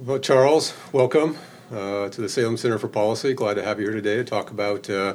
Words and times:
Well, 0.00 0.20
Charles, 0.20 0.74
welcome 0.92 1.36
uh, 1.72 2.08
to 2.08 2.20
the 2.20 2.28
Salem 2.28 2.56
Center 2.56 2.78
for 2.78 2.86
Policy. 2.86 3.34
Glad 3.34 3.54
to 3.54 3.64
have 3.64 3.80
you 3.80 3.86
here 3.86 3.96
today 3.96 4.14
to 4.14 4.24
talk 4.24 4.52
about 4.52 4.88
uh, 4.88 5.14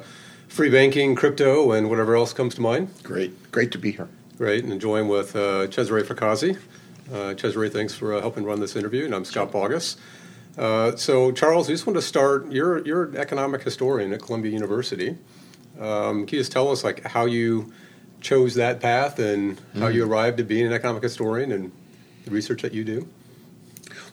free 0.49 0.69
banking, 0.69 1.15
crypto, 1.15 1.71
and 1.71 1.89
whatever 1.89 2.17
else 2.17 2.33
comes 2.33 2.53
to 2.55 2.61
mind. 2.61 2.89
Great, 3.01 3.49
great 3.49 3.71
to 3.71 3.77
be 3.77 3.91
here. 3.91 4.09
Great, 4.37 4.65
and 4.65 4.81
join 4.81 5.07
with 5.07 5.37
uh, 5.37 5.67
Cesare 5.71 6.03
Fracassi. 6.03 6.57
Uh, 7.09 7.33
Cesare, 7.33 7.69
thanks 7.69 7.93
for 7.93 8.13
uh, 8.13 8.19
helping 8.19 8.43
run 8.43 8.59
this 8.59 8.75
interview, 8.75 9.05
and 9.05 9.15
I'm 9.15 9.23
Scott 9.23 9.53
Bogus. 9.53 9.95
Uh, 10.57 10.97
so, 10.97 11.31
Charles, 11.31 11.69
we 11.69 11.75
just 11.75 11.87
want 11.87 11.95
to 11.95 12.01
start. 12.01 12.51
You're 12.51 12.85
you're 12.85 13.05
an 13.05 13.15
economic 13.15 13.63
historian 13.63 14.11
at 14.11 14.21
Columbia 14.21 14.51
University. 14.51 15.15
Um, 15.79 16.25
can 16.25 16.35
you 16.35 16.41
just 16.41 16.51
tell 16.51 16.69
us 16.69 16.83
like 16.83 17.05
how 17.05 17.23
you 17.23 17.71
chose 18.19 18.55
that 18.55 18.81
path 18.81 19.17
and 19.17 19.55
mm-hmm. 19.55 19.79
how 19.79 19.87
you 19.87 20.05
arrived 20.05 20.41
at 20.41 20.49
being 20.49 20.67
an 20.67 20.73
economic 20.73 21.03
historian 21.03 21.53
and 21.53 21.71
the 22.25 22.31
research 22.31 22.63
that 22.63 22.73
you 22.73 22.83
do? 22.83 23.07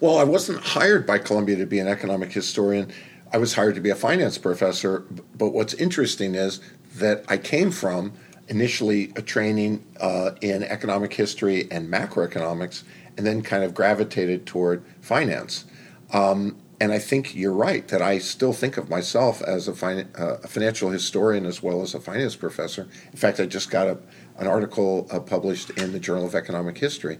Well, 0.00 0.16
I 0.16 0.24
wasn't 0.24 0.60
hired 0.60 1.06
by 1.06 1.18
Columbia 1.18 1.56
to 1.56 1.66
be 1.66 1.78
an 1.78 1.86
economic 1.86 2.32
historian. 2.32 2.90
I 3.34 3.36
was 3.36 3.52
hired 3.52 3.74
to 3.74 3.82
be 3.82 3.90
a 3.90 3.94
finance 3.94 4.38
professor. 4.38 5.00
But 5.36 5.50
what's 5.50 5.74
interesting 5.74 6.34
is 6.34 6.60
that 6.94 7.22
I 7.28 7.36
came 7.36 7.70
from 7.70 8.14
initially 8.48 9.12
a 9.14 9.20
training 9.20 9.84
uh, 10.00 10.30
in 10.40 10.62
economic 10.62 11.12
history 11.12 11.68
and 11.70 11.92
macroeconomics, 11.92 12.82
and 13.18 13.26
then 13.26 13.42
kind 13.42 13.62
of 13.62 13.74
gravitated 13.74 14.46
toward 14.46 14.82
finance. 15.02 15.66
Um, 16.14 16.56
and 16.80 16.92
I 16.92 16.98
think 16.98 17.34
you're 17.34 17.52
right 17.52 17.86
that 17.88 18.00
I 18.00 18.18
still 18.20 18.54
think 18.54 18.78
of 18.78 18.88
myself 18.88 19.42
as 19.42 19.68
a, 19.68 19.74
fin- 19.74 20.08
uh, 20.18 20.38
a, 20.42 20.48
financial 20.48 20.88
historian 20.88 21.44
as 21.44 21.62
well 21.62 21.82
as 21.82 21.94
a 21.94 22.00
finance 22.00 22.36
professor. 22.36 22.88
In 23.12 23.18
fact, 23.18 23.38
I 23.38 23.44
just 23.44 23.70
got 23.70 23.86
a, 23.86 23.98
an 24.38 24.46
article 24.46 25.06
uh, 25.10 25.20
published 25.20 25.68
in 25.70 25.92
the 25.92 26.00
Journal 26.00 26.24
of 26.24 26.34
Economic 26.34 26.78
History. 26.78 27.18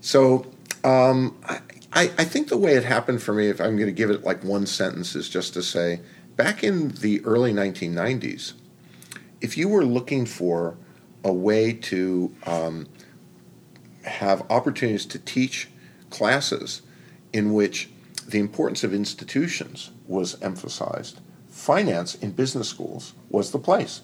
So 0.00 0.46
um, 0.84 1.36
I, 1.92 2.04
I, 2.18 2.24
think 2.24 2.48
the 2.48 2.58
way 2.58 2.74
it 2.74 2.84
happened 2.84 3.22
for 3.22 3.32
me, 3.32 3.48
if 3.48 3.60
I'm 3.60 3.76
going 3.76 3.86
to 3.86 3.92
give 3.92 4.10
it 4.10 4.22
like 4.22 4.44
one 4.44 4.66
sentence, 4.66 5.16
is 5.16 5.28
just 5.28 5.54
to 5.54 5.62
say 5.62 6.00
back 6.36 6.62
in 6.62 6.88
the 6.88 7.24
early 7.24 7.52
1990s, 7.52 8.52
if 9.40 9.56
you 9.56 9.68
were 9.68 9.84
looking 9.84 10.26
for 10.26 10.76
a 11.24 11.32
way 11.32 11.72
to 11.72 12.34
um, 12.46 12.86
have 14.04 14.42
opportunities 14.50 15.06
to 15.06 15.18
teach 15.18 15.68
classes 16.10 16.82
in 17.32 17.54
which 17.54 17.88
the 18.26 18.38
importance 18.38 18.84
of 18.84 18.92
institutions 18.92 19.90
was 20.06 20.40
emphasized, 20.42 21.20
finance 21.48 22.14
in 22.16 22.32
business 22.32 22.68
schools 22.68 23.14
was 23.30 23.50
the 23.50 23.58
place. 23.58 24.02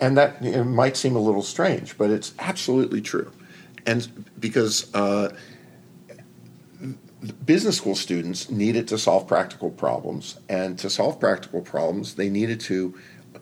And 0.00 0.16
that 0.16 0.42
might 0.66 0.96
seem 0.96 1.16
a 1.16 1.20
little 1.20 1.42
strange, 1.42 1.96
but 1.96 2.10
it's 2.10 2.34
absolutely 2.38 3.00
true. 3.00 3.32
And 3.86 4.26
because 4.38 4.92
uh, 4.94 5.34
business 7.44 7.76
school 7.76 7.94
students 7.94 8.50
needed 8.50 8.86
to 8.88 8.98
solve 8.98 9.26
practical 9.26 9.70
problems, 9.70 10.38
and 10.48 10.78
to 10.78 10.90
solve 10.90 11.18
practical 11.18 11.60
problems, 11.60 12.14
they 12.14 12.28
needed 12.28 12.60
to 12.60 12.94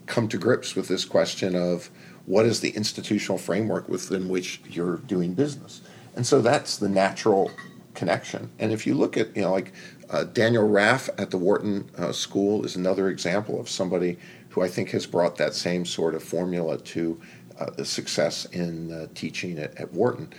come 0.06 0.28
to 0.28 0.39
grips 0.39 0.77
with 0.77 0.89
this 0.89 1.05
question 1.05 1.55
of 1.55 1.91
what 2.27 2.47
is 2.47 2.61
the 2.61 2.70
institutional 2.70 3.39
framework 3.39 3.89
within 3.89 4.28
which 4.28 4.61
you're 4.69 4.98
doing 4.98 5.34
business. 5.34 5.83
And 6.16 6.27
so 6.27 6.41
that's 6.41 6.77
the 6.77 6.89
natural 6.89 7.50
connection. 7.94 8.50
And 8.58 8.72
if 8.72 8.86
you 8.86 8.94
look 8.94 9.16
at, 9.16 9.36
you 9.36 9.42
know, 9.42 9.53
like 9.53 9.72
uh, 10.11 10.25
Daniel 10.25 10.69
Raff 10.69 11.09
at 11.19 11.31
the 11.31 11.38
Wharton 11.38 11.91
uh, 11.97 12.12
School 12.12 12.64
is 12.64 12.77
another 12.77 13.09
example 13.09 13.61
of 13.61 13.69
somebody 13.69 14.19
who 14.50 14.62
I 14.62 14.69
think 14.69 14.91
has 14.91 15.06
brought 15.06 15.36
that 15.36 15.55
same 15.55 15.84
sort 15.84 16.14
of 16.14 16.22
formula 16.22 16.78
to 16.78 17.20
uh, 17.59 17.83
success 17.84 18.44
in 18.47 18.92
uh, 18.92 19.06
teaching 19.14 19.59
at, 19.59 19.77
at 19.77 19.92
Wharton. 19.92 20.33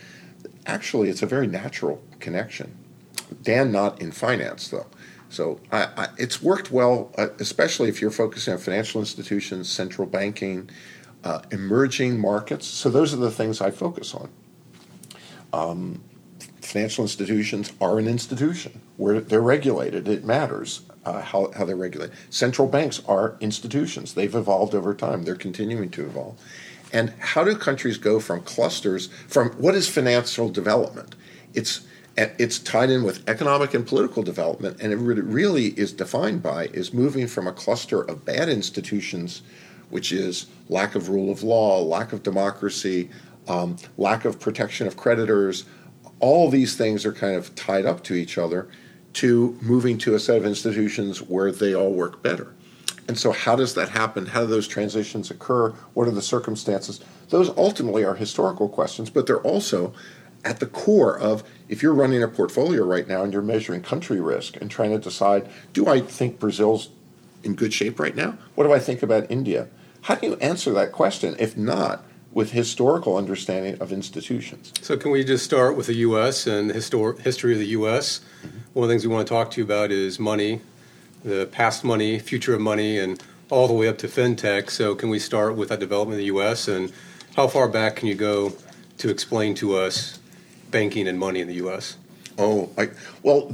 Actually, 0.66 1.10
it's 1.10 1.22
a 1.22 1.28
very 1.28 1.48
natural 1.48 2.02
connection. 2.20 2.76
Dan 3.42 3.72
not 3.72 4.02
in 4.02 4.12
finance 4.12 4.70
though. 4.70 4.88
So 5.30 5.60
I, 5.72 5.90
I, 5.98 6.08
it's 6.18 6.42
worked 6.42 6.72
well, 6.72 7.12
uh, 7.18 7.28
especially 7.40 7.90
if 7.90 8.00
you're 8.02 8.12
focusing 8.12 8.54
on 8.54 8.60
financial 8.60 9.02
institutions, 9.02 9.70
central 9.70 10.08
banking, 10.08 10.70
uh, 11.24 11.42
emerging 11.52 12.20
markets. 12.20 12.68
So 12.68 12.90
those 12.90 13.14
are 13.14 13.18
the 13.18 13.32
things 13.32 13.60
I 13.60 13.72
focus 13.72 14.14
on. 14.14 14.30
Um, 15.52 16.04
financial 16.62 17.04
institutions 17.04 17.74
are 17.82 18.00
an 18.00 18.08
institution 18.08 18.82
where 18.98 19.20
they're 19.20 19.42
regulated. 19.42 20.08
It 20.08 20.24
matters 20.24 20.82
uh, 21.06 21.22
how, 21.22 21.52
how 21.56 21.66
they're 21.66 21.76
regulated. 21.76 22.16
Central 22.30 22.68
banks 22.68 23.02
are 23.08 23.36
institutions. 23.40 24.14
They've 24.14 24.34
evolved 24.34 24.74
over 24.74 24.94
time. 24.94 25.24
They're 25.24 25.36
continuing 25.36 25.90
to 25.92 26.06
evolve. 26.06 26.40
And 26.94 27.14
how 27.20 27.44
do 27.44 27.56
countries 27.56 27.98
go 27.98 28.20
from 28.20 28.42
clusters 28.42 29.08
from 29.28 29.50
what 29.52 29.76
is 29.76 29.88
financial 29.90 30.50
development? 30.50 31.16
It's 31.54 31.86
it's 32.18 32.60
tied 32.60 32.90
in 32.90 33.04
with 33.04 33.28
economic 33.28 33.74
and 33.74 33.86
political 33.86 34.24
development, 34.24 34.78
and 34.82 34.94
it 34.94 34.98
really 34.98 35.68
is 35.68 35.92
defined 35.92 36.42
by 36.42 36.68
is 36.68 36.94
moving 36.94 37.28
from 37.28 37.48
a 37.48 37.52
cluster 37.52 38.02
of 38.02 38.24
bad 38.24 38.48
institutions, 38.48 39.42
which 39.90 40.12
is 40.12 40.46
lack 40.70 40.96
of 40.96 41.10
rule 41.10 41.32
of 41.32 41.44
law, 41.44 41.82
lack 41.82 42.14
of 42.14 42.24
democracy, 42.24 43.10
um, 43.48 43.76
lack 43.98 44.24
of 44.24 44.40
protection 44.40 44.88
of 44.88 44.96
creditors. 44.96 45.66
All 46.20 46.50
these 46.50 46.78
things 46.78 47.06
are 47.06 47.12
kind 47.12 47.36
of 47.36 47.54
tied 47.56 47.86
up 47.86 48.04
to 48.06 48.14
each 48.14 48.38
other, 48.38 48.70
to 49.14 49.58
moving 49.62 49.98
to 50.00 50.16
a 50.16 50.20
set 50.20 50.38
of 50.38 50.46
institutions 50.46 51.22
where 51.22 51.52
they 51.52 51.74
all 51.74 51.92
work 51.92 52.22
better. 52.22 52.54
And 53.08 53.18
so, 53.18 53.32
how 53.32 53.56
does 53.56 53.76
that 53.76 53.90
happen? 53.90 54.26
How 54.26 54.42
do 54.42 54.48
those 54.48 54.68
transitions 54.68 55.30
occur? 55.30 55.70
What 55.94 56.08
are 56.08 56.12
the 56.12 56.22
circumstances? 56.22 57.02
Those 57.30 57.50
ultimately 57.58 58.04
are 58.04 58.16
historical 58.16 58.68
questions, 58.68 59.10
but 59.10 59.28
they're 59.28 59.42
also 59.42 59.94
at 60.46 60.60
the 60.60 60.68
core 60.68 61.18
of 61.18 61.44
if 61.68 61.82
you're 61.82 61.94
running 61.94 62.22
a 62.24 62.28
portfolio 62.28 62.86
right 62.86 63.08
now 63.08 63.24
and 63.24 63.34
you're 63.34 63.42
measuring 63.42 63.82
country 63.82 64.22
risk 64.22 64.56
and 64.62 64.70
trying 64.70 64.92
to 64.92 65.00
decide, 65.00 65.50
do 65.74 65.88
I 65.88 66.00
think 66.00 66.40
Brazil's 66.40 66.90
in 67.44 67.56
good 67.56 67.74
shape 67.74 68.00
right 68.00 68.16
now? 68.16 68.38
What 68.54 68.66
do 68.66 68.74
I 68.74 68.80
think 68.80 69.04
about 69.04 69.30
India? 69.30 69.68
How 70.02 70.16
do 70.16 70.28
you 70.28 70.36
answer 70.36 70.72
that 70.74 70.92
question 70.92 71.36
if 71.40 71.58
not 71.58 72.04
with 72.32 72.52
historical 72.52 73.18
understanding 73.18 73.80
of 73.80 73.92
institutions? 73.92 74.72
So, 74.82 74.98
can 74.98 75.10
we 75.10 75.24
just 75.24 75.44
start 75.44 75.76
with 75.76 75.88
the 75.88 75.96
U.S. 75.96 76.46
and 76.46 76.70
the 76.70 76.76
histor- 76.76 77.20
history 77.20 77.54
of 77.54 77.60
the 77.60 77.68
U.S.? 77.68 78.20
Mm-hmm. 78.20 78.58
One 78.74 78.84
of 78.84 78.90
the 78.90 78.94
things 78.94 79.08
we 79.08 79.14
want 79.14 79.28
to 79.28 79.34
talk 79.34 79.52
to 79.52 79.62
you 79.62 79.66
about 79.66 79.92
is 79.92 80.20
money, 80.20 80.62
the 81.24 81.48
past 81.48 81.84
money, 81.84 82.20
future 82.20 82.54
of 82.54 82.62
money, 82.62 83.00
and 83.00 83.22
all 83.50 83.68
the 83.68 83.74
way 83.74 83.88
up 83.88 83.98
to 84.00 84.08
fintech. 84.08 84.70
So, 84.70 84.94
can 84.94 85.10
we 85.10 85.18
start 85.18 85.56
with 85.56 85.70
that 85.70 85.80
development 85.80 86.16
in 86.16 86.20
the 86.20 86.26
U.S. 86.26 86.68
and 86.68 86.92
how 87.36 87.48
far 87.48 87.68
back 87.68 87.96
can 87.96 88.08
you 88.08 88.16
go 88.16 88.54
to 89.00 89.10
explain 89.10 89.56
to 89.56 89.76
us 89.76 90.20
banking 90.76 91.08
and 91.08 91.18
money 91.18 91.40
in 91.40 91.48
the 91.48 91.54
U.S.? 91.54 91.96
Oh, 92.38 92.70
I, 92.78 92.90
well, 93.24 93.54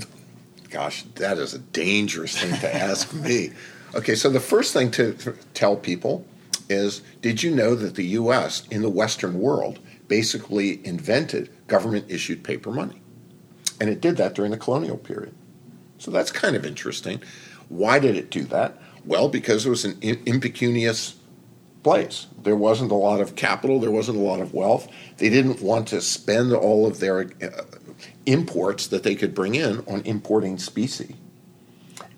gosh, 0.72 1.04
that 1.18 1.38
is 1.38 1.54
a 1.54 1.60
dangerous 1.60 2.36
thing 2.36 2.60
to 2.62 2.76
ask 2.76 3.14
me. 3.28 3.52
Okay, 3.94 4.16
so 4.16 4.28
the 4.28 4.40
first 4.40 4.74
thing 4.74 4.90
to 4.90 5.14
tell 5.54 5.76
people 5.76 6.26
is 6.68 7.04
did 7.22 7.44
you 7.44 7.54
know 7.54 7.76
that 7.76 7.94
the 7.94 8.06
U.S. 8.22 8.68
in 8.72 8.82
the 8.82 8.90
Western 8.90 9.40
world 9.40 9.78
basically 10.08 10.84
invented 10.84 11.52
government 11.68 12.06
issued 12.10 12.44
paper 12.44 12.72
money? 12.72 13.00
And 13.80 13.88
it 13.88 14.02
did 14.02 14.18
that 14.18 14.34
during 14.34 14.50
the 14.50 14.58
colonial 14.58 14.98
period. 14.98 15.36
So 16.00 16.10
that's 16.10 16.32
kind 16.32 16.56
of 16.56 16.66
interesting. 16.66 17.22
Why 17.70 18.00
did 18.00 18.16
it 18.16 18.32
do 18.32 18.46
that? 18.46 18.82
Well, 19.06 19.30
because 19.30 19.68
it 19.68 19.70
was 19.70 19.86
an 19.86 20.00
impecunious 20.02 21.14
place. 21.84 22.28
There 22.44 22.56
wasn't 22.56 22.92
a 22.92 22.96
lot 22.96 23.22
of 23.22 23.36
capital, 23.36 23.80
there 23.80 23.92
wasn't 23.92 24.18
a 24.18 24.22
lot 24.22 24.40
of 24.40 24.54
wealth. 24.54 24.88
They 25.18 25.30
didn't 25.30 25.62
want 25.62 25.88
to 25.90 26.02
spend 26.02 26.54
all 26.54 26.88
of 26.88 27.00
their 27.00 27.32
uh, 27.42 27.64
imports 28.26 28.88
that 28.88 29.04
they 29.04 29.16
could 29.16 29.34
bring 29.34 29.56
in 29.56 29.80
on 29.88 30.02
importing 30.02 30.58
specie. 30.58 31.16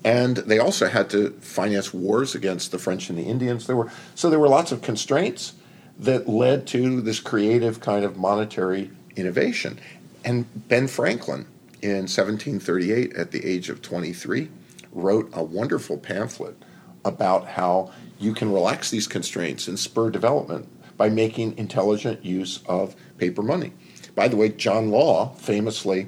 And 0.04 0.36
they 0.36 0.58
also 0.58 0.86
had 0.86 1.08
to 1.10 1.30
finance 1.40 1.94
wars 1.94 2.34
against 2.34 2.72
the 2.72 2.78
French 2.78 3.08
and 3.08 3.18
the 3.18 3.22
Indians. 3.22 3.66
There 3.66 3.76
were 3.76 3.90
so 4.14 4.28
there 4.28 4.38
were 4.38 4.48
lots 4.48 4.70
of 4.70 4.82
constraints 4.82 5.54
that 5.98 6.28
led 6.28 6.66
to 6.68 7.00
this 7.00 7.20
creative 7.20 7.80
kind 7.80 8.04
of 8.04 8.16
monetary 8.16 8.90
innovation. 9.16 9.78
And 10.24 10.68
Ben 10.68 10.88
Franklin 10.88 11.46
in 11.80 12.06
1738 12.08 13.14
at 13.14 13.30
the 13.30 13.44
age 13.44 13.68
of 13.68 13.80
23 13.80 14.50
wrote 14.92 15.30
a 15.32 15.42
wonderful 15.42 15.98
pamphlet 15.98 16.56
about 17.04 17.46
how 17.46 17.92
you 18.18 18.34
can 18.34 18.52
relax 18.52 18.90
these 18.90 19.06
constraints 19.06 19.68
and 19.68 19.78
spur 19.78 20.10
development 20.10 20.68
by 20.96 21.08
making 21.08 21.58
intelligent 21.58 22.24
use 22.24 22.60
of 22.66 22.94
paper 23.18 23.42
money. 23.42 23.72
By 24.14 24.28
the 24.28 24.36
way, 24.36 24.48
John 24.50 24.90
Law 24.90 25.34
famously 25.34 26.06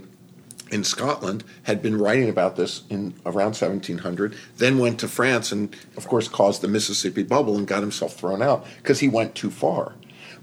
in 0.71 0.85
Scotland 0.85 1.45
had 1.65 1.81
been 1.83 1.99
writing 1.99 2.29
about 2.29 2.57
this 2.57 2.83
in 2.91 3.15
around 3.25 3.55
1700, 3.55 4.35
then 4.59 4.79
went 4.79 4.99
to 5.01 5.09
France 5.09 5.53
and, 5.53 5.75
of 5.97 6.07
course, 6.09 6.29
caused 6.29 6.61
the 6.61 6.69
Mississippi 6.69 7.23
bubble 7.23 7.57
and 7.57 7.67
got 7.67 7.81
himself 7.81 8.15
thrown 8.15 8.43
out 8.43 8.67
because 8.79 9.01
he 9.01 9.09
went 9.09 9.35
too 9.35 9.51
far. 9.51 9.95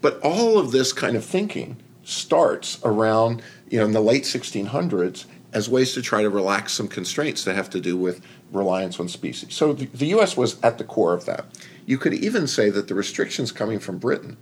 But 0.02 0.20
all 0.22 0.58
of 0.58 0.72
this 0.72 0.94
kind 0.94 1.16
of 1.16 1.26
thinking 1.26 1.78
starts 2.04 2.80
around, 2.84 3.42
you 3.70 3.80
know, 3.80 3.86
in 3.86 3.92
the 3.92 4.02
late 4.02 4.24
1600s 4.24 5.26
as 5.54 5.70
ways 5.70 5.94
to 5.94 6.02
try 6.02 6.22
to 6.22 6.30
relax 6.30 6.74
some 6.74 6.88
constraints 6.88 7.44
that 7.44 7.56
have 7.56 7.70
to 7.70 7.80
do 7.80 7.96
with 7.96 8.22
reliance 8.54 9.00
on 9.00 9.08
specie. 9.10 9.50
So 9.50 9.74
the, 9.74 9.86
the 9.88 10.08
U.S. 10.08 10.38
was 10.38 10.62
at 10.62 10.78
the 10.78 10.84
core 10.84 11.14
of 11.14 11.26
that. 11.26 11.46
You 11.86 11.98
could 11.98 12.14
even 12.14 12.48
say 12.48 12.70
that 12.70 12.88
the 12.88 12.96
restrictions 12.96 13.52
coming 13.52 13.80
from 13.80 13.98
Britain 13.98 14.38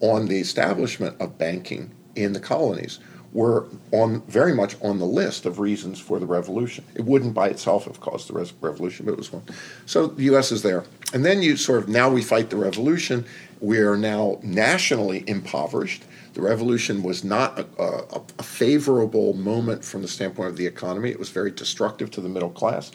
on 0.00 0.26
the 0.26 0.38
establishment 0.38 1.20
of 1.20 1.38
banking 1.38 1.92
in 2.14 2.32
the 2.32 2.40
colonies 2.40 2.98
were 3.32 3.66
on 3.92 4.22
very 4.22 4.54
much 4.54 4.76
on 4.82 4.98
the 4.98 5.04
list 5.04 5.44
of 5.44 5.58
reasons 5.58 6.00
for 6.00 6.18
the 6.18 6.26
revolution. 6.26 6.84
It 6.94 7.04
wouldn't 7.04 7.34
by 7.34 7.48
itself 7.48 7.84
have 7.84 8.00
caused 8.00 8.28
the 8.28 8.48
revolution, 8.60 9.04
but 9.04 9.12
it 9.12 9.18
was 9.18 9.30
one. 9.30 9.42
So 9.84 10.06
the 10.06 10.24
U.S. 10.24 10.52
is 10.52 10.62
there, 10.62 10.84
and 11.12 11.24
then 11.24 11.42
you 11.42 11.56
sort 11.56 11.82
of 11.82 11.88
now 11.88 12.08
we 12.08 12.22
fight 12.22 12.48
the 12.48 12.56
revolution. 12.56 13.26
We 13.60 13.78
are 13.78 13.96
now 13.96 14.38
nationally 14.42 15.22
impoverished. 15.26 16.04
The 16.32 16.42
revolution 16.42 17.02
was 17.02 17.24
not 17.24 17.58
a, 17.58 17.66
a, 17.78 18.22
a 18.38 18.42
favorable 18.42 19.34
moment 19.34 19.84
from 19.84 20.02
the 20.02 20.08
standpoint 20.08 20.50
of 20.50 20.56
the 20.56 20.66
economy. 20.66 21.10
It 21.10 21.18
was 21.18 21.30
very 21.30 21.50
destructive 21.50 22.10
to 22.12 22.20
the 22.20 22.28
middle 22.28 22.50
class, 22.50 22.90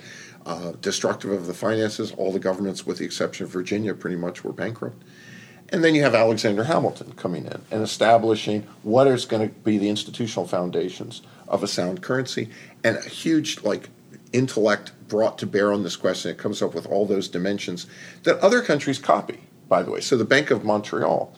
uh, 0.45 0.73
destructive 0.81 1.31
of 1.31 1.47
the 1.47 1.53
finances. 1.53 2.11
All 2.17 2.31
the 2.31 2.39
governments, 2.39 2.85
with 2.85 2.97
the 2.97 3.05
exception 3.05 3.45
of 3.45 3.51
Virginia, 3.51 3.93
pretty 3.93 4.15
much 4.15 4.43
were 4.43 4.53
bankrupt. 4.53 5.03
And 5.69 5.83
then 5.83 5.95
you 5.95 6.03
have 6.03 6.13
Alexander 6.13 6.65
Hamilton 6.65 7.13
coming 7.13 7.45
in 7.45 7.61
and 7.71 7.81
establishing 7.81 8.67
what 8.83 9.07
is 9.07 9.25
going 9.25 9.47
to 9.47 9.55
be 9.55 9.77
the 9.77 9.87
institutional 9.87 10.45
foundations 10.45 11.21
of 11.47 11.63
a 11.63 11.67
sound 11.67 12.01
currency 12.01 12.49
and 12.83 12.97
a 12.97 13.01
huge 13.01 13.63
like 13.63 13.89
intellect 14.33 14.91
brought 15.07 15.37
to 15.37 15.45
bear 15.45 15.71
on 15.71 15.83
this 15.83 15.95
question. 15.95 16.31
It 16.31 16.37
comes 16.37 16.61
up 16.61 16.73
with 16.73 16.87
all 16.87 17.05
those 17.05 17.27
dimensions 17.27 17.87
that 18.23 18.37
other 18.39 18.61
countries 18.61 18.99
copy, 18.99 19.39
by 19.69 19.83
the 19.83 19.91
way. 19.91 20.01
So 20.01 20.17
the 20.17 20.25
Bank 20.25 20.51
of 20.51 20.65
Montreal 20.65 21.33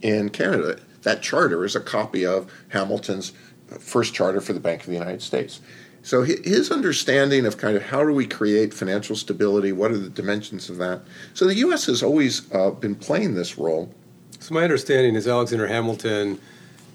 in 0.00 0.28
Canada, 0.30 0.78
that 1.02 1.22
charter 1.22 1.64
is 1.64 1.74
a 1.74 1.80
copy 1.80 2.24
of 2.24 2.52
Hamilton's 2.68 3.32
first 3.78 4.14
charter 4.14 4.40
for 4.40 4.52
the 4.52 4.60
Bank 4.60 4.80
of 4.82 4.86
the 4.86 4.92
United 4.92 5.22
States. 5.22 5.60
So 6.02 6.22
his 6.22 6.70
understanding 6.70 7.46
of 7.46 7.58
kind 7.58 7.76
of 7.76 7.84
how 7.84 8.04
do 8.04 8.12
we 8.12 8.26
create 8.26 8.74
financial 8.74 9.14
stability, 9.14 9.70
what 9.70 9.92
are 9.92 9.98
the 9.98 10.08
dimensions 10.08 10.68
of 10.68 10.76
that. 10.78 11.02
So 11.34 11.46
the 11.46 11.54
U.S. 11.56 11.86
has 11.86 12.02
always 12.02 12.52
uh, 12.52 12.70
been 12.70 12.96
playing 12.96 13.34
this 13.34 13.56
role. 13.56 13.94
So 14.40 14.52
my 14.54 14.64
understanding 14.64 15.14
is 15.14 15.28
Alexander 15.28 15.68
Hamilton 15.68 16.40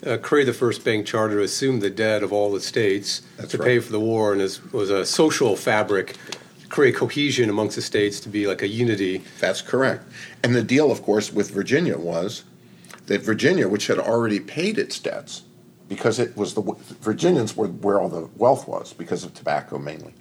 uh, 0.05 0.17
created 0.17 0.53
the 0.53 0.57
first 0.57 0.83
bank 0.83 1.05
charter 1.05 1.37
to 1.37 1.43
assume 1.43 1.79
the 1.79 1.89
debt 1.89 2.21
of 2.21 2.33
all 2.33 2.51
the 2.51 2.59
states 2.59 3.21
That's 3.37 3.51
to 3.51 3.57
right. 3.57 3.65
pay 3.65 3.79
for 3.79 3.91
the 3.91 3.99
war, 3.99 4.33
and 4.33 4.41
is, 4.41 4.61
was 4.71 4.89
a 4.89 5.05
social 5.05 5.55
fabric, 5.55 6.17
create 6.69 6.95
cohesion 6.95 7.49
amongst 7.49 7.77
the 7.77 7.81
states 7.81 8.19
to 8.21 8.29
be 8.29 8.45
like 8.45 8.61
a 8.61 8.67
unity. 8.67 9.23
That's 9.39 9.61
correct. 9.61 10.03
And 10.43 10.53
the 10.53 10.63
deal, 10.63 10.91
of 10.91 11.01
course, 11.01 11.31
with 11.31 11.51
Virginia 11.51 11.97
was 11.97 12.43
that 13.07 13.21
Virginia, 13.21 13.67
which 13.67 13.87
had 13.87 13.99
already 13.99 14.39
paid 14.39 14.77
its 14.77 14.99
debts, 14.99 15.43
because 15.87 16.19
it 16.19 16.35
was 16.35 16.53
the 16.53 16.61
Virginians 17.01 17.55
were 17.55 17.67
where 17.67 17.99
all 17.99 18.09
the 18.09 18.29
wealth 18.35 18.67
was 18.67 18.93
because 18.93 19.23
of 19.23 19.33
tobacco 19.33 19.77
mainly. 19.77 20.13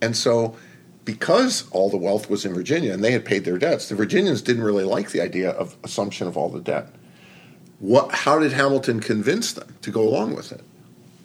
And 0.00 0.16
so 0.16 0.56
because 1.04 1.68
all 1.70 1.88
the 1.90 1.96
wealth 1.96 2.28
was 2.28 2.44
in 2.44 2.54
Virginia 2.54 2.92
and 2.92 3.02
they 3.02 3.12
had 3.12 3.24
paid 3.24 3.44
their 3.44 3.58
debts, 3.58 3.88
the 3.88 3.94
Virginians 3.94 4.42
didn't 4.42 4.62
really 4.62 4.84
like 4.84 5.10
the 5.10 5.20
idea 5.20 5.50
of 5.50 5.76
assumption 5.82 6.26
of 6.26 6.36
all 6.36 6.48
the 6.48 6.60
debt. 6.60 6.88
What 7.78 8.12
how 8.12 8.38
did 8.38 8.52
Hamilton 8.52 9.00
convince 9.00 9.52
them 9.52 9.76
to 9.82 9.90
go 9.90 10.02
along 10.02 10.34
with 10.34 10.52
it? 10.52 10.62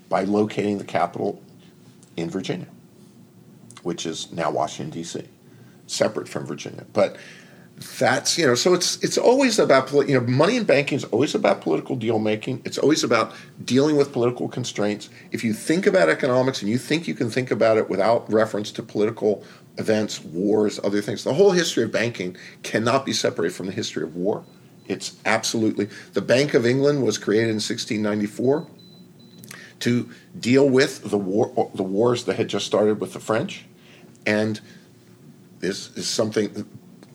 By 0.09 0.23
locating 0.23 0.77
the 0.77 0.83
capital 0.83 1.41
in 2.15 2.29
Virginia, 2.29 2.67
which 3.81 4.05
is 4.05 4.31
now 4.31 4.51
Washington 4.51 4.91
D.C., 4.91 5.23
separate 5.87 6.29
from 6.29 6.45
Virginia. 6.45 6.85
But 6.93 7.17
that's 7.97 8.37
you 8.37 8.45
know 8.45 8.55
so 8.55 8.73
it's 8.73 9.01
it's 9.03 9.17
always 9.17 9.59
about 9.59 9.91
you 10.07 10.19
know 10.19 10.21
money 10.21 10.57
in 10.57 10.63
banking 10.63 10.97
is 10.97 11.03
always 11.05 11.35
about 11.35 11.61
political 11.61 11.95
deal 11.95 12.19
making. 12.19 12.61
It's 12.65 12.77
always 12.77 13.03
about 13.03 13.33
dealing 13.63 13.95
with 13.95 14.11
political 14.11 14.47
constraints. 14.47 15.09
If 15.31 15.43
you 15.43 15.53
think 15.53 15.87
about 15.87 16.09
economics 16.09 16.61
and 16.61 16.69
you 16.69 16.77
think 16.77 17.07
you 17.07 17.13
can 17.13 17.29
think 17.29 17.51
about 17.51 17.77
it 17.77 17.89
without 17.89 18.31
reference 18.31 18.71
to 18.73 18.83
political 18.83 19.43
events 19.79 20.23
wars 20.23 20.79
other 20.83 21.01
things 21.01 21.23
the 21.23 21.33
whole 21.33 21.49
history 21.49 21.83
of 21.83 21.91
banking 21.91 22.37
cannot 22.61 23.07
be 23.07 23.11
separated 23.11 23.55
from 23.55 23.65
the 23.65 23.71
history 23.71 24.03
of 24.03 24.15
war. 24.15 24.43
It's 24.87 25.15
absolutely 25.25 25.89
the 26.13 26.21
bank 26.21 26.53
of 26.53 26.65
england 26.65 27.03
was 27.03 27.17
created 27.17 27.49
in 27.49 27.55
1694 27.55 28.67
to 29.79 30.09
deal 30.39 30.69
with 30.69 31.09
the 31.09 31.17
war 31.17 31.71
the 31.73 31.83
wars 31.83 32.25
that 32.25 32.35
had 32.35 32.47
just 32.47 32.65
started 32.65 32.99
with 32.99 33.13
the 33.13 33.19
french. 33.19 33.65
And 34.25 34.61
this 35.59 35.95
is 35.97 36.07
something 36.07 36.65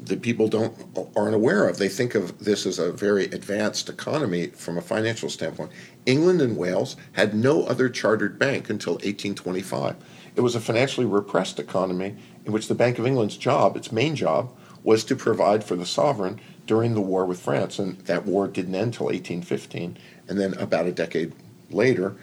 that 0.08 0.22
people 0.22 0.48
don't 0.48 0.74
aren't 1.16 1.34
aware 1.34 1.68
of. 1.68 1.78
They 1.78 1.88
think 1.88 2.14
of 2.14 2.38
this 2.44 2.66
as 2.66 2.78
a 2.78 2.92
very 2.92 3.24
advanced 3.26 3.88
economy 3.88 4.48
from 4.48 4.76
a 4.76 4.82
financial 4.82 5.30
standpoint. 5.30 5.70
England 6.06 6.40
and 6.40 6.56
Wales 6.56 6.96
had 7.12 7.34
no 7.34 7.64
other 7.64 7.88
chartered 7.88 8.38
bank 8.38 8.68
until 8.68 8.94
1825. 8.94 9.96
It 10.36 10.40
was 10.40 10.54
a 10.54 10.60
financially 10.60 11.06
repressed 11.06 11.58
economy 11.58 12.16
in 12.44 12.52
which 12.52 12.68
the 12.68 12.74
Bank 12.74 12.98
of 12.98 13.06
England's 13.06 13.36
job, 13.36 13.76
its 13.76 13.92
main 13.92 14.14
job, 14.14 14.50
was 14.82 15.04
to 15.04 15.16
provide 15.16 15.64
for 15.64 15.76
the 15.76 15.86
sovereign 15.86 16.40
during 16.66 16.94
the 16.94 17.00
war 17.00 17.24
with 17.24 17.40
France, 17.40 17.78
and 17.78 17.98
that 18.00 18.24
war 18.24 18.46
didn't 18.46 18.74
end 18.74 18.94
until 18.94 19.06
1815. 19.06 19.98
And 20.28 20.38
then 20.38 20.54
about 20.54 20.86
a 20.86 20.92
decade 20.92 21.32
later, 21.70 22.16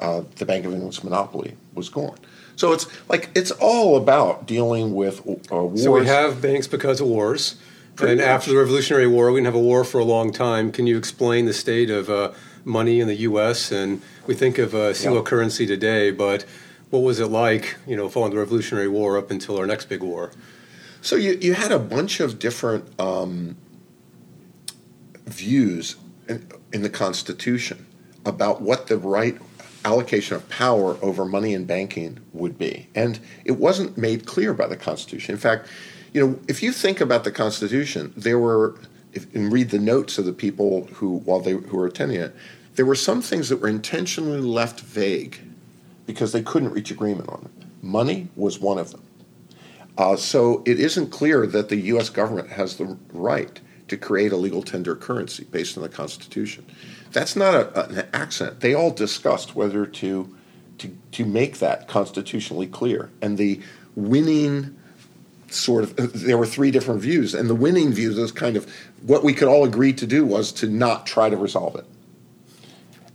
uh, 0.00 0.22
the 0.36 0.46
Bank 0.46 0.64
of 0.64 0.72
England's 0.72 1.04
monopoly 1.04 1.56
was 1.74 1.88
gone. 1.88 2.18
So 2.58 2.72
it's 2.72 2.88
like 3.08 3.30
it's 3.36 3.52
all 3.52 3.96
about 3.96 4.44
dealing 4.44 4.92
with 4.92 5.20
uh, 5.20 5.34
wars. 5.62 5.84
So 5.84 5.92
we 5.92 6.06
have 6.06 6.42
banks 6.42 6.66
because 6.66 7.00
of 7.00 7.06
wars. 7.06 7.54
Pretty 7.94 8.12
and 8.12 8.20
much. 8.20 8.28
after 8.28 8.50
the 8.50 8.56
Revolutionary 8.56 9.06
War, 9.06 9.30
we 9.30 9.38
didn't 9.38 9.46
have 9.46 9.54
a 9.54 9.60
war 9.60 9.84
for 9.84 10.00
a 10.00 10.04
long 10.04 10.32
time. 10.32 10.72
Can 10.72 10.88
you 10.88 10.98
explain 10.98 11.46
the 11.46 11.52
state 11.52 11.88
of 11.88 12.10
uh, 12.10 12.32
money 12.64 12.98
in 12.98 13.06
the 13.06 13.14
U.S.? 13.14 13.70
And 13.70 14.02
we 14.26 14.34
think 14.34 14.58
of 14.58 14.74
uh, 14.74 14.92
single 14.92 15.20
Yeah. 15.20 15.28
currency 15.28 15.66
today, 15.66 16.10
but 16.10 16.44
what 16.90 17.00
was 17.00 17.20
it 17.20 17.28
like, 17.28 17.76
you 17.86 17.96
know, 17.96 18.08
following 18.08 18.32
the 18.32 18.38
Revolutionary 18.38 18.88
War 18.88 19.16
up 19.16 19.30
until 19.30 19.56
our 19.56 19.66
next 19.66 19.88
big 19.88 20.02
war? 20.02 20.32
So 21.00 21.14
you, 21.14 21.38
you 21.40 21.54
had 21.54 21.70
a 21.70 21.78
bunch 21.78 22.18
of 22.18 22.40
different 22.40 22.84
um, 23.00 23.56
views 25.26 25.94
in, 26.28 26.44
in 26.72 26.82
the 26.82 26.90
Constitution 26.90 27.86
about 28.24 28.60
what 28.60 28.88
the 28.88 28.98
right 28.98 29.38
allocation 29.84 30.36
of 30.36 30.48
power 30.48 30.96
over 31.02 31.24
money 31.24 31.54
and 31.54 31.66
banking 31.66 32.20
would 32.32 32.58
be, 32.58 32.88
and 32.94 33.20
it 33.44 33.52
wasn't 33.52 33.96
made 33.96 34.26
clear 34.26 34.52
by 34.52 34.66
the 34.66 34.76
Constitution. 34.76 35.34
In 35.34 35.40
fact, 35.40 35.68
you 36.12 36.26
know, 36.26 36.38
if 36.48 36.62
you 36.62 36.72
think 36.72 37.00
about 37.00 37.24
the 37.24 37.30
Constitution, 37.30 38.12
there 38.16 38.38
were, 38.38 38.76
if, 39.12 39.32
and 39.34 39.52
read 39.52 39.70
the 39.70 39.78
notes 39.78 40.18
of 40.18 40.24
the 40.24 40.32
people 40.32 40.86
who, 40.94 41.18
while 41.18 41.40
they 41.40 41.52
who 41.52 41.76
were 41.76 41.86
attending 41.86 42.20
it, 42.20 42.34
there 42.74 42.86
were 42.86 42.94
some 42.94 43.20
things 43.20 43.48
that 43.48 43.60
were 43.60 43.68
intentionally 43.68 44.40
left 44.40 44.80
vague 44.80 45.40
because 46.06 46.32
they 46.32 46.42
couldn't 46.42 46.70
reach 46.70 46.90
agreement 46.90 47.28
on 47.28 47.42
it. 47.44 47.66
Money 47.82 48.28
was 48.36 48.58
one 48.58 48.78
of 48.78 48.92
them. 48.92 49.02
Uh, 49.98 50.16
so 50.16 50.62
it 50.64 50.78
isn't 50.78 51.10
clear 51.10 51.46
that 51.46 51.68
the 51.68 51.76
U.S. 51.76 52.08
government 52.08 52.50
has 52.50 52.76
the 52.76 52.96
right 53.12 53.60
to 53.88 53.96
create 53.96 54.32
a 54.32 54.36
legal 54.36 54.62
tender 54.62 54.94
currency 54.94 55.44
based 55.50 55.76
on 55.76 55.82
the 55.82 55.88
Constitution. 55.88 56.64
That's 57.12 57.36
not 57.36 57.54
a, 57.54 57.88
an 57.88 58.08
accent. 58.12 58.60
They 58.60 58.74
all 58.74 58.90
discussed 58.90 59.54
whether 59.54 59.86
to, 59.86 60.36
to 60.78 60.96
to 61.12 61.24
make 61.24 61.58
that 61.58 61.88
constitutionally 61.88 62.66
clear, 62.66 63.10
and 63.22 63.38
the 63.38 63.60
winning 63.94 64.76
sort 65.50 65.84
of 65.84 65.96
there 66.12 66.36
were 66.38 66.46
three 66.46 66.70
different 66.70 67.00
views, 67.00 67.34
and 67.34 67.48
the 67.48 67.54
winning 67.54 67.92
view 67.92 68.10
is 68.10 68.32
kind 68.32 68.56
of 68.56 68.70
what 69.02 69.24
we 69.24 69.32
could 69.32 69.48
all 69.48 69.64
agree 69.64 69.92
to 69.94 70.06
do 70.06 70.24
was 70.24 70.52
to 70.52 70.68
not 70.68 71.06
try 71.06 71.30
to 71.30 71.36
resolve 71.36 71.76
it. 71.76 71.86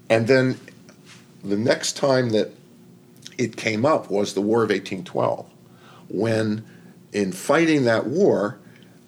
And 0.09 0.27
then 0.27 0.59
the 1.43 1.57
next 1.57 1.93
time 1.93 2.29
that 2.29 2.51
it 3.37 3.57
came 3.57 3.85
up 3.85 4.09
was 4.09 4.33
the 4.33 4.41
War 4.41 4.63
of 4.63 4.69
1812, 4.69 5.45
when 6.09 6.65
in 7.11 7.31
fighting 7.31 7.85
that 7.85 8.07
war, 8.07 8.59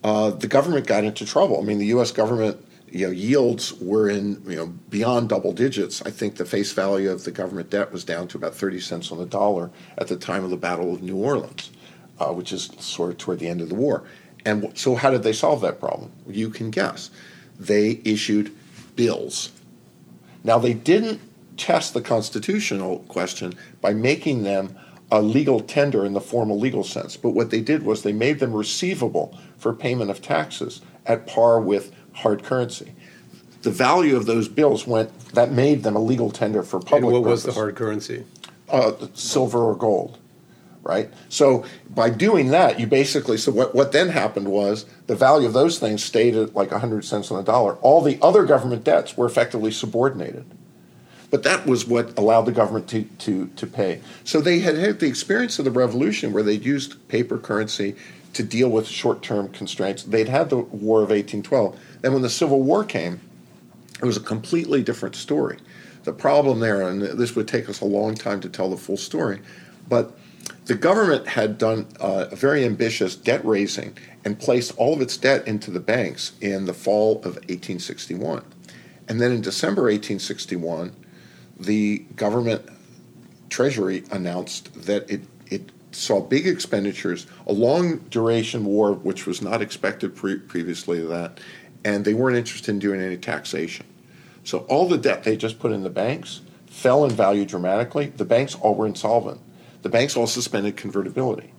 uh, 0.03 0.31
the 0.31 0.47
government 0.47 0.87
got 0.87 1.03
into 1.03 1.25
trouble. 1.25 1.59
I 1.59 1.63
mean, 1.63 1.79
the 1.79 1.87
U.S. 1.87 2.11
government, 2.11 2.64
you 2.95 3.05
know, 3.05 3.11
yields 3.11 3.73
were 3.73 4.09
in 4.09 4.41
you 4.47 4.55
know 4.55 4.67
beyond 4.89 5.27
double 5.27 5.51
digits. 5.51 6.01
I 6.05 6.11
think 6.11 6.37
the 6.37 6.45
face 6.45 6.71
value 6.71 7.11
of 7.11 7.25
the 7.25 7.31
government 7.31 7.69
debt 7.69 7.91
was 7.91 8.05
down 8.05 8.29
to 8.29 8.37
about 8.37 8.55
30 8.55 8.79
cents 8.79 9.11
on 9.11 9.17
the 9.17 9.25
dollar 9.25 9.69
at 9.97 10.07
the 10.07 10.15
time 10.15 10.45
of 10.45 10.49
the 10.49 10.55
Battle 10.55 10.93
of 10.93 11.03
New 11.03 11.17
Orleans, 11.17 11.71
uh, 12.19 12.31
which 12.31 12.53
is 12.53 12.71
sort 12.79 13.11
of 13.11 13.17
toward 13.17 13.39
the 13.39 13.49
end 13.49 13.59
of 13.59 13.67
the 13.67 13.75
war. 13.75 14.05
And 14.45 14.71
so, 14.77 14.95
how 14.95 15.09
did 15.09 15.23
they 15.23 15.33
solve 15.33 15.59
that 15.59 15.77
problem? 15.77 16.09
You 16.25 16.49
can 16.49 16.71
guess. 16.71 17.09
They 17.59 17.99
issued 18.05 18.55
bills. 18.95 19.51
Now, 20.45 20.57
they 20.57 20.73
didn't 20.73 21.19
test 21.57 21.93
the 21.93 22.01
constitutional 22.01 22.99
question 23.09 23.55
by 23.81 23.93
making 23.93 24.43
them 24.43 24.73
a 25.11 25.21
legal 25.21 25.59
tender 25.59 26.05
in 26.05 26.13
the 26.13 26.21
formal 26.21 26.57
legal 26.57 26.83
sense. 26.83 27.17
But 27.17 27.31
what 27.31 27.49
they 27.49 27.61
did 27.61 27.83
was 27.83 28.03
they 28.03 28.13
made 28.13 28.39
them 28.39 28.53
receivable 28.53 29.37
for 29.57 29.73
payment 29.73 30.11
of 30.11 30.21
taxes 30.21 30.81
at 31.05 31.27
par 31.27 31.59
with 31.59 31.93
hard 32.15 32.43
currency. 32.43 32.93
The 33.61 33.71
value 33.71 34.15
of 34.15 34.25
those 34.25 34.47
bills 34.47 34.85
went, 34.87 35.09
that 35.29 35.51
made 35.51 35.83
them 35.83 35.95
a 35.95 36.01
legal 36.01 36.29
tender 36.31 36.63
for 36.63 36.79
public 36.79 37.03
and 37.03 37.11
what 37.11 37.23
was 37.23 37.43
the 37.43 37.51
hard 37.51 37.75
currency? 37.75 38.25
uh, 38.69 38.93
silver 39.13 39.59
or 39.59 39.75
gold, 39.75 40.17
right? 40.83 41.11
So 41.29 41.65
by 41.89 42.09
doing 42.09 42.49
that, 42.49 42.79
you 42.79 42.87
basically 42.87 43.37
so 43.37 43.51
what 43.51 43.75
what 43.75 43.91
then 43.91 44.09
happened 44.09 44.47
was 44.47 44.85
the 45.07 45.15
value 45.15 45.47
of 45.47 45.53
those 45.53 45.79
things 45.79 46.03
stayed 46.03 46.35
at 46.35 46.55
like 46.55 46.71
hundred 46.71 47.05
cents 47.05 47.31
on 47.31 47.37
the 47.37 47.43
dollar. 47.43 47.75
All 47.75 48.01
the 48.01 48.17
other 48.21 48.45
government 48.45 48.83
debts 48.83 49.17
were 49.17 49.25
effectively 49.25 49.71
subordinated, 49.71 50.45
but 51.29 51.43
that 51.43 51.65
was 51.65 51.85
what 51.85 52.17
allowed 52.17 52.43
the 52.43 52.51
government 52.51 52.87
to 52.89 53.03
to 53.03 53.47
to 53.55 53.67
pay. 53.67 54.01
So 54.23 54.41
they 54.41 54.59
had 54.59 54.75
had 54.75 54.99
the 54.99 55.07
experience 55.07 55.59
of 55.59 55.65
the 55.65 55.71
revolution 55.71 56.33
where 56.33 56.43
they'd 56.43 56.65
used 56.65 57.07
paper 57.07 57.37
currency 57.37 57.95
to 58.33 58.43
deal 58.43 58.69
with 58.69 58.87
short 58.87 59.21
term 59.21 59.47
constraints. 59.49 60.03
They'd 60.03 60.27
had 60.27 60.49
the 60.49 60.57
War 60.57 61.03
of 61.03 61.11
eighteen 61.11 61.43
twelve. 61.43 61.79
Then 62.05 62.13
when 62.13 62.21
the 62.21 62.29
Civil 62.29 62.61
War 62.61 62.83
came, 62.83 63.19
it 63.99 64.05
was 64.05 64.15
a 64.15 64.19
completely 64.19 64.83
different 64.83 65.15
story. 65.15 65.57
the 66.03 66.13
problem 66.13 66.59
there, 66.59 66.87
and 66.87 67.01
this 67.01 67.35
would 67.35 67.47
take 67.47 67.67
us 67.67 67.81
a 67.81 67.85
long 67.85 68.13
time 68.13 68.39
to 68.41 68.47
tell 68.47 68.69
the 68.69 68.77
full 68.77 68.95
story, 68.95 69.41
but 69.89 70.15
the 70.65 70.75
government 70.75 71.27
had 71.29 71.57
done 71.57 71.87
uh, 71.99 72.27
a 72.31 72.35
very 72.35 72.63
ambitious 72.63 73.15
debt 73.15 73.43
raising 73.43 73.97
and 74.23 74.37
placed 74.37 74.77
all 74.77 74.93
of 74.93 75.01
its 75.01 75.17
debt 75.17 75.47
into 75.47 75.71
the 75.71 75.79
banks 75.79 76.33
in 76.41 76.65
the 76.65 76.75
fall 76.75 77.13
of 77.23 77.37
1861. 77.49 78.45
And 79.07 79.19
then 79.19 79.31
in 79.31 79.41
December 79.41 79.85
1861, 79.85 80.95
the 81.59 82.05
government 82.15 82.69
treasury 83.49 84.03
announced 84.11 84.71
that 84.85 85.09
it, 85.09 85.21
it 85.49 85.71
saw 85.91 86.21
big 86.21 86.45
expenditures, 86.45 87.25
a 87.47 87.53
long 87.53 87.97
duration 88.09 88.65
war, 88.65 88.93
which 88.93 89.25
was 89.25 89.41
not 89.41 89.61
expected 89.61 90.15
pre- 90.15 90.37
previously 90.37 90.99
to 90.99 91.07
that, 91.07 91.39
and 91.85 92.03
they 92.03 92.15
weren't 92.15 92.35
interested 92.35 92.71
in 92.71 92.79
doing 92.79 92.99
any 92.99 93.15
taxation. 93.15 93.85
So 94.43 94.59
all 94.67 94.89
the 94.89 94.97
debt 94.97 95.23
they 95.23 95.37
just 95.37 95.59
put 95.59 95.71
in 95.71 95.83
the 95.83 95.89
banks 95.89 96.41
fell 96.65 97.05
in 97.05 97.11
value 97.11 97.45
dramatically. 97.45 98.07
The 98.07 98.25
banks 98.25 98.55
all 98.55 98.75
were 98.75 98.87
insolvent. 98.87 99.39
The 99.83 99.89
banks 99.89 100.17
all 100.17 100.27
suspended 100.27 100.75
convertibility. 100.75 101.53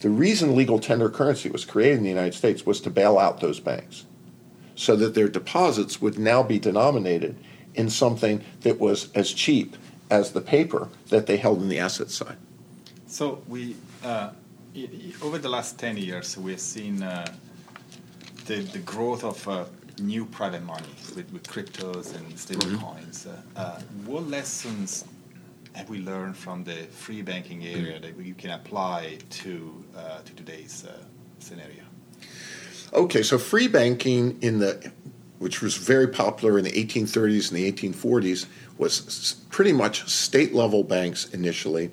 The 0.00 0.08
reason 0.08 0.56
legal 0.56 0.78
tender 0.78 1.10
currency 1.10 1.50
was 1.50 1.64
created 1.64 1.98
in 1.98 2.04
the 2.04 2.08
United 2.08 2.34
States 2.34 2.64
was 2.64 2.80
to 2.82 2.90
bail 2.90 3.18
out 3.18 3.40
those 3.40 3.60
banks 3.60 4.06
so 4.76 4.96
that 4.96 5.14
their 5.14 5.28
deposits 5.28 6.00
would 6.00 6.18
now 6.18 6.42
be 6.42 6.58
denominated 6.58 7.36
in 7.74 7.90
something 7.90 8.42
that 8.60 8.78
was 8.78 9.12
as 9.12 9.32
cheap 9.32 9.76
as 10.10 10.32
the 10.32 10.40
paper 10.40 10.88
that 11.08 11.26
they 11.26 11.36
held 11.36 11.60
in 11.60 11.68
the 11.68 11.78
asset 11.78 12.10
side. 12.10 12.36
So 13.06 13.42
we, 13.46 13.76
uh, 14.04 14.30
over 15.22 15.38
the 15.38 15.48
last 15.48 15.78
10 15.78 15.96
years, 15.96 16.38
we've 16.38 16.60
seen 16.60 17.02
uh, 17.02 17.30
the, 18.50 18.62
the 18.72 18.80
growth 18.80 19.22
of 19.22 19.46
uh, 19.46 19.64
new 20.00 20.24
private 20.26 20.64
money 20.64 20.88
with, 21.14 21.32
with 21.32 21.44
cryptos 21.44 22.16
and 22.16 22.38
stable 22.38 22.66
mm-hmm. 22.66 22.84
coins. 22.84 23.26
Uh, 23.26 23.36
uh, 23.54 23.80
what 24.04 24.26
lessons 24.28 25.04
have 25.74 25.88
we 25.88 26.00
learned 26.00 26.36
from 26.36 26.64
the 26.64 26.74
free 26.90 27.22
banking 27.22 27.64
area 27.64 28.00
that 28.00 28.16
you 28.18 28.34
can 28.34 28.50
apply 28.50 29.18
to 29.30 29.84
uh, 29.96 30.18
to 30.22 30.34
today's 30.34 30.84
uh, 30.84 30.92
scenario? 31.38 31.84
Okay, 32.92 33.22
so 33.22 33.38
free 33.38 33.68
banking 33.68 34.36
in 34.42 34.58
the 34.58 34.90
which 35.38 35.62
was 35.62 35.76
very 35.76 36.08
popular 36.08 36.58
in 36.58 36.64
the 36.64 36.72
1830s 36.72 37.48
and 37.50 37.56
the 37.56 37.72
1840s 37.72 38.46
was 38.78 39.36
pretty 39.48 39.72
much 39.72 40.06
state 40.10 40.52
level 40.52 40.82
banks 40.82 41.30
initially 41.32 41.90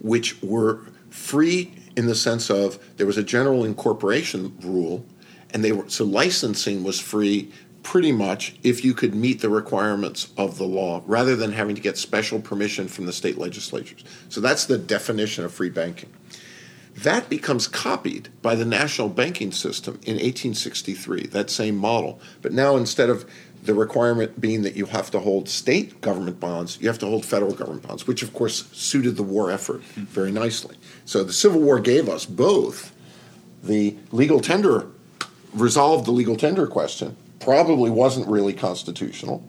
which 0.00 0.40
were 0.42 0.82
free 1.10 1.74
in 1.96 2.06
the 2.06 2.14
sense 2.14 2.48
of 2.48 2.78
there 2.96 3.06
was 3.06 3.16
a 3.16 3.24
general 3.24 3.64
incorporation 3.64 4.56
rule 4.62 5.04
and 5.52 5.64
they 5.64 5.72
were 5.72 5.88
so 5.88 6.04
licensing 6.04 6.84
was 6.84 7.00
free 7.00 7.50
pretty 7.82 8.12
much 8.12 8.54
if 8.62 8.84
you 8.84 8.94
could 8.94 9.14
meet 9.14 9.40
the 9.40 9.48
requirements 9.48 10.32
of 10.36 10.56
the 10.56 10.64
law 10.64 11.02
rather 11.06 11.34
than 11.34 11.52
having 11.52 11.74
to 11.74 11.80
get 11.80 11.98
special 11.98 12.40
permission 12.40 12.86
from 12.88 13.06
the 13.06 13.12
state 13.12 13.38
legislatures. 13.38 14.04
So 14.28 14.40
that's 14.40 14.66
the 14.66 14.78
definition 14.78 15.44
of 15.44 15.52
free 15.52 15.68
banking. 15.68 16.10
That 16.94 17.28
becomes 17.28 17.66
copied 17.66 18.28
by 18.42 18.54
the 18.54 18.66
national 18.66 19.08
banking 19.08 19.50
system 19.50 19.94
in 20.04 20.14
1863, 20.14 21.28
that 21.28 21.50
same 21.50 21.76
model. 21.76 22.20
But 22.42 22.52
now 22.52 22.76
instead 22.76 23.08
of 23.08 23.28
the 23.62 23.74
requirement 23.74 24.40
being 24.40 24.62
that 24.62 24.76
you 24.76 24.86
have 24.86 25.10
to 25.12 25.20
hold 25.20 25.48
state 25.48 26.00
government 26.00 26.38
bonds, 26.38 26.78
you 26.80 26.88
have 26.88 26.98
to 26.98 27.06
hold 27.06 27.24
federal 27.24 27.54
government 27.54 27.86
bonds, 27.86 28.06
which 28.06 28.22
of 28.22 28.34
course 28.34 28.68
suited 28.72 29.16
the 29.16 29.22
war 29.22 29.50
effort 29.50 29.82
very 29.82 30.32
nicely. 30.32 30.76
So 31.04 31.24
the 31.24 31.32
Civil 31.32 31.60
War 31.60 31.80
gave 31.80 32.08
us 32.08 32.26
both 32.26 32.94
the 33.62 33.96
legal 34.10 34.40
tender, 34.40 34.88
resolved 35.54 36.06
the 36.06 36.10
legal 36.10 36.36
tender 36.36 36.66
question, 36.66 37.16
probably 37.40 37.90
wasn't 37.90 38.26
really 38.28 38.52
constitutional. 38.52 39.48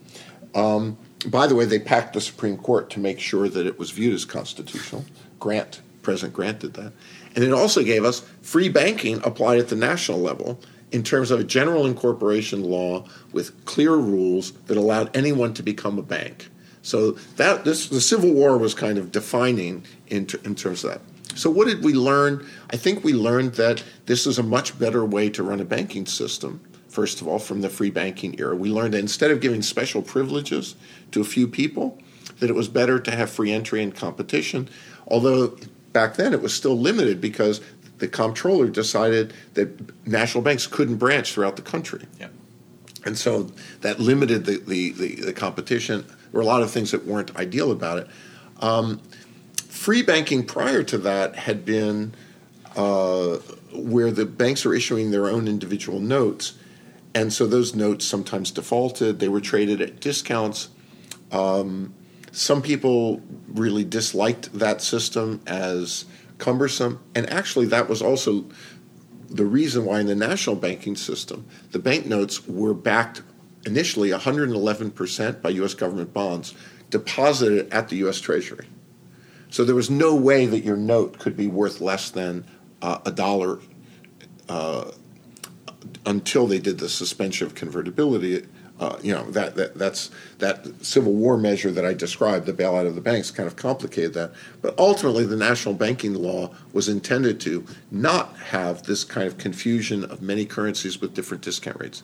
Um, 0.56 0.98
by 1.28 1.48
the 1.48 1.56
way, 1.56 1.66
they 1.66 1.80
packed 1.80 2.14
the 2.14 2.22
Supreme 2.22 2.58
Court 2.58 2.90
to 2.92 3.00
make 3.00 3.20
sure 3.20 3.48
that 3.48 3.66
it 3.66 3.80
was 3.80 3.92
viewed 3.92 4.14
as 4.14 4.26
constitutional. 4.26 5.06
Grant, 5.40 5.82
President 6.02 6.34
Grant 6.34 6.60
did 6.60 6.74
that. 6.74 6.94
And 7.36 7.44
it 7.44 7.54
also 7.54 7.84
gave 7.84 8.04
us 8.04 8.20
free 8.42 8.70
banking 8.70 9.22
applied 9.24 9.60
at 9.60 9.70
the 9.70 9.76
national 9.76 10.20
level 10.20 10.60
in 10.92 11.02
terms 11.02 11.32
of 11.32 11.40
a 11.40 11.44
general 11.44 11.86
incorporation 11.86 12.64
law 12.64 13.06
with 13.32 13.66
clear 13.66 13.96
rules 13.96 14.52
that 14.68 14.78
allowed 14.78 15.16
anyone 15.16 15.54
to 15.56 15.64
become 15.64 15.98
a 15.98 16.04
bank. 16.04 16.50
So 16.84 17.12
that 17.38 17.64
this 17.64 17.88
the 17.88 18.02
Civil 18.02 18.34
War 18.34 18.58
was 18.58 18.74
kind 18.74 18.98
of 18.98 19.12
defining 19.12 19.86
in, 20.08 20.28
in 20.44 20.54
terms 20.54 20.84
of 20.84 20.92
that. 20.92 21.02
So 21.36 21.50
what 21.50 21.68
did 21.68 21.84
we 21.84 21.94
learn? 21.94 22.48
I 22.72 22.78
think 22.78 23.04
we 23.04 23.14
learned 23.14 23.54
that 23.54 23.84
this 24.06 24.28
is 24.28 24.38
a 24.38 24.44
much 24.44 24.78
better 24.78 25.04
way 25.04 25.30
to 25.32 25.44
run 25.44 25.60
a 25.60 25.66
banking 25.66 26.06
system 26.06 26.62
first 26.94 27.22
of 27.22 27.28
all, 27.28 27.40
from 27.40 27.62
the 27.62 27.70
free 27.70 27.90
banking 27.90 28.40
era. 28.40 28.56
We 28.56 28.70
learned 28.70 28.94
that 28.94 29.00
instead 29.00 29.32
of 29.32 29.42
giving 29.42 29.64
special 29.64 30.02
privileges 30.02 30.76
to 31.12 31.22
a 31.22 31.24
few 31.24 31.48
people, 31.48 32.00
that 32.40 32.50
it 32.50 32.54
was 32.54 32.68
better 32.68 33.00
to 33.00 33.12
have 33.12 33.30
free 33.30 33.52
entry 33.52 33.82
and 33.82 33.94
competition. 33.94 34.70
Although 35.08 35.58
back 35.92 36.16
then 36.16 36.34
it 36.34 36.42
was 36.42 36.54
still 36.54 36.78
limited 36.78 37.20
because 37.20 37.62
the 37.98 38.08
comptroller 38.08 38.68
decided 38.68 39.34
that 39.56 40.08
national 40.08 40.44
banks 40.44 40.68
couldn't 40.68 40.98
branch 40.98 41.34
throughout 41.34 41.56
the 41.56 41.62
country. 41.62 42.06
Yeah. 42.20 42.28
And 43.06 43.18
so 43.18 43.52
that 43.82 44.00
limited 44.00 44.46
the, 44.46 44.58
the, 44.60 44.92
the, 44.92 45.16
the, 45.16 45.34
competition. 45.34 46.06
There 46.08 46.32
were 46.32 46.42
a 46.42 46.46
lot 46.46 46.62
of 46.62 46.72
things 46.72 46.92
that 46.92 47.06
weren't 47.06 47.36
ideal 47.36 47.72
about 47.72 47.98
it. 48.00 48.08
Um, 48.60 49.02
free 49.74 50.04
banking 50.04 50.46
prior 50.46 50.84
to 50.84 50.98
that 51.00 51.36
had 51.36 51.66
been 51.66 52.14
uh, 52.76 53.38
where 53.74 54.12
the 54.12 54.26
banks 54.26 54.64
were 54.66 54.76
issuing 54.76 55.12
their 55.12 55.28
own 55.28 55.48
individual 55.48 56.00
notes 56.00 56.54
and 57.16 57.32
so 57.32 57.46
those 57.46 57.76
notes 57.76 58.06
sometimes 58.06 58.52
defaulted. 58.52 59.20
They 59.20 59.30
were 59.30 59.42
traded 59.42 59.82
at 59.82 60.00
discounts. 60.00 60.70
Um, 61.32 61.94
some 62.32 62.62
people 62.62 63.22
really 63.48 63.84
disliked 63.84 64.58
that 64.58 64.82
system 64.82 65.42
as 65.46 66.06
cumbersome, 66.40 67.00
and 67.14 67.30
actually, 67.30 67.68
that 67.68 67.88
was 67.88 68.02
also 68.02 68.46
the 69.30 69.46
reason 69.46 69.86
why 69.86 70.00
in 70.00 70.08
the 70.08 70.16
national 70.16 70.56
banking 70.56 70.96
system, 70.96 71.46
the 71.72 71.80
banknotes 71.80 72.48
were 72.48 72.74
backed 72.74 73.22
initially 73.66 74.10
111% 74.10 75.42
by 75.42 75.50
U.S. 75.50 75.74
government 75.74 76.14
bonds 76.14 76.54
deposited 76.90 77.72
at 77.72 77.90
the 77.90 77.98
U.S. 77.98 78.20
Treasury. 78.20 78.68
So 79.54 79.64
there 79.64 79.76
was 79.76 79.92
no 79.92 80.16
way 80.16 80.48
that 80.48 80.64
your 80.64 80.76
note 80.76 81.20
could 81.20 81.38
be 81.38 81.46
worth 81.46 81.80
less 81.80 82.10
than 82.10 82.44
uh, 82.82 83.02
a 83.06 83.12
dollar 83.12 83.60
uh, 84.50 84.90
until 86.08 86.48
they 86.48 86.58
did 86.58 86.80
the 86.80 86.90
suspension 86.90 87.46
of 87.46 87.54
convertibility. 87.54 88.48
Uh, 88.80 88.98
you 89.04 89.14
know 89.14 89.30
that, 89.30 89.54
that 89.54 89.76
that's 89.76 90.10
that 90.40 90.84
Civil 90.84 91.14
War 91.14 91.38
measure 91.38 91.70
that 91.70 91.86
I 91.86 91.94
described, 91.94 92.48
the 92.48 92.54
bailout 92.54 92.88
of 92.88 92.96
the 92.96 93.02
banks, 93.02 93.30
kind 93.30 93.46
of 93.46 93.56
complicated 93.56 94.16
that. 94.16 94.32
But 94.64 94.74
ultimately, 94.80 95.24
the 95.24 95.38
national 95.38 95.76
banking 95.76 96.16
law 96.16 96.50
was 96.74 96.90
intended 96.90 97.40
to 97.42 97.64
not 97.92 98.36
have 98.38 98.82
this 98.82 99.04
kind 99.04 99.28
of 99.28 99.38
confusion 99.38 100.04
of 100.04 100.20
many 100.20 100.48
currencies 100.48 101.00
with 101.00 101.14
different 101.14 101.44
discount 101.44 101.80
rates. 101.80 102.02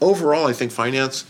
Overall, 0.00 0.46
I 0.46 0.52
think 0.52 0.70
finance 0.70 1.24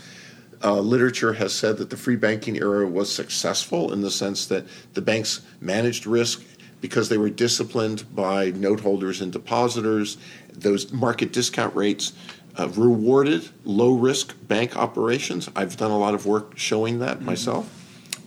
uh, 0.65 0.79
literature 0.79 1.33
has 1.33 1.53
said 1.53 1.77
that 1.77 1.91
the 1.91 1.97
free 1.97 2.15
banking 2.15 2.57
era 2.57 2.87
was 2.87 3.13
successful 3.13 3.93
in 3.93 4.01
the 4.01 4.09
sense 4.09 4.47
that 4.47 4.65
the 4.93 5.01
banks 5.01 5.41
managed 5.61 6.07
risk 6.07 6.43
because 6.81 7.07
they 7.07 7.17
were 7.17 7.29
disciplined 7.29 8.03
by 8.15 8.49
note 8.49 8.79
holders 8.79 9.21
and 9.21 9.31
depositors. 9.31 10.17
Those 10.51 10.91
market 10.91 11.31
discount 11.31 11.75
rates 11.75 12.13
uh, 12.57 12.67
rewarded 12.69 13.47
low 13.63 13.93
risk 13.93 14.35
bank 14.47 14.75
operations. 14.75 15.49
I've 15.55 15.77
done 15.77 15.91
a 15.91 15.97
lot 15.99 16.15
of 16.15 16.25
work 16.25 16.57
showing 16.57 16.99
that 16.99 17.17
mm-hmm. 17.17 17.25
myself. 17.27 17.71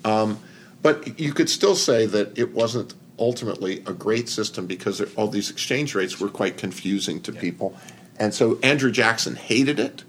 Um, 0.04 0.38
but 0.80 1.18
you 1.18 1.32
could 1.32 1.50
still 1.50 1.74
say 1.74 2.06
that 2.06 2.38
it 2.38 2.52
wasn't 2.52 2.94
ultimately 3.18 3.78
a 3.80 3.92
great 3.92 4.28
system 4.28 4.68
because 4.68 5.00
all 5.14 5.26
these 5.26 5.50
exchange 5.50 5.96
rates 5.96 6.20
were 6.20 6.28
quite 6.28 6.56
confusing 6.56 7.20
to 7.22 7.32
yeah. 7.32 7.40
people. 7.40 7.76
And 8.16 8.32
so 8.32 8.60
Andrew 8.62 8.92
Jackson 8.92 9.34
hated 9.34 9.80
it 9.80 10.04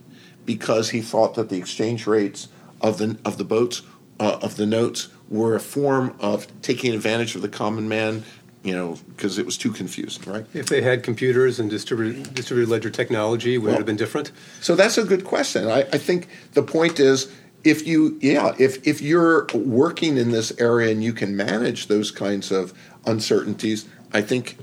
because 0.49 0.89
he 0.89 0.99
thought 0.99 1.35
that 1.35 1.49
the 1.49 1.57
exchange 1.57 2.07
rates 2.07 2.47
of 2.81 2.97
the 2.97 3.15
of 3.23 3.37
the 3.37 3.43
boats 3.43 3.83
uh, 4.19 4.39
of 4.41 4.55
the 4.55 4.65
notes 4.65 5.09
were 5.29 5.53
a 5.53 5.59
form 5.59 6.15
of 6.19 6.47
taking 6.63 6.91
advantage 6.91 7.35
of 7.35 7.43
the 7.43 7.47
common 7.47 7.87
man 7.87 8.23
you 8.63 8.73
know, 8.73 8.97
because 9.15 9.37
it 9.37 9.45
was 9.45 9.57
too 9.57 9.71
confusing, 9.71 10.23
right? 10.29 10.45
If 10.53 10.65
they 10.65 10.81
had 10.81 11.01
computers 11.01 11.59
and 11.59 11.69
distributed, 11.69 12.33
distributed 12.33 12.69
ledger 12.69 12.89
technology, 12.89 13.57
would 13.57 13.67
well, 13.67 13.75
it 13.75 13.77
have 13.77 13.85
been 13.85 13.95
different? 13.95 14.33
So 14.59 14.75
that's 14.75 14.97
a 14.97 15.03
good 15.05 15.23
question. 15.23 15.69
I, 15.69 15.81
I, 15.93 15.97
think 15.97 16.27
the 16.55 16.61
point 16.61 16.99
is, 16.99 17.31
if 17.63 17.87
you, 17.87 18.19
yeah, 18.21 18.53
if 18.59 18.85
if 18.85 19.01
you're 19.01 19.47
working 19.53 20.17
in 20.17 20.31
this 20.31 20.51
area 20.59 20.91
and 20.91 21.01
you 21.01 21.13
can 21.13 21.37
manage 21.37 21.87
those 21.87 22.11
kinds 22.11 22.51
of 22.51 22.73
uncertainties, 23.05 23.87
I 24.11 24.21
think, 24.21 24.57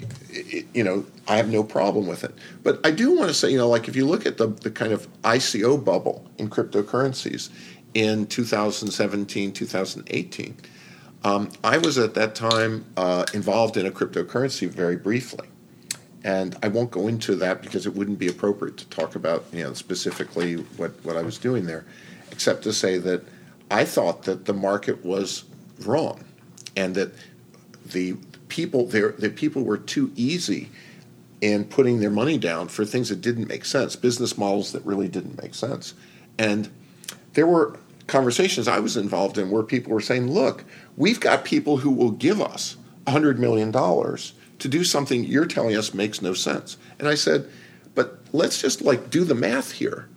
you 0.74 0.82
know, 0.82 1.06
I 1.28 1.36
have 1.36 1.48
no 1.48 1.62
problem 1.62 2.06
with 2.06 2.24
it. 2.24 2.34
But 2.62 2.84
I 2.84 2.90
do 2.90 3.16
want 3.16 3.28
to 3.28 3.34
say, 3.34 3.50
you 3.50 3.58
know, 3.58 3.68
like 3.68 3.88
if 3.88 3.94
you 3.94 4.06
look 4.06 4.26
at 4.26 4.38
the 4.38 4.48
the 4.48 4.70
kind 4.70 4.92
of 4.92 5.08
ICO 5.22 5.82
bubble 5.82 6.26
in 6.38 6.50
cryptocurrencies 6.50 7.50
in 7.94 8.26
2017, 8.26 9.52
2018 9.52 10.56
um, 11.26 11.50
I 11.64 11.78
was 11.78 11.98
at 11.98 12.14
that 12.14 12.36
time 12.36 12.84
uh, 12.96 13.24
involved 13.34 13.76
in 13.76 13.84
a 13.84 13.90
cryptocurrency 13.90 14.68
very 14.68 14.94
briefly. 14.94 15.48
And 16.22 16.56
I 16.62 16.68
won't 16.68 16.92
go 16.92 17.08
into 17.08 17.34
that 17.36 17.62
because 17.62 17.84
it 17.84 17.94
wouldn't 17.94 18.20
be 18.20 18.28
appropriate 18.28 18.76
to 18.76 18.88
talk 18.90 19.16
about 19.16 19.44
you 19.52 19.64
know, 19.64 19.72
specifically 19.72 20.54
what, 20.76 20.92
what 21.04 21.16
I 21.16 21.22
was 21.22 21.36
doing 21.36 21.66
there, 21.66 21.84
except 22.30 22.62
to 22.62 22.72
say 22.72 22.98
that 22.98 23.24
I 23.72 23.84
thought 23.84 24.22
that 24.22 24.44
the 24.44 24.52
market 24.52 25.04
was 25.04 25.44
wrong, 25.80 26.22
and 26.76 26.94
that 26.94 27.12
the 27.86 28.16
people 28.48 28.86
there, 28.86 29.12
the 29.12 29.30
people 29.30 29.62
were 29.62 29.78
too 29.78 30.12
easy 30.16 30.70
in 31.40 31.64
putting 31.64 32.00
their 32.00 32.10
money 32.10 32.38
down 32.38 32.68
for 32.68 32.84
things 32.84 33.08
that 33.10 33.20
didn't 33.20 33.48
make 33.48 33.64
sense, 33.64 33.94
business 33.96 34.38
models 34.38 34.72
that 34.72 34.84
really 34.86 35.08
didn't 35.08 35.40
make 35.42 35.54
sense, 35.54 35.94
and 36.38 36.68
there 37.34 37.46
were 37.46 37.78
conversations 38.06 38.68
I 38.68 38.78
was 38.78 38.96
involved 38.96 39.36
in 39.36 39.50
where 39.50 39.62
people 39.62 39.92
were 39.92 40.00
saying, 40.00 40.30
"Look, 40.30 40.64
we've 40.96 41.20
got 41.20 41.44
people 41.44 41.78
who 41.78 41.90
will 41.90 42.12
give 42.12 42.40
us 42.40 42.76
hundred 43.06 43.38
million 43.38 43.70
dollars 43.70 44.32
to 44.58 44.68
do 44.68 44.84
something 44.84 45.24
you're 45.24 45.46
telling 45.46 45.76
us 45.76 45.92
makes 45.92 46.22
no 46.22 46.32
sense," 46.32 46.76
and 46.98 47.08
I 47.08 47.14
said, 47.14 47.46
"But 47.94 48.20
let's 48.32 48.60
just 48.60 48.80
like 48.80 49.10
do 49.10 49.24
the 49.24 49.34
math 49.34 49.72
here." 49.72 50.08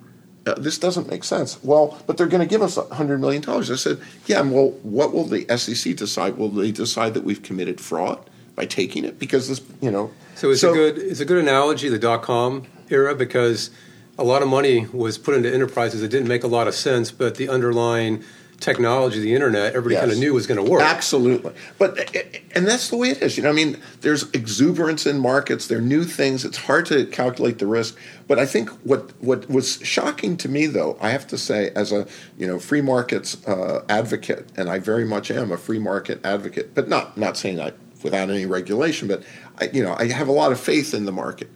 Uh, 0.50 0.56
this 0.56 0.79
doesn't 0.79 1.10
make 1.10 1.24
sense. 1.24 1.63
Well, 1.63 2.01
but 2.08 2.18
they're 2.18 2.27
going 2.27 2.41
to 2.41 2.50
give 2.50 2.62
us 2.62 2.77
$100 2.77 3.20
million. 3.20 3.48
I 3.48 3.62
said, 3.62 4.00
yeah, 4.25 4.41
well, 4.41 4.72
what 4.82 5.13
will 5.13 5.25
the 5.25 5.46
SEC 5.58 5.96
decide? 5.96 6.38
Will 6.38 6.50
they 6.50 6.72
decide 6.72 7.13
that 7.13 7.24
we've 7.24 7.44
committed 7.44 7.79
fraud 7.79 8.27
by 8.56 8.65
taking 8.65 9.06
it? 9.06 9.20
Because 9.20 9.48
this, 9.48 9.62
you 9.79 9.91
know. 9.91 10.12
So 10.36 10.50
it's, 10.50 10.62
so, 10.62 10.72
a, 10.72 10.74
good, 10.74 10.98
it's 10.98 11.20
a 11.20 11.25
good 11.25 11.38
analogy, 11.38 11.88
the 11.89 12.00
dot 12.00 12.24
com 12.24 12.65
era, 12.89 13.13
because 13.13 13.70
a 14.18 14.24
lot 14.24 14.41
of 14.41 14.48
money 14.48 14.88
was 14.88 15.18
put 15.18 15.36
into 15.36 15.53
enterprises 15.53 16.01
that 16.01 16.10
didn't 16.10 16.27
make 16.27 16.44
a 16.44 16.48
lot 16.48 16.68
of 16.68 16.74
sense, 16.74 17.12
but 17.12 17.36
the 17.36 17.48
underlying 17.48 18.24
technology, 18.59 19.19
the 19.19 19.33
internet, 19.33 19.73
everybody 19.73 19.95
yes. 19.95 20.01
kind 20.01 20.11
of 20.11 20.19
knew 20.19 20.33
was 20.33 20.47
going 20.47 20.63
to 20.63 20.69
work. 20.69 20.81
Absolutely. 20.81 21.53
But 21.77 22.15
and 22.55 22.67
that's 22.67 22.89
the 22.89 22.97
way 22.97 23.09
it 23.09 23.21
is. 23.21 23.37
You 23.37 23.43
know, 23.43 23.49
I 23.49 23.53
mean, 23.53 23.77
there's 24.01 24.29
exuberance 24.31 25.05
in 25.05 25.19
markets. 25.19 25.67
There 25.67 25.77
are 25.77 25.81
new 25.81 26.03
things. 26.03 26.45
It's 26.45 26.57
hard 26.57 26.85
to 26.87 27.05
calculate 27.05 27.59
the 27.59 27.67
risk. 27.67 27.97
But 28.27 28.39
I 28.39 28.45
think 28.45 28.69
what 28.85 29.11
what 29.21 29.49
was 29.49 29.79
shocking 29.83 30.37
to 30.37 30.49
me, 30.49 30.65
though, 30.65 30.97
I 31.01 31.09
have 31.09 31.27
to 31.27 31.37
say, 31.37 31.71
as 31.75 31.91
a 31.91 32.07
you 32.37 32.47
know 32.47 32.59
free 32.59 32.81
markets 32.81 33.45
uh, 33.47 33.83
advocate, 33.89 34.49
and 34.55 34.69
I 34.69 34.79
very 34.79 35.05
much 35.05 35.31
am 35.31 35.51
a 35.51 35.57
free 35.57 35.79
market 35.79 36.23
advocate, 36.25 36.75
but 36.75 36.89
not 36.89 37.17
not 37.17 37.37
saying 37.37 37.55
that 37.57 37.75
without 38.03 38.29
any 38.29 38.45
regulation, 38.45 39.07
but 39.07 39.23
I, 39.59 39.69
you 39.73 39.83
know, 39.83 39.95
I 39.97 40.07
have 40.07 40.27
a 40.27 40.31
lot 40.31 40.51
of 40.51 40.59
faith 40.59 40.93
in 40.93 41.05
the 41.05 41.11
market. 41.11 41.49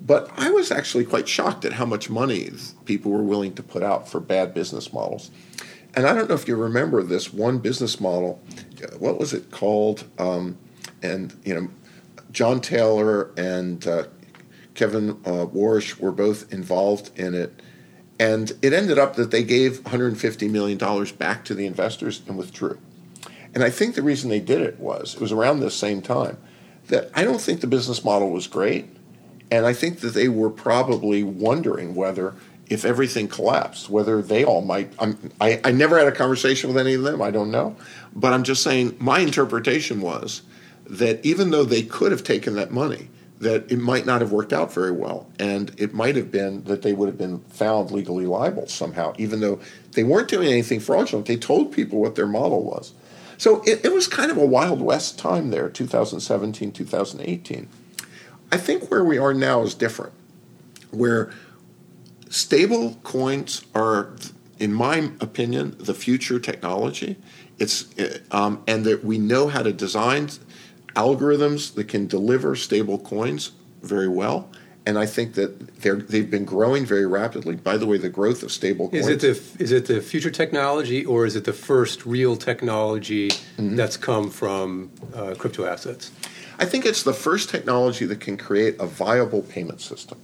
But 0.00 0.30
I 0.36 0.50
was 0.50 0.70
actually 0.70 1.04
quite 1.04 1.28
shocked 1.28 1.64
at 1.64 1.72
how 1.72 1.84
much 1.84 2.08
money 2.08 2.50
people 2.84 3.10
were 3.10 3.22
willing 3.22 3.54
to 3.54 3.64
put 3.64 3.82
out 3.82 4.08
for 4.08 4.20
bad 4.20 4.54
business 4.54 4.92
models 4.92 5.30
and 5.94 6.06
I 6.06 6.14
don't 6.14 6.28
know 6.28 6.34
if 6.34 6.46
you 6.46 6.56
remember 6.56 7.02
this 7.02 7.32
one 7.32 7.58
business 7.58 8.00
model. 8.00 8.40
What 8.98 9.18
was 9.18 9.32
it 9.32 9.50
called? 9.50 10.04
Um, 10.18 10.58
and 11.02 11.34
you 11.44 11.54
know, 11.54 11.68
John 12.30 12.60
Taylor 12.60 13.30
and 13.36 13.86
uh, 13.86 14.04
Kevin 14.74 15.10
uh, 15.24 15.46
Warsh 15.46 15.98
were 15.98 16.12
both 16.12 16.52
involved 16.52 17.10
in 17.18 17.34
it, 17.34 17.62
and 18.20 18.52
it 18.62 18.72
ended 18.72 18.98
up 18.98 19.16
that 19.16 19.30
they 19.30 19.42
gave 19.42 19.84
150 19.84 20.48
million 20.48 20.78
dollars 20.78 21.12
back 21.12 21.44
to 21.46 21.54
the 21.54 21.66
investors 21.66 22.22
and 22.26 22.36
withdrew. 22.36 22.78
And 23.54 23.64
I 23.64 23.70
think 23.70 23.94
the 23.94 24.02
reason 24.02 24.30
they 24.30 24.40
did 24.40 24.60
it 24.60 24.78
was 24.78 25.14
it 25.14 25.20
was 25.20 25.32
around 25.32 25.60
this 25.60 25.74
same 25.74 26.02
time 26.02 26.38
that 26.88 27.10
I 27.14 27.24
don't 27.24 27.40
think 27.40 27.60
the 27.60 27.66
business 27.66 28.04
model 28.04 28.30
was 28.30 28.46
great, 28.46 28.86
and 29.50 29.66
I 29.66 29.72
think 29.72 30.00
that 30.00 30.14
they 30.14 30.28
were 30.28 30.50
probably 30.50 31.22
wondering 31.22 31.94
whether 31.94 32.34
if 32.68 32.84
everything 32.84 33.28
collapsed, 33.28 33.88
whether 33.88 34.20
they 34.22 34.44
all 34.44 34.62
might. 34.62 34.92
I'm, 34.98 35.30
I, 35.40 35.60
I 35.64 35.72
never 35.72 35.98
had 35.98 36.08
a 36.08 36.12
conversation 36.12 36.68
with 36.68 36.78
any 36.78 36.94
of 36.94 37.02
them. 37.02 37.22
I 37.22 37.30
don't 37.30 37.50
know. 37.50 37.76
But 38.14 38.32
I'm 38.32 38.44
just 38.44 38.62
saying 38.62 38.96
my 38.98 39.20
interpretation 39.20 40.00
was 40.00 40.42
that 40.86 41.24
even 41.24 41.50
though 41.50 41.64
they 41.64 41.82
could 41.82 42.12
have 42.12 42.24
taken 42.24 42.54
that 42.54 42.70
money, 42.70 43.08
that 43.40 43.70
it 43.70 43.78
might 43.78 44.04
not 44.04 44.20
have 44.20 44.32
worked 44.32 44.52
out 44.52 44.72
very 44.72 44.90
well. 44.90 45.28
And 45.38 45.72
it 45.78 45.94
might 45.94 46.16
have 46.16 46.30
been 46.30 46.64
that 46.64 46.82
they 46.82 46.92
would 46.92 47.08
have 47.08 47.18
been 47.18 47.40
found 47.50 47.90
legally 47.90 48.26
liable 48.26 48.66
somehow, 48.66 49.14
even 49.18 49.40
though 49.40 49.60
they 49.92 50.02
weren't 50.02 50.28
doing 50.28 50.48
anything 50.48 50.80
fraudulent. 50.80 51.26
They 51.26 51.36
told 51.36 51.72
people 51.72 52.00
what 52.00 52.16
their 52.16 52.26
model 52.26 52.64
was. 52.64 52.92
So 53.36 53.62
it, 53.62 53.84
it 53.84 53.92
was 53.92 54.08
kind 54.08 54.32
of 54.32 54.36
a 54.36 54.44
Wild 54.44 54.80
West 54.80 55.18
time 55.18 55.50
there, 55.50 55.68
2017, 55.68 56.72
2018. 56.72 57.68
I 58.50 58.56
think 58.56 58.90
where 58.90 59.04
we 59.04 59.18
are 59.18 59.32
now 59.32 59.62
is 59.62 59.74
different, 59.74 60.12
where 60.90 61.30
stable 62.30 62.96
coins 63.02 63.64
are, 63.74 64.10
in 64.58 64.72
my 64.72 65.10
opinion, 65.20 65.76
the 65.78 65.94
future 65.94 66.38
technology. 66.38 67.16
It's 67.58 67.86
um, 68.30 68.62
and 68.66 68.84
that 68.84 69.04
we 69.04 69.18
know 69.18 69.48
how 69.48 69.62
to 69.62 69.72
design 69.72 70.28
algorithms 70.94 71.74
that 71.74 71.84
can 71.88 72.06
deliver 72.06 72.54
stable 72.56 72.98
coins 72.98 73.52
very 73.82 74.08
well. 74.08 74.50
And 74.86 74.98
I 74.98 75.04
think 75.04 75.34
that 75.34 75.82
they're, 75.82 75.96
they've 75.96 76.30
been 76.30 76.46
growing 76.46 76.86
very 76.86 77.04
rapidly. 77.04 77.56
By 77.56 77.76
the 77.76 77.84
way, 77.84 77.98
the 77.98 78.08
growth 78.08 78.42
of 78.42 78.50
stable 78.50 78.88
coins. 78.88 79.06
Is 79.06 79.08
it 79.08 79.20
the, 79.20 79.62
is 79.62 79.70
it 79.70 79.84
the 79.84 80.00
future 80.00 80.30
technology 80.30 81.04
or 81.04 81.26
is 81.26 81.36
it 81.36 81.44
the 81.44 81.52
first 81.52 82.06
real 82.06 82.36
technology 82.36 83.28
mm-hmm. 83.28 83.76
that's 83.76 83.98
come 83.98 84.30
from 84.30 84.90
uh, 85.14 85.34
crypto 85.36 85.66
assets? 85.66 86.10
I 86.58 86.64
think 86.64 86.86
it's 86.86 87.02
the 87.02 87.12
first 87.12 87.50
technology 87.50 88.06
that 88.06 88.20
can 88.20 88.38
create 88.38 88.76
a 88.80 88.86
viable 88.86 89.42
payment 89.42 89.82
system. 89.82 90.18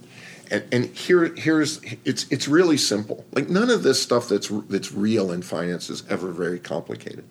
And, 0.51 0.63
and 0.71 0.85
here, 0.85 1.33
here's 1.35 1.81
it's 2.03 2.25
it's 2.31 2.47
really 2.47 2.77
simple. 2.77 3.25
Like 3.31 3.49
none 3.49 3.69
of 3.69 3.83
this 3.83 4.01
stuff 4.01 4.29
that's 4.29 4.49
that's 4.69 4.91
real 4.91 5.31
in 5.31 5.41
finance 5.41 5.89
is 5.89 6.03
ever 6.09 6.31
very 6.31 6.59
complicated. 6.59 7.25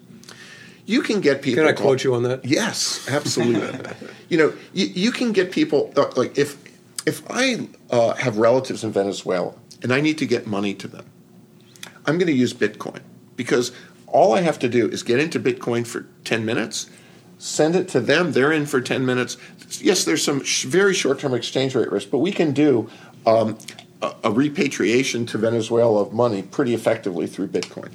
You 0.86 1.00
can 1.00 1.20
get 1.20 1.42
people. 1.42 1.64
Can 1.64 1.72
I 1.72 1.76
quote 1.76 2.04
you 2.04 2.14
on 2.14 2.24
that? 2.24 2.44
Yes, 2.44 3.08
absolutely. 3.08 3.90
you 4.28 4.36
know, 4.36 4.52
you, 4.72 4.86
you 4.86 5.12
can 5.12 5.32
get 5.32 5.52
people 5.52 5.92
uh, 5.96 6.10
like 6.16 6.36
if 6.36 6.58
if 7.06 7.22
I 7.30 7.68
uh, 7.90 8.14
have 8.14 8.38
relatives 8.38 8.84
in 8.84 8.92
Venezuela 8.92 9.54
and 9.82 9.92
I 9.92 10.00
need 10.00 10.18
to 10.18 10.26
get 10.26 10.46
money 10.46 10.74
to 10.74 10.88
them, 10.88 11.06
I'm 12.06 12.18
going 12.18 12.26
to 12.26 12.32
use 12.32 12.52
Bitcoin 12.52 13.00
because 13.36 13.72
all 14.06 14.34
I 14.34 14.42
have 14.42 14.58
to 14.60 14.68
do 14.68 14.88
is 14.88 15.02
get 15.02 15.20
into 15.20 15.40
Bitcoin 15.40 15.86
for 15.86 16.06
ten 16.24 16.44
minutes 16.44 16.90
send 17.38 17.76
it 17.76 17.88
to 17.88 18.00
them. 18.00 18.32
They're 18.32 18.52
in 18.52 18.66
for 18.66 18.80
10 18.80 19.04
minutes. 19.04 19.36
Yes, 19.80 20.04
there's 20.04 20.22
some 20.22 20.42
sh- 20.44 20.64
very 20.64 20.94
short 20.94 21.18
term 21.18 21.34
exchange 21.34 21.74
rate 21.74 21.90
risk, 21.90 22.10
but 22.10 22.18
we 22.18 22.32
can 22.32 22.52
do 22.52 22.88
um, 23.26 23.58
a, 24.02 24.14
a 24.24 24.30
repatriation 24.30 25.26
to 25.26 25.38
Venezuela 25.38 26.02
of 26.02 26.12
money 26.12 26.42
pretty 26.42 26.74
effectively 26.74 27.26
through 27.26 27.48
Bitcoin. 27.48 27.90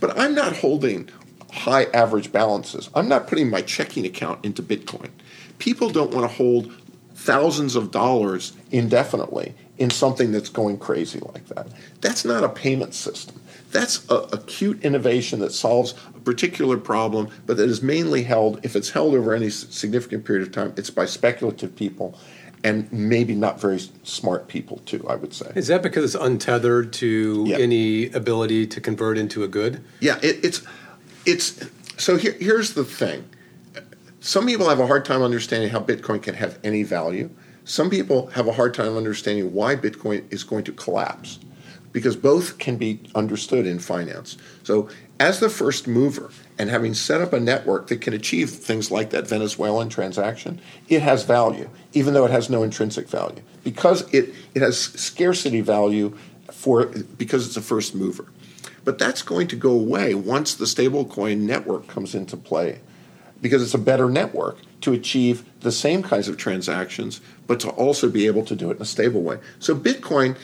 But 0.00 0.18
I'm 0.18 0.34
not 0.34 0.56
holding 0.56 1.08
high 1.50 1.84
average 1.94 2.32
balances. 2.32 2.90
I'm 2.94 3.08
not 3.08 3.26
putting 3.28 3.48
my 3.48 3.62
checking 3.62 4.04
account 4.04 4.44
into 4.44 4.62
Bitcoin. 4.62 5.10
People 5.58 5.88
don't 5.88 6.12
want 6.12 6.28
to 6.28 6.36
hold 6.36 6.72
thousands 7.14 7.76
of 7.76 7.90
dollars 7.90 8.52
indefinitely 8.70 9.54
in 9.78 9.90
something 9.90 10.32
that's 10.32 10.48
going 10.48 10.78
crazy 10.78 11.20
like 11.20 11.46
that. 11.48 11.68
That's 12.00 12.24
not 12.24 12.44
a 12.44 12.48
payment 12.48 12.94
system. 12.94 13.40
That's 13.74 14.08
a 14.08 14.28
acute 14.32 14.84
innovation 14.84 15.40
that 15.40 15.52
solves 15.52 15.94
a 16.14 16.20
particular 16.20 16.76
problem, 16.76 17.28
but 17.44 17.56
that 17.56 17.68
is 17.68 17.82
mainly 17.82 18.22
held, 18.22 18.64
if 18.64 18.76
it's 18.76 18.90
held 18.90 19.16
over 19.16 19.34
any 19.34 19.50
significant 19.50 20.24
period 20.24 20.46
of 20.46 20.52
time, 20.52 20.72
it's 20.76 20.90
by 20.90 21.06
speculative 21.06 21.74
people 21.74 22.16
and 22.62 22.90
maybe 22.92 23.34
not 23.34 23.60
very 23.60 23.78
smart 24.04 24.48
people 24.48 24.78
too 24.86 25.04
i 25.08 25.16
would 25.16 25.34
say. 25.34 25.50
Is 25.56 25.66
that 25.66 25.82
because 25.82 26.04
it's 26.04 26.24
untethered 26.24 26.92
to 26.94 27.44
yeah. 27.48 27.58
any 27.58 28.10
ability 28.12 28.68
to 28.68 28.80
convert 28.80 29.18
into 29.18 29.42
a 29.42 29.48
good? 29.48 29.84
Yeah 30.00 30.18
it, 30.22 30.42
it's 30.44 30.62
it's 31.26 31.68
so 31.98 32.16
here, 32.16 32.36
here's 32.38 32.74
the 32.74 32.84
thing. 32.84 33.28
Some 34.20 34.46
people 34.46 34.68
have 34.68 34.80
a 34.80 34.86
hard 34.86 35.04
time 35.04 35.20
understanding 35.20 35.68
how 35.68 35.80
bitcoin 35.80 36.22
can 36.22 36.36
have 36.36 36.60
any 36.64 36.84
value. 36.84 37.28
Some 37.64 37.90
people 37.90 38.28
have 38.28 38.46
a 38.46 38.52
hard 38.52 38.72
time 38.72 38.96
understanding 38.96 39.52
why 39.52 39.74
bitcoin 39.74 40.32
is 40.32 40.44
going 40.44 40.62
to 40.64 40.72
collapse 40.72 41.40
because 41.94 42.16
both 42.16 42.58
can 42.58 42.76
be 42.76 43.00
understood 43.14 43.66
in 43.66 43.78
finance. 43.78 44.36
So, 44.64 44.90
as 45.20 45.38
the 45.38 45.48
first 45.48 45.86
mover 45.86 46.30
and 46.58 46.68
having 46.68 46.92
set 46.92 47.20
up 47.20 47.32
a 47.32 47.38
network 47.38 47.86
that 47.86 48.00
can 48.00 48.12
achieve 48.12 48.50
things 48.50 48.90
like 48.90 49.10
that 49.10 49.28
Venezuelan 49.28 49.88
transaction, 49.88 50.60
it 50.88 51.02
has 51.02 51.22
value, 51.22 51.70
even 51.92 52.12
though 52.12 52.26
it 52.26 52.32
has 52.32 52.50
no 52.50 52.64
intrinsic 52.64 53.08
value, 53.08 53.42
because 53.62 54.12
it, 54.12 54.34
it 54.54 54.60
has 54.60 54.76
scarcity 54.76 55.60
value 55.60 56.14
for 56.50 56.86
because 56.86 57.46
it's 57.46 57.56
a 57.56 57.62
first 57.62 57.94
mover. 57.94 58.26
But 58.84 58.98
that's 58.98 59.22
going 59.22 59.46
to 59.48 59.56
go 59.56 59.70
away 59.70 60.14
once 60.14 60.54
the 60.54 60.66
stablecoin 60.66 61.38
network 61.38 61.86
comes 61.86 62.14
into 62.14 62.36
play, 62.36 62.80
because 63.40 63.62
it's 63.62 63.72
a 63.72 63.78
better 63.78 64.10
network 64.10 64.58
to 64.80 64.92
achieve 64.92 65.44
the 65.60 65.72
same 65.72 66.02
kinds 66.02 66.28
of 66.28 66.36
transactions, 66.36 67.20
but 67.46 67.60
to 67.60 67.70
also 67.70 68.10
be 68.10 68.26
able 68.26 68.44
to 68.44 68.56
do 68.56 68.70
it 68.70 68.76
in 68.76 68.82
a 68.82 68.84
stable 68.84 69.22
way. 69.22 69.38
So 69.60 69.74
Bitcoin 69.74 70.36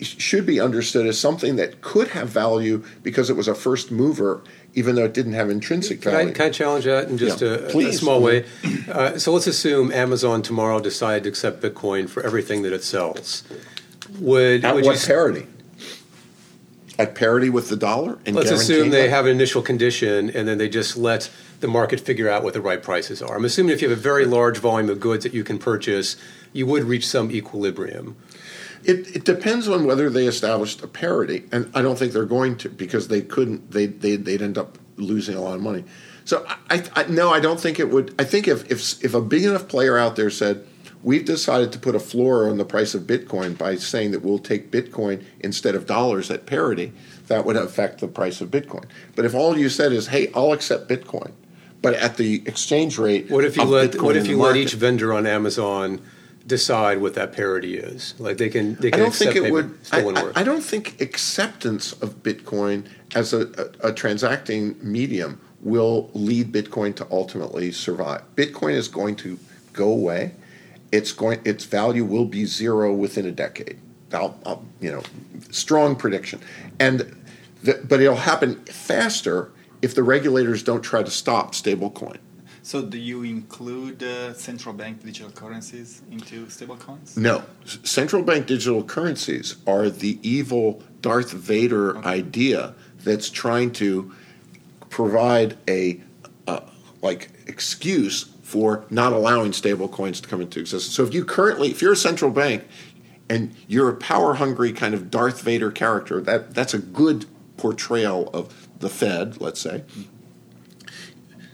should 0.00 0.46
be 0.46 0.60
understood 0.60 1.06
as 1.06 1.18
something 1.18 1.56
that 1.56 1.80
could 1.80 2.08
have 2.08 2.28
value 2.28 2.84
because 3.02 3.30
it 3.30 3.36
was 3.36 3.48
a 3.48 3.54
first 3.54 3.90
mover, 3.90 4.42
even 4.74 4.94
though 4.94 5.04
it 5.04 5.14
didn't 5.14 5.32
have 5.32 5.50
intrinsic 5.50 6.02
can 6.02 6.12
value. 6.12 6.28
I, 6.28 6.32
can 6.32 6.46
I 6.46 6.50
challenge 6.50 6.84
that 6.84 7.08
in 7.08 7.18
just 7.18 7.40
yeah, 7.40 7.48
a, 7.48 7.88
a, 7.88 7.92
small 7.92 8.22
way? 8.22 8.44
Uh, 8.88 9.18
so 9.18 9.32
let's 9.32 9.46
assume 9.46 9.92
Amazon 9.92 10.40
tomorrow 10.40 10.80
decided 10.80 11.24
to 11.24 11.28
accept 11.28 11.62
Bitcoin 11.62 12.08
for 12.08 12.22
everything 12.22 12.62
that 12.62 12.72
it 12.72 12.82
sells. 12.82 13.44
Would 14.20 14.64
at 14.64 14.74
would 14.74 14.84
what 14.84 15.00
you, 15.00 15.06
parity? 15.06 15.46
At 16.98 17.14
parity 17.14 17.50
with 17.50 17.68
the 17.68 17.76
dollar? 17.76 18.18
And 18.24 18.34
let's 18.34 18.50
assume 18.50 18.90
they 18.90 19.02
that? 19.02 19.10
have 19.10 19.26
an 19.26 19.32
initial 19.32 19.62
condition, 19.62 20.30
and 20.30 20.48
then 20.48 20.58
they 20.58 20.68
just 20.68 20.96
let 20.96 21.30
the 21.60 21.68
market 21.68 22.00
figure 22.00 22.28
out 22.28 22.42
what 22.42 22.54
the 22.54 22.60
right 22.60 22.82
prices 22.82 23.20
are. 23.20 23.36
I'm 23.36 23.44
assuming 23.44 23.72
if 23.72 23.82
you 23.82 23.88
have 23.90 23.98
a 23.98 24.00
very 24.00 24.24
large 24.24 24.58
volume 24.58 24.88
of 24.88 25.00
goods 25.00 25.24
that 25.24 25.34
you 25.34 25.44
can 25.44 25.58
purchase, 25.58 26.16
you 26.52 26.66
would 26.66 26.84
reach 26.84 27.06
some 27.06 27.30
equilibrium. 27.30 28.16
It, 28.84 29.16
it 29.16 29.24
depends 29.24 29.68
on 29.68 29.84
whether 29.84 30.08
they 30.10 30.26
established 30.26 30.82
a 30.82 30.86
parity, 30.88 31.44
and 31.52 31.70
I 31.74 31.82
don't 31.82 31.98
think 31.98 32.12
they're 32.12 32.24
going 32.24 32.56
to 32.58 32.68
because 32.68 33.08
they 33.08 33.20
couldn't. 33.22 33.70
They 33.70 33.86
they 33.86 34.16
they'd 34.16 34.42
end 34.42 34.58
up 34.58 34.78
losing 34.96 35.34
a 35.36 35.40
lot 35.40 35.54
of 35.54 35.62
money. 35.62 35.84
So 36.24 36.44
I, 36.70 36.84
I 36.94 37.04
no, 37.08 37.30
I 37.30 37.40
don't 37.40 37.60
think 37.60 37.78
it 37.78 37.90
would. 37.90 38.14
I 38.18 38.24
think 38.24 38.48
if 38.48 38.70
if 38.70 39.04
if 39.04 39.14
a 39.14 39.20
big 39.20 39.44
enough 39.44 39.68
player 39.68 39.96
out 39.98 40.16
there 40.16 40.30
said. 40.30 40.66
We've 41.00 41.24
decided 41.24 41.70
to 41.72 41.78
put 41.78 41.94
a 41.94 42.00
floor 42.00 42.50
on 42.50 42.58
the 42.58 42.64
price 42.64 42.92
of 42.92 43.02
Bitcoin 43.02 43.56
by 43.56 43.76
saying 43.76 44.10
that 44.10 44.24
we'll 44.24 44.40
take 44.40 44.72
Bitcoin 44.72 45.22
instead 45.38 45.76
of 45.76 45.86
dollars 45.86 46.28
at 46.28 46.44
parity. 46.44 46.92
That 47.28 47.44
would 47.44 47.54
affect 47.54 48.00
the 48.00 48.08
price 48.08 48.40
of 48.40 48.50
Bitcoin. 48.50 48.84
But 49.14 49.24
if 49.24 49.32
all 49.32 49.56
you 49.56 49.68
said 49.68 49.92
is, 49.92 50.08
"Hey, 50.08 50.32
I'll 50.34 50.52
accept 50.52 50.88
Bitcoin," 50.88 51.30
but 51.82 51.94
at 51.94 52.16
the 52.16 52.42
exchange 52.46 52.98
rate, 52.98 53.30
What 53.30 53.44
if 53.44 53.56
you 53.56 53.62
let 53.62 53.92
Bitcoin 53.92 54.02
What 54.02 54.16
if 54.16 54.26
you 54.26 54.38
let 54.38 54.46
market- 54.48 54.58
each 54.58 54.74
vendor 54.74 55.12
on 55.14 55.24
Amazon 55.24 56.00
decide 56.48 57.00
what 57.00 57.14
that 57.14 57.32
parity 57.32 57.76
is? 57.78 58.14
Like 58.18 58.38
they 58.38 58.48
can 58.48 58.74
they 58.76 58.88
I 58.88 58.90
can 58.92 58.98
don't 59.00 59.08
accept 59.08 59.34
think 59.34 59.46
it 59.46 59.52
would. 59.52 59.78
I, 59.92 60.00
I- 60.00 60.32
I 60.40 60.42
don't 60.42 60.62
think 60.62 61.00
acceptance 61.00 61.92
of 62.02 62.22
Bitcoin 62.24 62.86
as 63.14 63.32
a, 63.32 63.42
a, 63.82 63.88
a 63.90 63.92
transacting 63.92 64.76
medium 64.82 65.40
will 65.60 66.10
lead 66.14 66.52
Bitcoin 66.52 66.94
to 66.96 67.06
ultimately 67.10 67.70
survive. 67.72 68.22
Bitcoin 68.34 68.72
is 68.74 68.88
going 68.88 69.16
to 69.16 69.38
go 69.72 69.88
away. 69.90 70.32
It's 70.90 71.12
going. 71.12 71.40
Its 71.44 71.64
value 71.64 72.04
will 72.04 72.24
be 72.24 72.44
zero 72.46 72.92
within 72.94 73.26
a 73.26 73.32
decade. 73.32 73.78
I'll, 74.12 74.40
I'll, 74.46 74.64
you 74.80 74.90
know, 74.90 75.02
strong 75.50 75.94
prediction, 75.96 76.40
and 76.80 77.14
the, 77.62 77.78
but 77.86 78.00
it'll 78.00 78.16
happen 78.16 78.56
faster 78.64 79.50
if 79.82 79.94
the 79.94 80.02
regulators 80.02 80.62
don't 80.62 80.80
try 80.82 81.02
to 81.02 81.10
stop 81.10 81.54
stablecoin. 81.54 82.16
So, 82.68 82.82
do 82.82 82.98
you 82.98 83.22
include 83.22 84.02
uh, 84.02 84.34
central 84.34 84.74
bank 84.74 85.02
digital 85.02 85.30
currencies 85.30 86.02
into 86.10 86.44
stablecoins? 86.48 87.16
No, 87.16 87.42
S- 87.64 87.78
central 87.84 88.22
bank 88.22 88.46
digital 88.46 88.84
currencies 88.84 89.56
are 89.66 89.88
the 89.88 90.18
evil 90.22 90.82
Darth 91.00 91.32
Vader 91.32 91.96
idea 92.04 92.74
that's 93.02 93.30
trying 93.30 93.72
to 93.72 94.12
provide 94.90 95.56
a 95.66 96.02
uh, 96.46 96.60
like 97.00 97.30
excuse 97.46 98.24
for 98.42 98.84
not 98.90 99.14
allowing 99.14 99.52
stablecoins 99.52 100.20
to 100.20 100.28
come 100.28 100.42
into 100.42 100.60
existence. 100.60 100.94
So 100.94 101.04
if 101.04 101.14
you 101.14 101.24
currently, 101.24 101.70
if 101.70 101.80
you're 101.80 101.94
a 101.94 101.96
central 101.96 102.30
bank 102.30 102.66
and 103.30 103.54
you're 103.66 103.88
a 103.88 103.96
power 103.96 104.34
hungry 104.34 104.74
kind 104.74 104.92
of 104.92 105.10
Darth 105.10 105.40
Vader 105.40 105.70
character, 105.70 106.20
that 106.20 106.52
that's 106.52 106.74
a 106.74 106.78
good 106.78 107.24
portrayal 107.56 108.28
of 108.34 108.68
the 108.80 108.90
Fed, 108.90 109.40
let's 109.40 109.58
say. 109.58 109.84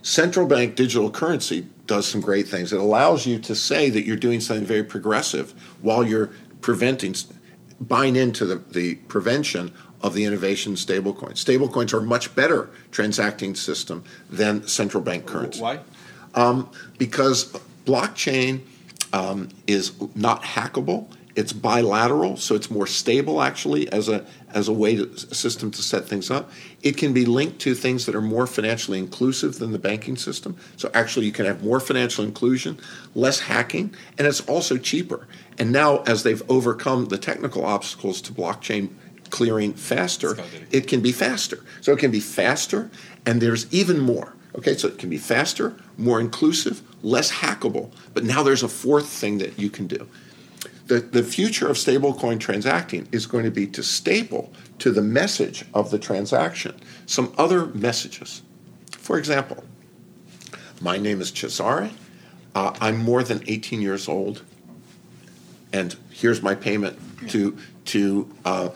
Central 0.05 0.47
bank 0.47 0.77
digital 0.77 1.11
currency 1.11 1.67
does 1.87 2.07
some 2.07 2.21
great 2.21 2.47
things. 2.47 2.75
It 2.75 2.79
allows 2.79 3.27
you 3.27 3.39
to 3.39 3.55
say 3.55 3.89
that 3.89 4.05
you're 4.05 4.19
doing 4.19 4.39
something 4.39 4.67
very 4.67 4.85
progressive 4.85 5.53
while 5.81 6.05
you're 6.05 6.31
preventing, 6.61 7.15
buying 7.81 8.15
into 8.15 8.45
the, 8.45 8.57
the 8.57 8.97
prevention 8.97 9.73
of 10.03 10.13
the 10.13 10.27
innovation 10.27 10.75
stablecoins. 10.75 11.43
Stablecoins 11.43 11.95
are 11.95 12.01
a 12.01 12.03
much 12.03 12.35
better 12.35 12.69
transacting 12.91 13.55
system 13.55 14.05
than 14.29 14.69
central 14.69 15.03
bank 15.03 15.25
currency 15.25 15.63
Why? 15.63 15.81
um, 16.35 16.71
because 16.99 17.51
blockchain 17.87 18.61
um, 19.15 19.49
is 19.67 19.93
not 20.15 20.43
hackable. 20.43 21.11
It's 21.37 21.53
bilateral, 21.53 22.37
so 22.37 22.55
it's 22.55 22.71
more 22.71 22.87
stable 22.87 23.43
actually 23.43 23.91
as 23.93 24.09
a 24.09 24.25
as 24.51 24.69
a 24.69 24.73
way 24.73 24.95
to 24.95 25.11
a 25.11 25.35
system 25.35 25.71
to 25.73 25.83
set 25.83 26.07
things 26.07 26.31
up. 26.31 26.51
It 26.83 26.97
can 26.97 27.13
be 27.13 27.25
linked 27.25 27.59
to 27.61 27.75
things 27.75 28.07
that 28.07 28.15
are 28.15 28.23
more 28.23 28.47
financially 28.47 29.01
inclusive 29.01 29.59
than 29.59 29.73
the 29.73 29.79
banking 29.79 30.17
system. 30.17 30.57
So 30.77 30.91
actually, 30.95 31.27
you 31.27 31.33
can 31.33 31.47
have 31.47 31.65
more 31.65 31.81
financial 31.81 32.25
inclusion, 32.25 32.79
less 33.17 33.41
hacking, 33.41 33.95
and 34.17 34.29
it's 34.29 34.43
also 34.43 34.79
cheaper. 34.79 35.27
And 35.59 35.73
now, 35.73 36.03
as 36.07 36.23
they've 36.23 36.43
overcome 36.49 37.07
the 37.07 37.19
technical 37.19 37.65
obstacles 37.65 38.21
to 38.23 38.33
blockchain 38.33 38.91
clearing 39.31 39.75
faster, 39.75 40.37
it 40.71 40.87
can 40.87 41.01
be 41.01 41.11
faster. 41.11 41.65
So 41.81 41.93
it 41.93 41.99
can 41.99 42.13
be 42.13 42.21
faster, 42.21 42.91
and 43.27 43.41
there's 43.41 43.73
even 43.75 43.99
more. 43.99 44.35
Okay, 44.57 44.77
so 44.77 44.87
it 44.87 44.99
can 44.99 45.11
be 45.11 45.19
faster, 45.19 45.75
more 45.99 46.21
inclusive, 46.21 46.81
less 47.03 47.33
hackable. 47.33 47.91
But 48.13 48.23
now 48.23 48.45
there's 48.45 48.63
a 48.63 48.69
fourth 48.69 49.09
thing 49.09 49.39
that 49.39 49.59
you 49.59 49.69
can 49.69 49.89
do. 49.89 50.09
The, 50.87 51.01
the 51.01 51.23
future 51.23 51.69
of 51.69 51.77
stablecoin 51.77 52.41
transacting 52.41 53.09
is 53.11 53.27
going 53.27 53.45
to 53.45 53.51
be 53.51 53.67
to 53.69 53.83
staple 53.83 54.53
to 54.79 54.91
the 54.91 55.01
message 55.01 55.65
of 55.73 55.91
the 55.91 55.99
transaction 55.99 56.75
some 57.07 57.33
other 57.39 57.67
messages. 57.67 58.43
For 58.91 59.19
example, 59.19 59.65
my 60.81 60.99
name 60.99 61.21
is 61.21 61.31
Cesare. 61.31 61.91
Uh, 62.55 62.77
I'm 62.81 62.99
more 62.99 63.23
than 63.23 63.43
18 63.47 63.81
years 63.81 64.09
old, 64.09 64.43
and 65.73 65.97
here's 66.11 66.43
my 66.43 66.55
payment 66.55 66.99
to 67.31 67.57
to 67.87 68.31
uh, 68.45 68.71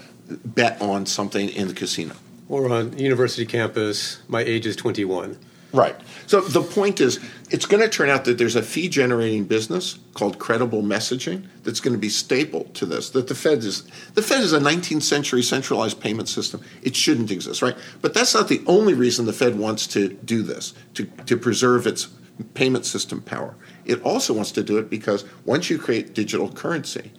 bet 0.45 0.81
on 0.83 1.07
something 1.07 1.49
in 1.49 1.69
the 1.69 1.75
casino. 1.75 2.15
or 2.49 2.71
on 2.71 2.99
university 2.99 3.45
campus, 3.47 4.21
my 4.29 4.41
age 4.41 4.67
is 4.67 4.75
21. 4.77 5.39
Right. 5.73 5.97
So 6.27 6.41
the 6.41 6.63
point 6.63 7.01
is, 7.01 7.21
it's 7.51 7.67
going 7.67 7.83
to 7.83 7.89
turn 7.89 8.09
out 8.09 8.25
that 8.25 8.39
there's 8.39 8.57
a 8.57 8.63
fee 8.63 8.89
generating 8.89 9.45
business 9.45 9.99
called 10.15 10.39
credible 10.39 10.83
messaging 10.83 11.47
that's 11.63 11.81
going 11.81 11.93
to 11.93 11.99
be 11.99 12.09
staple 12.09 12.65
to 12.75 12.87
this. 12.87 13.11
That 13.11 13.29
the 13.29 13.35
Fed 13.35 13.59
is 13.59 13.83
the 14.15 14.23
Fed 14.23 14.41
is 14.41 14.53
a 14.53 14.61
19th 14.61 15.03
century 15.03 15.43
centralized 15.43 16.01
payment 16.01 16.29
system. 16.29 16.63
It 16.83 16.97
shouldn't 16.97 17.31
exist, 17.31 17.61
right? 17.61 17.77
But 18.01 18.15
that's 18.15 18.35
not 18.35 18.49
the 18.49 18.63
only 18.67 18.95
reason 18.95 19.27
the 19.27 19.33
Fed 19.33 19.59
wants 19.59 19.87
to 19.89 20.09
do 20.09 20.43
this 20.43 20.73
to 20.95 21.05
to 21.27 21.37
preserve 21.37 21.87
its 21.87 22.09
payment 22.55 22.87
system 22.87 23.21
power. 23.21 23.55
It 23.85 24.03
also 24.03 24.33
wants 24.33 24.53
to 24.53 24.63
do 24.63 24.79
it 24.79 24.89
because 24.89 25.25
once 25.45 25.69
you 25.69 25.79
create 25.79 26.15
digital 26.15 26.51
currency, 26.51 27.13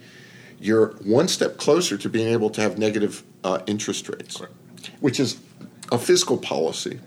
you're 0.58 0.88
one 1.04 1.28
step 1.28 1.56
closer 1.56 1.96
to 1.98 2.08
being 2.08 2.28
able 2.28 2.50
to 2.50 2.60
have 2.60 2.78
negative 2.78 3.22
uh, 3.44 3.60
interest 3.66 4.08
rates, 4.08 4.38
Correct. 4.38 4.54
which 5.00 5.20
is 5.20 5.40
a 5.92 5.98
fiscal 5.98 6.36
policy 6.36 7.00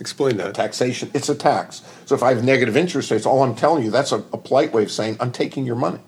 Explain 0.00 0.36
that. 0.38 0.54
taxation. 0.54 1.10
It's 1.14 1.28
a 1.28 1.34
tax. 1.34 1.82
So 2.06 2.14
if 2.14 2.22
I 2.22 2.34
have 2.34 2.44
negative 2.44 2.76
interest 2.76 3.10
rates, 3.10 3.26
all 3.26 3.42
I'm 3.42 3.54
telling 3.54 3.84
you, 3.84 3.90
that's 3.90 4.12
a, 4.12 4.18
a 4.32 4.38
polite 4.38 4.72
way 4.72 4.82
of 4.82 4.90
saying 4.90 5.16
I'm 5.20 5.32
taking 5.32 5.64
your 5.66 5.76
money. 5.76 6.00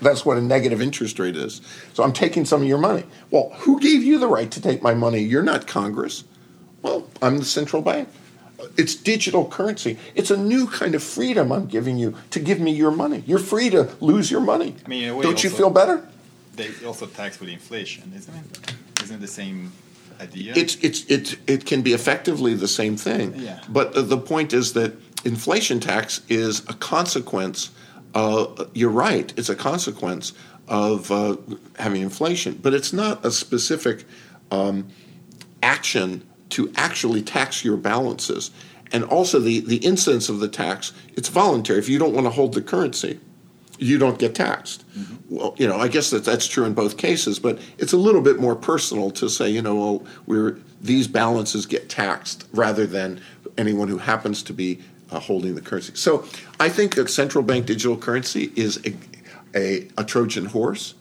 That's 0.00 0.24
what 0.24 0.36
a 0.36 0.40
negative 0.40 0.80
interest 0.80 1.18
rate 1.18 1.36
is. 1.36 1.60
So 1.92 2.02
I'm 2.02 2.12
taking 2.12 2.44
some 2.44 2.62
of 2.62 2.68
your 2.68 2.78
money. 2.78 3.04
Well, 3.30 3.50
who 3.58 3.80
gave 3.80 4.02
you 4.02 4.18
the 4.18 4.28
right 4.28 4.50
to 4.50 4.60
take 4.60 4.82
my 4.82 4.94
money? 4.94 5.18
You're 5.18 5.42
not 5.42 5.66
Congress. 5.66 6.24
Well, 6.82 7.08
I'm 7.20 7.38
the 7.38 7.44
central 7.44 7.82
bank. 7.82 8.08
It's 8.76 8.94
digital 8.94 9.46
currency. 9.46 9.98
It's 10.14 10.30
a 10.30 10.36
new 10.36 10.66
kind 10.66 10.94
of 10.94 11.02
freedom 11.02 11.52
I'm 11.52 11.66
giving 11.66 11.98
you 11.98 12.14
to 12.30 12.40
give 12.40 12.60
me 12.60 12.72
your 12.72 12.90
money. 12.90 13.24
You're 13.26 13.38
free 13.38 13.68
to 13.70 13.94
lose 14.00 14.30
your 14.30 14.40
money. 14.40 14.74
I 14.84 14.88
mean, 14.88 15.02
in 15.04 15.10
a 15.10 15.16
way 15.16 15.22
Don't 15.22 15.44
you 15.44 15.50
feel 15.50 15.70
better? 15.70 16.06
They 16.54 16.70
also 16.86 17.06
tax 17.06 17.40
with 17.40 17.48
inflation, 17.48 18.12
isn't 18.16 18.34
it? 18.34 18.74
Isn't 19.02 19.16
it 19.16 19.20
the 19.20 19.26
same 19.26 19.72
idea? 20.20 20.52
It's 20.56 20.76
it's 20.82 21.04
it 21.10 21.36
it 21.46 21.64
can 21.66 21.82
be 21.82 21.92
effectively 21.92 22.54
the 22.54 22.68
same 22.68 22.96
thing. 22.96 23.34
Yeah. 23.36 23.60
But 23.68 23.94
the- 23.94 24.02
the 24.02 24.18
point 24.18 24.52
is 24.52 24.72
that 24.74 24.92
inflation 25.24 25.80
tax 25.80 26.20
is 26.28 26.60
a 26.68 26.74
consequence. 26.74 27.70
Uh, 28.14 28.46
you're 28.74 28.90
right. 28.90 29.32
It's 29.36 29.48
a 29.48 29.56
consequence 29.56 30.32
of 30.68 31.10
uh, 31.10 31.36
having 31.78 32.02
inflation, 32.02 32.58
but 32.62 32.72
it's 32.74 32.92
not 32.92 33.24
a 33.24 33.30
specific 33.30 34.04
um, 34.50 34.88
action 35.62 36.22
to 36.50 36.72
actually 36.76 37.22
tax 37.22 37.64
your 37.64 37.76
balances. 37.76 38.50
And 38.92 39.02
also 39.04 39.40
the 39.40 39.60
the 39.60 39.78
incidence 39.78 40.28
of 40.28 40.38
the 40.40 40.48
tax. 40.48 40.92
It's 41.16 41.28
voluntary. 41.28 41.78
If 41.78 41.88
you 41.88 41.98
don't 41.98 42.14
want 42.14 42.26
to 42.26 42.30
hold 42.30 42.52
the 42.54 42.62
currency, 42.62 43.18
you 43.78 43.98
don't 43.98 44.18
get 44.18 44.34
taxed. 44.34 44.84
Well, 45.28 45.54
you 45.58 45.66
know, 45.66 45.76
I 45.78 45.88
guess 45.88 46.10
that 46.10 46.24
that's 46.24 46.46
true 46.46 46.64
in 46.64 46.74
both 46.74 46.96
cases, 46.96 47.38
but 47.38 47.58
it's 47.78 47.92
a 47.92 47.96
little 47.96 48.20
bit 48.20 48.38
more 48.38 48.54
personal 48.54 49.10
to 49.12 49.28
say, 49.28 49.48
you 49.50 49.62
know, 49.62 49.74
well, 49.74 50.06
we're 50.26 50.58
these 50.80 51.08
balances 51.08 51.64
get 51.66 51.88
taxed 51.88 52.46
rather 52.52 52.86
than 52.86 53.20
anyone 53.56 53.88
who 53.88 53.98
happens 53.98 54.42
to 54.42 54.52
be 54.52 54.80
uh, 55.10 55.18
holding 55.18 55.54
the 55.54 55.60
currency. 55.60 55.92
So 55.94 56.24
I 56.60 56.68
think 56.68 56.94
that 56.96 57.08
central 57.08 57.42
bank 57.42 57.66
digital 57.66 57.96
currency 57.96 58.52
is 58.54 58.80
a, 58.84 58.94
a, 59.56 59.88
a 59.96 60.04
Trojan 60.04 60.46
horse 60.46 60.94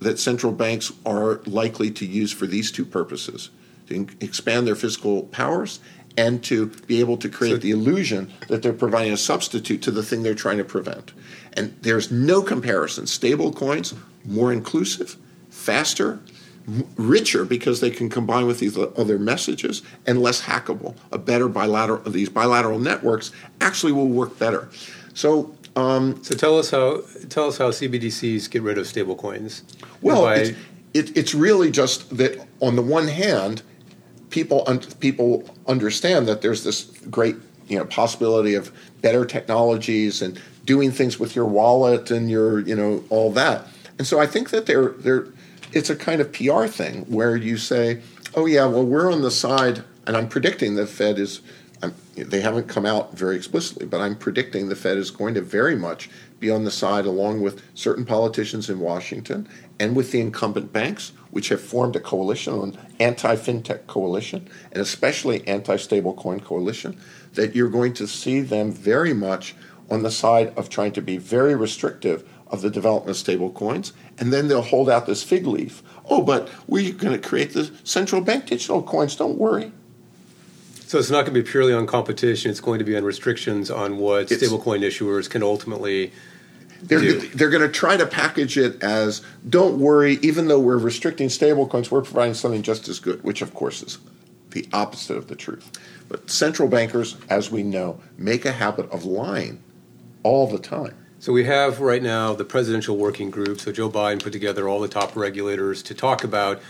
that 0.00 0.18
central 0.18 0.52
banks 0.52 0.92
are 1.06 1.40
likely 1.46 1.90
to 1.90 2.06
use 2.06 2.32
for 2.32 2.46
these 2.46 2.70
two 2.70 2.84
purposes 2.84 3.50
to 3.88 4.06
expand 4.20 4.66
their 4.66 4.76
fiscal 4.76 5.24
powers 5.24 5.80
and 6.16 6.42
to 6.44 6.66
be 6.86 7.00
able 7.00 7.16
to 7.16 7.28
create 7.28 7.52
So- 7.52 7.58
the 7.58 7.70
illusion 7.70 8.30
that 8.48 8.62
they're 8.62 8.72
providing 8.72 9.12
a 9.12 9.16
substitute 9.16 9.82
to 9.82 9.90
the 9.90 10.02
thing 10.02 10.22
they're 10.22 10.34
trying 10.34 10.58
to 10.58 10.64
prevent. 10.64 11.12
And 11.58 11.76
there's 11.82 12.12
no 12.12 12.40
comparison. 12.40 13.08
Stable 13.08 13.52
coins, 13.52 13.92
more 14.24 14.52
inclusive, 14.52 15.16
faster, 15.50 16.20
richer 16.96 17.44
because 17.44 17.80
they 17.80 17.90
can 17.90 18.08
combine 18.08 18.46
with 18.46 18.60
these 18.60 18.78
other 18.78 19.18
messages, 19.18 19.82
and 20.06 20.22
less 20.22 20.42
hackable. 20.42 20.94
A 21.10 21.18
better 21.18 21.48
bilateral, 21.48 22.02
these 22.10 22.28
bilateral 22.28 22.78
networks 22.78 23.32
actually 23.60 23.92
will 23.92 24.06
work 24.06 24.38
better. 24.38 24.68
So, 25.14 25.52
um, 25.74 26.22
So 26.22 26.36
tell 26.36 26.58
us 26.58 26.70
how 26.70 27.02
tell 27.28 27.48
us 27.48 27.58
how 27.58 27.70
CBDCs 27.70 28.48
get 28.50 28.62
rid 28.62 28.78
of 28.78 28.86
stablecoins. 28.86 29.62
Well, 30.00 30.22
By- 30.22 30.36
it's, 30.36 30.58
it, 30.94 31.16
it's 31.16 31.34
really 31.34 31.70
just 31.72 32.16
that 32.18 32.46
on 32.60 32.76
the 32.76 32.82
one 32.82 33.08
hand, 33.08 33.62
people 34.30 34.62
un, 34.68 34.78
people 35.00 35.44
understand 35.66 36.28
that 36.28 36.42
there's 36.42 36.62
this 36.62 36.84
great 37.10 37.36
you 37.66 37.78
know 37.78 37.84
possibility 37.86 38.54
of 38.54 38.70
better 39.00 39.24
technologies 39.24 40.22
and 40.22 40.40
doing 40.68 40.92
things 40.92 41.18
with 41.18 41.34
your 41.34 41.46
wallet 41.46 42.10
and 42.10 42.30
your 42.30 42.60
you 42.60 42.76
know 42.76 43.02
all 43.08 43.32
that, 43.32 43.66
And 43.96 44.06
so 44.06 44.20
I 44.20 44.26
think 44.26 44.50
that 44.50 44.66
they're, 44.66 44.90
they're, 44.90 45.26
it's 45.72 45.88
a 45.88 45.96
kind 45.96 46.20
of 46.20 46.30
PR 46.30 46.66
thing 46.66 47.06
where 47.06 47.36
you 47.36 47.56
say, 47.56 48.02
oh, 48.34 48.44
yeah, 48.44 48.66
well, 48.66 48.84
we're 48.84 49.10
on 49.10 49.22
the 49.22 49.30
side, 49.30 49.82
and 50.06 50.14
I'm 50.14 50.28
predicting 50.28 50.74
the 50.74 50.86
Fed 50.86 51.18
is, 51.18 51.40
I'm, 51.82 51.94
they 52.14 52.42
haven't 52.42 52.68
come 52.68 52.84
out 52.84 53.16
very 53.16 53.34
explicitly, 53.34 53.86
but 53.86 54.02
I'm 54.02 54.14
predicting 54.14 54.68
the 54.68 54.76
Fed 54.76 54.98
is 54.98 55.10
going 55.10 55.32
to 55.34 55.40
very 55.40 55.74
much 55.74 56.10
be 56.38 56.50
on 56.50 56.64
the 56.64 56.70
side, 56.70 57.06
along 57.06 57.40
with 57.40 57.62
certain 57.74 58.04
politicians 58.04 58.68
in 58.68 58.78
Washington 58.78 59.48
and 59.80 59.96
with 59.96 60.12
the 60.12 60.20
incumbent 60.20 60.70
banks, 60.70 61.12
which 61.30 61.48
have 61.48 61.62
formed 61.62 61.96
a 61.96 62.00
coalition, 62.00 62.52
an 62.60 62.78
anti 63.00 63.36
fintech 63.36 63.86
coalition, 63.86 64.46
and 64.70 64.82
especially 64.82 65.46
anti 65.48 65.76
stablecoin 65.76 66.44
coalition, 66.44 67.00
that 67.32 67.56
you're 67.56 67.70
going 67.70 67.94
to 67.94 68.06
see 68.06 68.40
them 68.42 68.70
very 68.70 69.14
much 69.14 69.54
on 69.90 70.02
the 70.02 70.10
side 70.10 70.52
of 70.56 70.68
trying 70.68 70.92
to 70.92 71.02
be 71.02 71.16
very 71.16 71.54
restrictive 71.54 72.28
of 72.46 72.62
the 72.62 72.70
development 72.70 73.16
of 73.16 73.22
stablecoins, 73.22 73.92
and 74.18 74.32
then 74.32 74.48
they'll 74.48 74.62
hold 74.62 74.88
out 74.88 75.06
this 75.06 75.22
fig 75.22 75.46
leaf. 75.46 75.82
Oh, 76.08 76.22
but 76.22 76.48
we're 76.66 76.92
going 76.92 77.18
to 77.18 77.28
create 77.28 77.52
the 77.52 77.70
central 77.84 78.20
bank 78.20 78.46
digital 78.46 78.82
coins. 78.82 79.16
Don't 79.16 79.38
worry. 79.38 79.72
So 80.86 80.98
it's 80.98 81.10
not 81.10 81.26
going 81.26 81.34
to 81.34 81.42
be 81.42 81.48
purely 81.48 81.74
on 81.74 81.86
competition. 81.86 82.50
It's 82.50 82.60
going 82.60 82.78
to 82.78 82.84
be 82.84 82.96
on 82.96 83.04
restrictions 83.04 83.70
on 83.70 83.98
what 83.98 84.28
stablecoin 84.28 84.80
issuers 84.80 85.28
can 85.28 85.42
ultimately 85.42 86.12
they're, 86.80 87.00
do. 87.00 87.20
they're 87.28 87.50
going 87.50 87.62
to 87.62 87.68
try 87.68 87.96
to 87.98 88.06
package 88.06 88.56
it 88.56 88.82
as 88.82 89.20
don't 89.46 89.78
worry, 89.78 90.18
even 90.22 90.48
though 90.48 90.60
we're 90.60 90.78
restricting 90.78 91.28
stablecoins, 91.28 91.90
we're 91.90 92.02
providing 92.02 92.34
something 92.34 92.62
just 92.62 92.88
as 92.88 93.00
good, 93.00 93.22
which 93.22 93.42
of 93.42 93.52
course 93.52 93.82
is 93.82 93.98
the 94.50 94.66
opposite 94.72 95.18
of 95.18 95.28
the 95.28 95.36
truth. 95.36 95.70
But 96.08 96.30
central 96.30 96.68
bankers, 96.68 97.18
as 97.28 97.50
we 97.50 97.62
know, 97.62 98.00
make 98.16 98.46
a 98.46 98.52
habit 98.52 98.90
of 98.90 99.04
lying 99.04 99.62
all 100.22 100.46
the 100.46 100.58
time. 100.58 100.94
So 101.20 101.32
we 101.32 101.44
have 101.44 101.80
right 101.80 102.02
now 102.02 102.34
the 102.34 102.44
presidential 102.44 102.96
working 102.96 103.30
group. 103.30 103.60
So 103.60 103.72
Joe 103.72 103.90
Biden 103.90 104.22
put 104.22 104.32
together 104.32 104.68
all 104.68 104.80
the 104.80 104.88
top 104.88 105.16
regulators 105.16 105.82
to 105.84 105.94
talk 105.94 106.22
about 106.22 106.60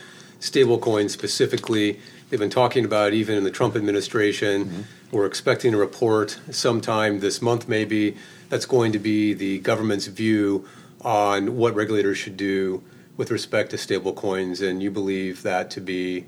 stablecoins 0.40 1.11
specifically. 1.11 2.00
They've 2.28 2.40
been 2.40 2.50
talking 2.50 2.84
about 2.84 3.12
even 3.12 3.37
in 3.37 3.44
the 3.44 3.50
Trump 3.50 3.76
administration. 3.76 4.64
Mm-hmm. 4.64 4.82
We're 5.11 5.26
expecting 5.26 5.74
a 5.74 5.76
report 5.76 6.38
sometime 6.50 7.20
this 7.20 7.42
month, 7.42 7.68
maybe. 7.68 8.16
That's 8.48 8.66
going 8.66 8.92
to 8.92 8.98
be 8.98 9.34
the 9.34 9.58
government's 9.58 10.06
view 10.06 10.66
on 11.02 11.56
what 11.56 11.74
regulators 11.74 12.18
should 12.18 12.37
do 12.37 12.82
with 13.16 13.30
respect 13.30 13.70
to 13.70 13.76
stablecoins, 13.76 14.66
and 14.66 14.82
you 14.82 14.90
believe 14.90 15.42
that 15.42 15.70
to 15.72 15.80
be? 15.80 16.24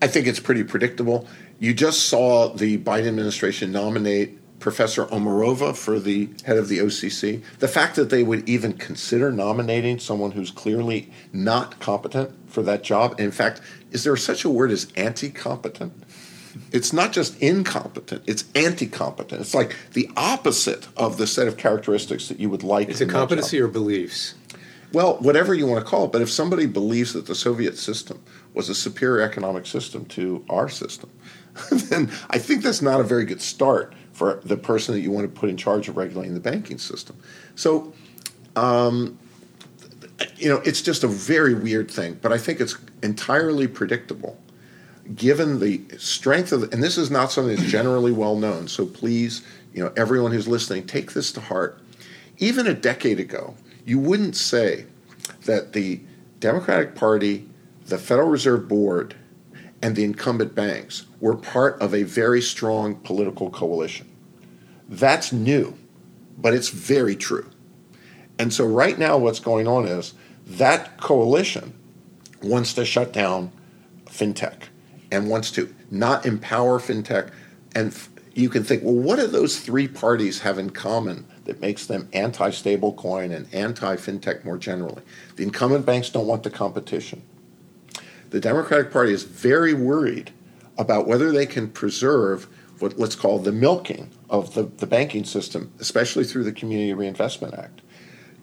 I 0.00 0.06
think 0.06 0.26
it's 0.26 0.40
pretty 0.40 0.62
predictable. 0.62 1.26
You 1.58 1.74
just 1.74 2.08
saw 2.08 2.48
the 2.48 2.78
Biden 2.78 3.08
administration 3.08 3.72
nominate 3.72 4.38
Professor 4.60 5.06
Omarova 5.06 5.74
for 5.74 5.98
the 5.98 6.28
head 6.44 6.58
of 6.58 6.68
the 6.68 6.78
OCC. 6.78 7.42
The 7.58 7.68
fact 7.68 7.96
that 7.96 8.10
they 8.10 8.22
would 8.22 8.48
even 8.48 8.74
consider 8.74 9.32
nominating 9.32 9.98
someone 9.98 10.32
who's 10.32 10.50
clearly 10.50 11.10
not 11.32 11.80
competent 11.80 12.30
for 12.50 12.62
that 12.62 12.82
job, 12.82 13.18
in 13.18 13.30
fact, 13.30 13.60
is 13.90 14.04
there 14.04 14.16
such 14.16 14.44
a 14.44 14.50
word 14.50 14.70
as 14.70 14.92
anti 14.96 15.30
competent? 15.30 15.94
It's 16.72 16.92
not 16.92 17.12
just 17.12 17.40
incompetent, 17.40 18.24
it's 18.26 18.44
anti 18.54 18.86
competent. 18.86 19.40
It's 19.40 19.54
like 19.54 19.74
the 19.92 20.10
opposite 20.16 20.88
of 20.96 21.16
the 21.16 21.26
set 21.26 21.48
of 21.48 21.56
characteristics 21.56 22.28
that 22.28 22.38
you 22.38 22.50
would 22.50 22.62
like. 22.62 22.88
Is 22.88 23.00
it 23.00 23.08
competency 23.08 23.60
or 23.60 23.68
beliefs? 23.68 24.34
Well, 24.92 25.18
whatever 25.18 25.54
you 25.54 25.66
want 25.66 25.84
to 25.84 25.88
call 25.88 26.06
it, 26.06 26.12
but 26.12 26.20
if 26.20 26.30
somebody 26.30 26.66
believes 26.66 27.12
that 27.12 27.26
the 27.26 27.34
Soviet 27.34 27.78
system 27.78 28.20
was 28.54 28.68
a 28.68 28.74
superior 28.74 29.22
economic 29.22 29.64
system 29.66 30.04
to 30.06 30.44
our 30.50 30.68
system, 30.68 31.10
then 31.70 32.10
I 32.28 32.38
think 32.38 32.62
that's 32.62 32.82
not 32.82 33.00
a 33.00 33.04
very 33.04 33.24
good 33.24 33.40
start 33.40 33.94
for 34.20 34.38
the 34.44 34.56
person 34.58 34.94
that 34.94 35.00
you 35.00 35.10
want 35.10 35.34
to 35.34 35.40
put 35.40 35.48
in 35.48 35.56
charge 35.56 35.88
of 35.88 35.96
regulating 35.96 36.34
the 36.34 36.40
banking 36.40 36.76
system. 36.76 37.16
So, 37.54 37.94
um, 38.54 39.18
you 40.36 40.46
know, 40.46 40.56
it's 40.56 40.82
just 40.82 41.04
a 41.04 41.08
very 41.08 41.54
weird 41.54 41.90
thing, 41.90 42.18
but 42.20 42.30
I 42.30 42.36
think 42.36 42.60
it's 42.60 42.76
entirely 43.02 43.66
predictable 43.66 44.38
given 45.14 45.58
the 45.58 45.80
strength 45.96 46.52
of, 46.52 46.64
and 46.64 46.82
this 46.82 46.98
is 46.98 47.10
not 47.10 47.32
something 47.32 47.56
that's 47.56 47.70
generally 47.70 48.12
well 48.12 48.36
known, 48.36 48.68
so 48.68 48.84
please, 48.84 49.40
you 49.72 49.82
know, 49.82 49.90
everyone 49.96 50.32
who's 50.32 50.46
listening, 50.46 50.86
take 50.86 51.12
this 51.12 51.32
to 51.32 51.40
heart. 51.40 51.80
Even 52.36 52.66
a 52.66 52.74
decade 52.74 53.20
ago, 53.20 53.54
you 53.86 53.98
wouldn't 53.98 54.36
say 54.36 54.84
that 55.46 55.72
the 55.72 55.98
Democratic 56.40 56.94
Party, 56.94 57.48
the 57.86 57.96
Federal 57.96 58.28
Reserve 58.28 58.68
Board, 58.68 59.16
and 59.80 59.96
the 59.96 60.04
incumbent 60.04 60.54
banks 60.54 61.06
were 61.22 61.38
part 61.38 61.80
of 61.80 61.94
a 61.94 62.02
very 62.02 62.42
strong 62.42 62.96
political 62.96 63.48
coalition. 63.48 64.09
That's 64.90 65.32
new, 65.32 65.78
but 66.36 66.52
it's 66.52 66.68
very 66.68 67.14
true. 67.14 67.48
And 68.40 68.52
so, 68.52 68.66
right 68.66 68.98
now, 68.98 69.16
what's 69.16 69.38
going 69.38 69.68
on 69.68 69.86
is 69.86 70.14
that 70.46 70.98
coalition 71.00 71.72
wants 72.42 72.74
to 72.74 72.84
shut 72.84 73.12
down 73.12 73.52
fintech 74.06 74.64
and 75.12 75.30
wants 75.30 75.52
to 75.52 75.72
not 75.92 76.26
empower 76.26 76.80
fintech. 76.80 77.30
And 77.74 77.96
you 78.34 78.48
can 78.48 78.64
think, 78.64 78.82
well, 78.82 78.94
what 78.94 79.20
do 79.20 79.28
those 79.28 79.60
three 79.60 79.86
parties 79.86 80.40
have 80.40 80.58
in 80.58 80.70
common 80.70 81.24
that 81.44 81.60
makes 81.60 81.86
them 81.86 82.08
anti 82.12 82.50
stablecoin 82.50 83.32
and 83.32 83.52
anti 83.54 83.94
fintech 83.94 84.44
more 84.44 84.58
generally? 84.58 85.02
The 85.36 85.44
incumbent 85.44 85.86
banks 85.86 86.10
don't 86.10 86.26
want 86.26 86.42
the 86.42 86.50
competition. 86.50 87.22
The 88.30 88.40
Democratic 88.40 88.90
Party 88.90 89.12
is 89.12 89.22
very 89.22 89.72
worried 89.72 90.32
about 90.78 91.06
whether 91.06 91.30
they 91.30 91.46
can 91.46 91.68
preserve 91.68 92.48
what 92.80 92.98
let's 92.98 93.14
call 93.14 93.38
the 93.38 93.52
milking 93.52 94.10
of 94.28 94.54
the, 94.54 94.64
the 94.64 94.86
banking 94.86 95.24
system, 95.24 95.72
especially 95.78 96.24
through 96.24 96.44
the 96.44 96.52
Community 96.52 96.92
Reinvestment 96.92 97.54
Act. 97.54 97.82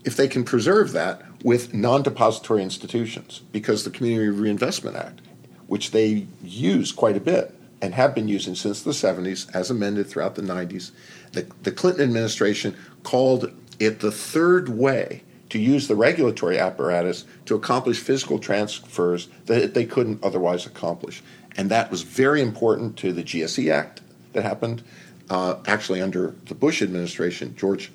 If 0.06 0.16
they 0.16 0.28
can 0.28 0.44
preserve 0.44 0.94
that 0.94 1.22
with 1.44 1.74
non 1.74 2.04
depository 2.04 2.64
institutions, 2.64 3.42
because 3.52 3.84
the 3.84 3.90
Community 3.90 4.30
Reinvestment 4.30 4.96
Act, 4.96 5.22
which 5.68 5.92
they 5.92 6.28
use 6.44 6.92
quite 6.92 7.18
a 7.18 7.22
bit 7.22 7.54
and 7.82 7.94
have 7.94 8.16
been 8.16 8.28
using 8.28 8.56
since 8.56 8.82
the 8.82 8.92
70s, 8.92 9.54
as 9.54 9.70
amended 9.70 10.08
throughout 10.08 10.36
the 10.36 10.42
90s, 10.42 10.92
the, 11.34 11.46
the 11.64 11.72
Clinton 11.72 12.04
administration 12.04 12.76
called 13.04 13.52
it 13.80 14.00
the 14.00 14.12
third 14.12 14.70
way 14.70 15.24
to 15.50 15.60
use 15.60 15.88
the 15.88 15.96
regulatory 15.96 16.60
apparatus 16.60 17.26
to 17.46 17.56
accomplish 17.56 18.00
physical 18.00 18.40
transfers 18.40 19.28
that 19.46 19.74
they 19.74 19.86
couldn't 19.86 20.24
otherwise 20.24 20.66
accomplish. 20.66 21.22
And 21.56 21.70
that 21.72 21.90
was 21.90 22.02
very 22.02 22.42
important 22.42 22.98
to 22.98 23.14
the 23.14 23.24
GSE 23.24 23.72
Act 23.72 24.02
that 24.38 24.44
happened 24.44 24.84
uh, 25.30 25.56
actually 25.68 26.02
under 26.02 26.34
the 26.46 26.56
Bush 26.56 26.82
administration, 26.82 27.56
George 27.58 27.92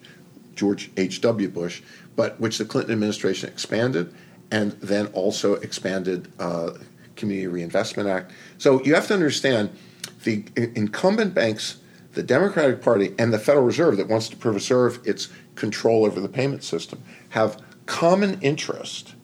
George 0.54 0.90
H.W. 0.98 1.48
Bush, 1.48 1.80
but 2.14 2.38
which 2.38 2.58
the 2.58 2.66
Clinton 2.66 2.92
administration 2.92 3.48
expanded, 3.48 4.12
and 4.50 4.72
then 4.72 5.06
also 5.06 5.54
expanded 5.54 6.30
uh, 6.38 6.72
Community 7.16 7.46
Reinvestment 7.46 8.08
Act. 8.08 8.32
So 8.58 8.82
you 8.84 8.94
have 8.94 9.06
to 9.06 9.14
understand 9.14 9.70
the 10.24 10.44
incumbent 10.56 11.32
banks, 11.32 11.78
the 12.12 12.22
Democratic 12.22 12.82
Party, 12.82 13.14
and 13.18 13.32
the 13.32 13.38
Federal 13.38 13.64
Reserve 13.64 13.96
that 13.96 14.08
wants 14.08 14.28
to 14.28 14.36
preserve 14.36 15.00
its 15.06 15.28
control 15.54 16.04
over 16.04 16.20
the 16.20 16.28
payment 16.28 16.64
system 16.64 17.02
have 17.30 17.62
common 17.86 18.38
interest 18.42 19.14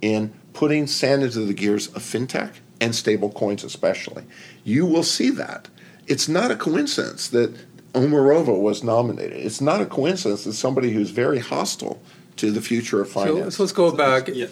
in 0.00 0.32
putting 0.54 0.86
sand 0.86 1.22
into 1.22 1.40
the 1.40 1.52
gears 1.52 1.88
of 1.88 2.02
fintech 2.02 2.54
and 2.80 2.94
stable 2.94 3.30
coins 3.30 3.64
especially. 3.64 4.24
You 4.64 4.86
will 4.86 5.02
see 5.02 5.28
that 5.30 5.68
it's 6.10 6.28
not 6.28 6.50
a 6.50 6.56
coincidence 6.56 7.28
that 7.28 7.54
Omarova 7.94 8.60
was 8.60 8.82
nominated. 8.82 9.38
It's 9.38 9.60
not 9.60 9.80
a 9.80 9.86
coincidence 9.86 10.44
that 10.44 10.54
somebody 10.54 10.90
who's 10.90 11.10
very 11.10 11.38
hostile 11.38 12.02
to 12.36 12.50
the 12.50 12.60
future 12.60 13.00
of 13.00 13.08
finance. 13.08 13.44
So, 13.44 13.50
so 13.50 13.62
let's 13.62 13.72
go 13.72 13.92
back. 13.92 14.28
Yeah. 14.28 14.46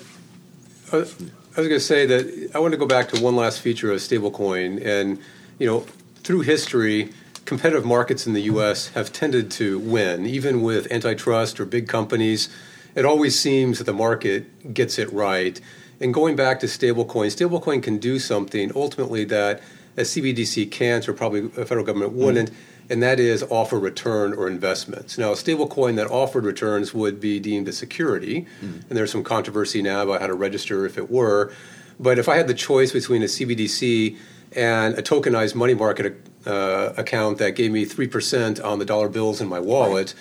I 0.92 0.98
was 0.98 1.14
going 1.56 1.70
to 1.70 1.80
say 1.80 2.06
that 2.06 2.50
I 2.54 2.60
want 2.60 2.72
to 2.72 2.78
go 2.78 2.86
back 2.86 3.08
to 3.10 3.20
one 3.20 3.34
last 3.34 3.60
feature 3.60 3.90
of 3.92 3.98
stablecoin, 3.98 4.84
and 4.86 5.18
you 5.58 5.66
know, 5.66 5.80
through 6.22 6.42
history, 6.42 7.12
competitive 7.44 7.84
markets 7.84 8.26
in 8.26 8.32
the 8.32 8.42
U.S. 8.42 8.88
have 8.90 9.12
tended 9.12 9.50
to 9.52 9.80
win, 9.80 10.26
even 10.26 10.62
with 10.62 10.90
antitrust 10.92 11.58
or 11.58 11.66
big 11.66 11.88
companies. 11.88 12.48
It 12.94 13.04
always 13.04 13.38
seems 13.38 13.78
that 13.78 13.84
the 13.84 13.92
market 13.92 14.72
gets 14.72 14.98
it 14.98 15.12
right. 15.12 15.60
And 16.00 16.14
going 16.14 16.36
back 16.36 16.60
to 16.60 16.66
stablecoin, 16.66 17.26
stablecoin 17.26 17.82
can 17.82 17.98
do 17.98 18.18
something 18.20 18.70
ultimately 18.74 19.24
that 19.24 19.60
a 19.98 20.02
CBDC 20.02 20.70
can't, 20.70 21.08
or 21.08 21.12
probably 21.12 21.46
a 21.60 21.66
federal 21.66 21.84
government 21.84 22.12
wouldn't, 22.12 22.50
mm-hmm. 22.50 22.92
and 22.92 23.02
that 23.02 23.18
is 23.18 23.42
offer 23.50 23.78
return 23.78 24.32
or 24.32 24.48
investments. 24.48 25.18
Now, 25.18 25.32
a 25.32 25.34
stablecoin 25.34 25.96
that 25.96 26.06
offered 26.06 26.44
returns 26.44 26.94
would 26.94 27.20
be 27.20 27.40
deemed 27.40 27.68
a 27.68 27.72
security, 27.72 28.46
mm-hmm. 28.60 28.80
and 28.88 28.96
there's 28.96 29.10
some 29.10 29.24
controversy 29.24 29.82
now 29.82 30.02
about 30.02 30.20
how 30.20 30.28
to 30.28 30.34
register 30.34 30.86
if 30.86 30.96
it 30.96 31.10
were. 31.10 31.52
But 31.98 32.18
if 32.18 32.28
I 32.28 32.36
had 32.36 32.46
the 32.46 32.54
choice 32.54 32.92
between 32.92 33.22
a 33.22 33.26
CBDC 33.26 34.16
and 34.52 34.94
a 34.96 35.02
tokenized 35.02 35.56
money 35.56 35.74
market 35.74 36.24
uh, 36.46 36.92
account 36.96 37.38
that 37.38 37.56
gave 37.56 37.72
me 37.72 37.84
3% 37.84 38.64
on 38.64 38.78
the 38.78 38.84
dollar 38.84 39.08
bills 39.08 39.40
in 39.40 39.48
my 39.48 39.58
wallet, 39.58 40.14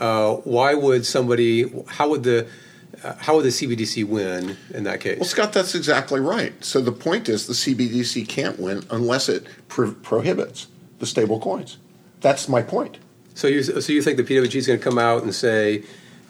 right. 0.00 0.06
uh, 0.06 0.34
why 0.36 0.74
would 0.74 1.04
somebody, 1.04 1.70
how 1.88 2.08
would 2.08 2.22
the 2.22 2.46
how 3.14 3.36
would 3.36 3.44
the 3.44 3.50
CBDC 3.50 4.06
win 4.06 4.56
in 4.74 4.84
that 4.84 5.00
case? 5.00 5.18
Well, 5.18 5.28
Scott, 5.28 5.52
that's 5.52 5.74
exactly 5.74 6.20
right. 6.20 6.52
So 6.64 6.80
the 6.80 6.92
point 6.92 7.28
is 7.28 7.46
the 7.46 7.54
CBDC 7.54 8.28
can't 8.28 8.58
win 8.58 8.84
unless 8.90 9.28
it 9.28 9.46
pro- 9.68 9.92
prohibits 9.92 10.68
the 10.98 11.06
stable 11.06 11.40
coins. 11.40 11.78
That's 12.20 12.48
my 12.48 12.62
point. 12.62 12.98
So 13.34 13.48
you, 13.48 13.62
so 13.62 13.92
you 13.92 14.02
think 14.02 14.16
the 14.16 14.24
PWG 14.24 14.54
is 14.54 14.66
going 14.66 14.78
to 14.78 14.84
come 14.84 14.98
out 14.98 15.22
and 15.22 15.34
say, 15.34 15.84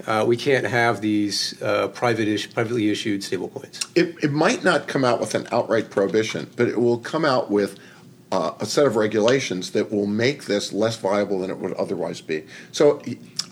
uh, 0.06 0.24
we 0.26 0.36
can't 0.36 0.66
have 0.66 1.00
these 1.00 1.60
uh, 1.62 1.88
private 1.88 2.28
ish, 2.28 2.52
privately 2.52 2.90
issued 2.90 3.22
stablecoins. 3.22 3.86
It, 3.94 4.16
it 4.22 4.32
might 4.32 4.62
not 4.62 4.88
come 4.88 5.04
out 5.04 5.20
with 5.20 5.34
an 5.34 5.46
outright 5.52 5.90
prohibition, 5.90 6.50
but 6.56 6.68
it 6.68 6.78
will 6.78 6.98
come 6.98 7.24
out 7.24 7.50
with 7.50 7.78
uh, 8.32 8.52
a 8.60 8.66
set 8.66 8.86
of 8.86 8.96
regulations 8.96 9.70
that 9.70 9.90
will 9.90 10.06
make 10.06 10.44
this 10.44 10.72
less 10.72 10.96
viable 10.96 11.40
than 11.40 11.50
it 11.50 11.58
would 11.58 11.72
otherwise 11.74 12.20
be. 12.20 12.44
So 12.72 13.00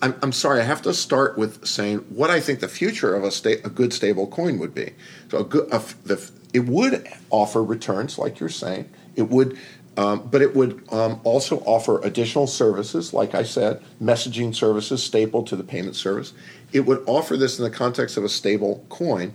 I'm, 0.02 0.14
I'm 0.22 0.32
sorry, 0.32 0.60
I 0.60 0.64
have 0.64 0.82
to 0.82 0.94
start 0.94 1.38
with 1.38 1.66
saying 1.66 1.98
what 2.10 2.30
I 2.30 2.40
think 2.40 2.60
the 2.60 2.68
future 2.68 3.14
of 3.14 3.24
a, 3.24 3.30
sta- 3.30 3.60
a 3.64 3.70
good 3.70 3.92
stable 3.92 4.26
coin 4.26 4.58
would 4.58 4.74
be. 4.74 4.92
So 5.30 5.38
a 5.38 5.44
good, 5.44 5.70
the, 5.70 6.30
it 6.52 6.66
would 6.66 7.08
offer 7.30 7.62
returns, 7.62 8.18
like 8.18 8.40
you're 8.40 8.48
saying. 8.48 8.90
It 9.16 9.28
would 9.28 9.58
um, 9.96 10.28
but 10.28 10.42
it 10.42 10.56
would 10.56 10.84
um, 10.92 11.20
also 11.24 11.58
offer 11.60 12.00
additional 12.02 12.46
services, 12.46 13.12
like 13.14 13.34
I 13.34 13.44
said, 13.44 13.82
messaging 14.02 14.54
services 14.54 15.02
staple 15.02 15.44
to 15.44 15.56
the 15.56 15.62
payment 15.62 15.94
service. 15.94 16.32
It 16.72 16.80
would 16.80 17.04
offer 17.06 17.36
this 17.36 17.58
in 17.58 17.64
the 17.64 17.70
context 17.70 18.16
of 18.16 18.24
a 18.24 18.28
stable 18.28 18.84
coin. 18.88 19.34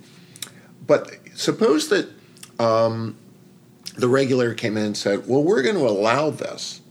But 0.86 1.12
suppose 1.34 1.88
that 1.90 2.10
um, 2.60 3.16
the 3.96 4.10
regulator 4.10 4.54
came 4.54 4.76
in 4.76 4.84
and 4.84 4.98
said, 4.98 5.28
well, 5.28 5.44
we're 5.44 5.62
going 5.62 5.76
to 5.76 5.88
allow 5.88 6.30
this, 6.30 6.82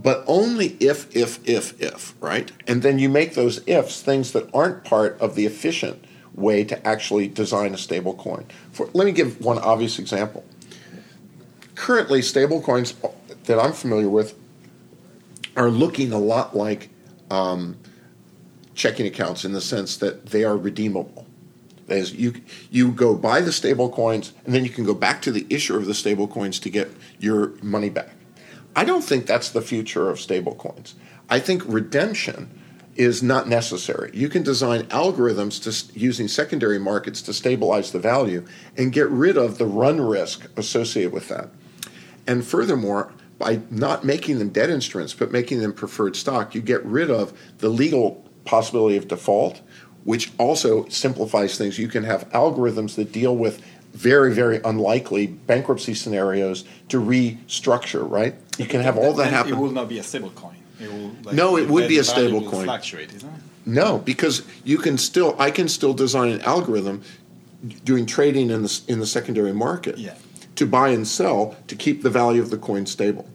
but 0.00 0.24
only 0.26 0.76
if, 0.80 1.14
if, 1.14 1.46
if, 1.48 1.80
if, 1.80 2.14
right? 2.20 2.50
And 2.66 2.82
then 2.82 2.98
you 2.98 3.08
make 3.08 3.34
those 3.34 3.60
ifs 3.66 4.02
things 4.02 4.32
that 4.32 4.48
aren't 4.54 4.84
part 4.84 5.18
of 5.20 5.34
the 5.34 5.46
efficient 5.46 6.04
way 6.34 6.64
to 6.64 6.86
actually 6.86 7.28
design 7.28 7.74
a 7.74 7.78
stable 7.78 8.14
coin. 8.14 8.46
For, 8.72 8.88
let 8.94 9.04
me 9.04 9.12
give 9.12 9.40
one 9.40 9.58
obvious 9.58 9.98
example 9.98 10.44
currently 11.80 12.20
stable 12.20 12.60
coins 12.60 12.94
that 13.44 13.58
I'm 13.58 13.72
familiar 13.72 14.10
with 14.10 14.38
are 15.56 15.70
looking 15.70 16.12
a 16.12 16.18
lot 16.18 16.54
like 16.54 16.90
um, 17.30 17.78
checking 18.74 19.06
accounts 19.06 19.46
in 19.46 19.52
the 19.52 19.62
sense 19.62 19.96
that 19.96 20.26
they 20.26 20.44
are 20.44 20.58
redeemable. 20.58 21.26
As 21.88 22.12
you 22.12 22.34
you 22.70 22.92
go 22.92 23.16
buy 23.16 23.40
the 23.40 23.50
stable 23.50 23.88
coins 23.88 24.34
and 24.44 24.54
then 24.54 24.62
you 24.62 24.70
can 24.70 24.84
go 24.84 24.92
back 24.92 25.22
to 25.22 25.32
the 25.32 25.46
issuer 25.48 25.78
of 25.78 25.86
the 25.86 25.94
stable 25.94 26.28
coins 26.28 26.60
to 26.60 26.70
get 26.70 26.90
your 27.18 27.54
money 27.62 27.88
back. 27.88 28.10
I 28.76 28.84
don't 28.84 29.02
think 29.02 29.26
that's 29.26 29.50
the 29.50 29.62
future 29.62 30.10
of 30.10 30.18
stablecoins. 30.18 30.94
I 31.28 31.38
think 31.38 31.62
redemption 31.66 32.50
is 32.96 33.22
not 33.22 33.48
necessary. 33.48 34.10
You 34.12 34.28
can 34.28 34.42
design 34.42 34.82
algorithms 34.84 35.62
to, 35.62 35.98
using 35.98 36.28
secondary 36.28 36.78
markets 36.78 37.22
to 37.22 37.32
stabilize 37.32 37.92
the 37.92 37.98
value 37.98 38.44
and 38.76 38.92
get 38.92 39.08
rid 39.08 39.36
of 39.36 39.58
the 39.58 39.66
run 39.66 40.00
risk 40.00 40.46
associated 40.56 41.12
with 41.12 41.28
that. 41.28 41.48
And 42.26 42.44
furthermore, 42.44 43.12
by 43.38 43.60
not 43.70 44.04
making 44.04 44.38
them 44.38 44.50
debt 44.50 44.70
instruments 44.70 45.14
but 45.14 45.32
making 45.32 45.60
them 45.60 45.72
preferred 45.72 46.14
stock, 46.14 46.54
you 46.54 46.60
get 46.60 46.84
rid 46.84 47.10
of 47.10 47.32
the 47.58 47.70
legal 47.70 48.24
possibility 48.44 48.96
of 48.96 49.08
default, 49.08 49.60
which 50.04 50.32
also 50.38 50.86
simplifies 50.88 51.56
things. 51.56 51.78
You 51.78 51.88
can 51.88 52.04
have 52.04 52.28
algorithms 52.30 52.96
that 52.96 53.12
deal 53.12 53.36
with 53.36 53.62
very, 53.92 54.32
very 54.32 54.60
unlikely 54.64 55.26
bankruptcy 55.26 55.94
scenarios 55.94 56.64
to 56.88 57.00
restructure, 57.00 58.08
right? 58.08 58.34
You 58.58 58.66
can 58.66 58.80
have 58.80 58.96
all 58.96 59.14
that 59.14 59.32
happen. 59.32 59.52
It 59.52 59.56
will 59.56 59.72
not 59.72 59.88
be 59.88 59.98
a 59.98 60.02
stable 60.02 60.30
coin. 60.30 60.56
It 60.80 60.90
will, 60.90 61.12
like, 61.22 61.34
no, 61.34 61.56
it 61.56 61.68
would 61.68 61.88
be 61.88 61.98
a 61.98 62.04
stable 62.04 62.48
coin. 62.48 62.64
Fluctuate, 62.64 63.12
isn't 63.14 63.28
it? 63.28 63.40
No, 63.66 63.98
because 63.98 64.42
you 64.64 64.78
can 64.78 64.96
still, 64.96 65.36
I 65.38 65.50
can 65.50 65.68
still 65.68 65.92
design 65.92 66.30
an 66.30 66.40
algorithm 66.42 67.02
doing 67.84 68.06
trading 68.06 68.50
in 68.50 68.62
the 68.62 68.80
in 68.88 69.00
the 69.00 69.06
secondary 69.06 69.52
market. 69.52 69.98
Yeah 69.98 70.14
to 70.60 70.66
buy 70.66 70.90
and 70.90 71.08
sell 71.08 71.56
to 71.68 71.74
keep 71.74 72.02
the 72.02 72.10
value 72.10 72.42
of 72.42 72.50
the 72.50 72.58
coin 72.58 72.84
stable. 72.84 73.26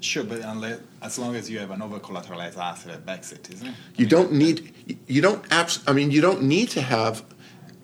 Sure, 0.00 0.22
but 0.22 0.40
unless, 0.40 0.78
as 1.00 1.18
long 1.18 1.34
as 1.34 1.48
you 1.48 1.58
have 1.58 1.70
an 1.70 1.80
over 1.80 1.98
collateralized 1.98 2.58
asset 2.58 2.92
that 2.92 3.06
backs 3.06 3.32
it, 3.32 3.48
isn't 3.50 3.68
it? 3.68 3.74
You 3.96 4.04
I 4.04 4.08
don't 4.10 4.32
need. 4.32 4.74
You 5.06 5.22
don't. 5.22 5.42
Abs- 5.50 5.82
I 5.86 5.94
mean, 5.94 6.10
you 6.10 6.20
don't 6.20 6.42
need 6.42 6.68
to 6.70 6.82
have. 6.82 7.24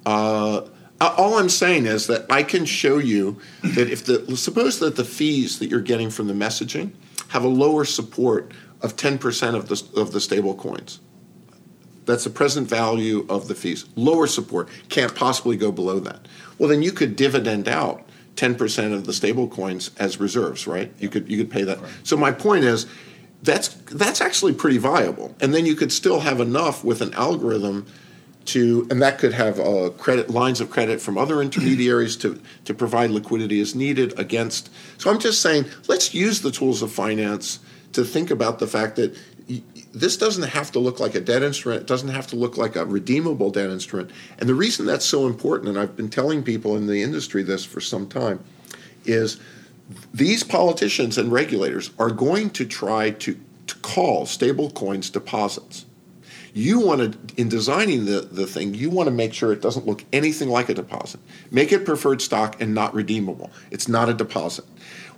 Uh, 0.04 0.68
all 1.00 1.38
I'm 1.38 1.48
saying 1.48 1.86
is 1.86 2.06
that 2.06 2.26
I 2.30 2.42
can 2.42 2.64
show 2.64 2.98
you 2.98 3.40
that 3.62 3.90
if 3.90 4.04
the 4.04 4.36
suppose 4.36 4.78
that 4.78 4.96
the 4.96 5.04
fees 5.04 5.58
that 5.58 5.68
you're 5.68 5.80
getting 5.80 6.10
from 6.10 6.28
the 6.28 6.34
messaging 6.34 6.92
have 7.28 7.44
a 7.44 7.48
lower 7.48 7.84
support 7.84 8.52
of 8.80 8.96
10% 8.96 9.54
of 9.54 9.68
the 9.68 10.00
of 10.00 10.12
the 10.12 10.20
stable 10.20 10.54
coins. 10.54 11.00
That's 12.04 12.24
the 12.24 12.30
present 12.30 12.68
value 12.68 13.26
of 13.28 13.48
the 13.48 13.54
fees. 13.54 13.86
Lower 13.96 14.26
support 14.26 14.68
can't 14.88 15.14
possibly 15.14 15.56
go 15.56 15.72
below 15.72 15.98
that. 16.00 16.28
Well, 16.58 16.68
then 16.68 16.82
you 16.82 16.92
could 16.92 17.16
dividend 17.16 17.66
out 17.66 18.06
10% 18.36 18.92
of 18.92 19.06
the 19.06 19.12
stable 19.12 19.48
coins 19.48 19.90
as 19.98 20.20
reserves, 20.20 20.66
right? 20.66 20.92
You 20.98 21.08
could 21.08 21.30
you 21.30 21.38
could 21.38 21.50
pay 21.50 21.62
that. 21.64 21.80
Right. 21.80 21.90
So 22.02 22.16
my 22.16 22.30
point 22.30 22.64
is 22.64 22.86
that's 23.42 23.68
that's 23.68 24.20
actually 24.20 24.54
pretty 24.54 24.78
viable. 24.78 25.34
And 25.40 25.54
then 25.54 25.66
you 25.66 25.74
could 25.74 25.92
still 25.92 26.20
have 26.20 26.40
enough 26.40 26.84
with 26.84 27.00
an 27.00 27.14
algorithm 27.14 27.86
to 28.46 28.86
and 28.90 29.00
that 29.02 29.18
could 29.18 29.32
have 29.32 29.58
uh, 29.58 29.90
credit 29.98 30.30
lines 30.30 30.60
of 30.60 30.70
credit 30.70 31.00
from 31.00 31.16
other 31.16 31.40
intermediaries 31.40 32.16
to 32.16 32.40
to 32.64 32.74
provide 32.74 33.10
liquidity 33.10 33.60
as 33.60 33.74
needed 33.74 34.18
against. 34.18 34.70
So 34.98 35.10
I'm 35.10 35.18
just 35.18 35.40
saying 35.40 35.66
let's 35.88 36.14
use 36.14 36.42
the 36.42 36.50
tools 36.50 36.82
of 36.82 36.92
finance 36.92 37.60
to 37.92 38.04
think 38.04 38.30
about 38.30 38.58
the 38.58 38.66
fact 38.66 38.96
that 38.96 39.16
this 39.94 40.16
doesn't 40.16 40.42
have 40.42 40.72
to 40.72 40.78
look 40.78 41.00
like 41.00 41.14
a 41.14 41.20
debt 41.20 41.42
instrument. 41.42 41.82
It 41.82 41.86
doesn't 41.86 42.08
have 42.08 42.26
to 42.28 42.36
look 42.36 42.56
like 42.56 42.76
a 42.76 42.84
redeemable 42.84 43.50
debt 43.50 43.70
instrument. 43.70 44.10
And 44.38 44.48
the 44.48 44.54
reason 44.54 44.86
that's 44.86 45.04
so 45.04 45.26
important, 45.26 45.68
and 45.68 45.78
I've 45.78 45.96
been 45.96 46.08
telling 46.08 46.42
people 46.42 46.76
in 46.76 46.86
the 46.86 47.02
industry 47.02 47.42
this 47.42 47.64
for 47.64 47.80
some 47.80 48.08
time, 48.08 48.42
is 49.04 49.38
these 50.12 50.42
politicians 50.42 51.18
and 51.18 51.30
regulators 51.30 51.90
are 51.98 52.10
going 52.10 52.50
to 52.50 52.64
try 52.64 53.10
to, 53.10 53.38
to 53.66 53.74
call 53.76 54.26
stable 54.26 54.70
coins 54.70 55.10
deposits. 55.10 55.84
You 56.56 56.78
want 56.78 57.12
to, 57.12 57.40
in 57.40 57.48
designing 57.48 58.04
the, 58.04 58.20
the 58.20 58.46
thing, 58.46 58.74
you 58.74 58.88
want 58.88 59.08
to 59.08 59.10
make 59.10 59.34
sure 59.34 59.52
it 59.52 59.60
doesn't 59.60 59.86
look 59.86 60.04
anything 60.12 60.48
like 60.48 60.68
a 60.68 60.74
deposit. 60.74 61.18
Make 61.50 61.72
it 61.72 61.84
preferred 61.84 62.22
stock 62.22 62.60
and 62.60 62.72
not 62.72 62.94
redeemable. 62.94 63.50
It's 63.72 63.88
not 63.88 64.08
a 64.08 64.14
deposit. 64.14 64.64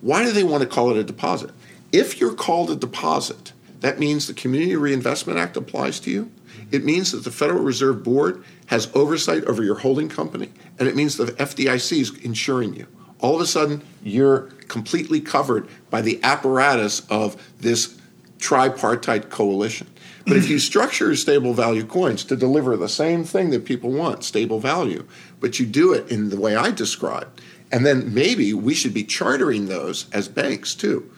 Why 0.00 0.24
do 0.24 0.32
they 0.32 0.44
want 0.44 0.62
to 0.62 0.68
call 0.68 0.90
it 0.90 0.96
a 0.96 1.04
deposit? 1.04 1.50
If 1.92 2.20
you're 2.20 2.34
called 2.34 2.70
a 2.70 2.76
deposit, 2.76 3.52
that 3.80 3.98
means 3.98 4.26
the 4.26 4.32
Community 4.32 4.76
Reinvestment 4.76 5.38
Act 5.38 5.58
applies 5.58 6.00
to 6.00 6.10
you. 6.10 6.30
It 6.72 6.84
means 6.84 7.12
that 7.12 7.24
the 7.24 7.30
Federal 7.30 7.62
Reserve 7.62 8.02
Board 8.02 8.42
has 8.66 8.90
oversight 8.94 9.44
over 9.44 9.62
your 9.62 9.76
holding 9.76 10.08
company, 10.08 10.50
and 10.78 10.88
it 10.88 10.96
means 10.96 11.18
the 11.18 11.26
FDIC 11.26 12.00
is 12.00 12.18
insuring 12.24 12.74
you. 12.74 12.86
All 13.20 13.34
of 13.34 13.42
a 13.42 13.46
sudden, 13.46 13.82
you're 14.02 14.48
completely 14.68 15.20
covered 15.20 15.68
by 15.90 16.00
the 16.00 16.18
apparatus 16.22 17.06
of 17.10 17.36
this 17.60 17.98
tripartite 18.38 19.30
coalition. 19.30 19.86
But 20.26 20.36
if 20.36 20.50
you 20.50 20.58
structure 20.58 21.14
stable 21.14 21.54
value 21.54 21.86
coins 21.86 22.24
to 22.24 22.36
deliver 22.36 22.76
the 22.76 22.88
same 22.88 23.22
thing 23.22 23.50
that 23.50 23.64
people 23.64 23.92
want, 23.92 24.24
stable 24.24 24.58
value, 24.58 25.06
but 25.38 25.60
you 25.60 25.66
do 25.66 25.92
it 25.92 26.10
in 26.10 26.30
the 26.30 26.40
way 26.40 26.56
I 26.56 26.72
described, 26.72 27.40
and 27.70 27.86
then 27.86 28.12
maybe 28.12 28.52
we 28.52 28.74
should 28.74 28.92
be 28.92 29.04
chartering 29.04 29.66
those 29.66 30.10
as 30.10 30.26
banks 30.26 30.74
too. 30.74 31.08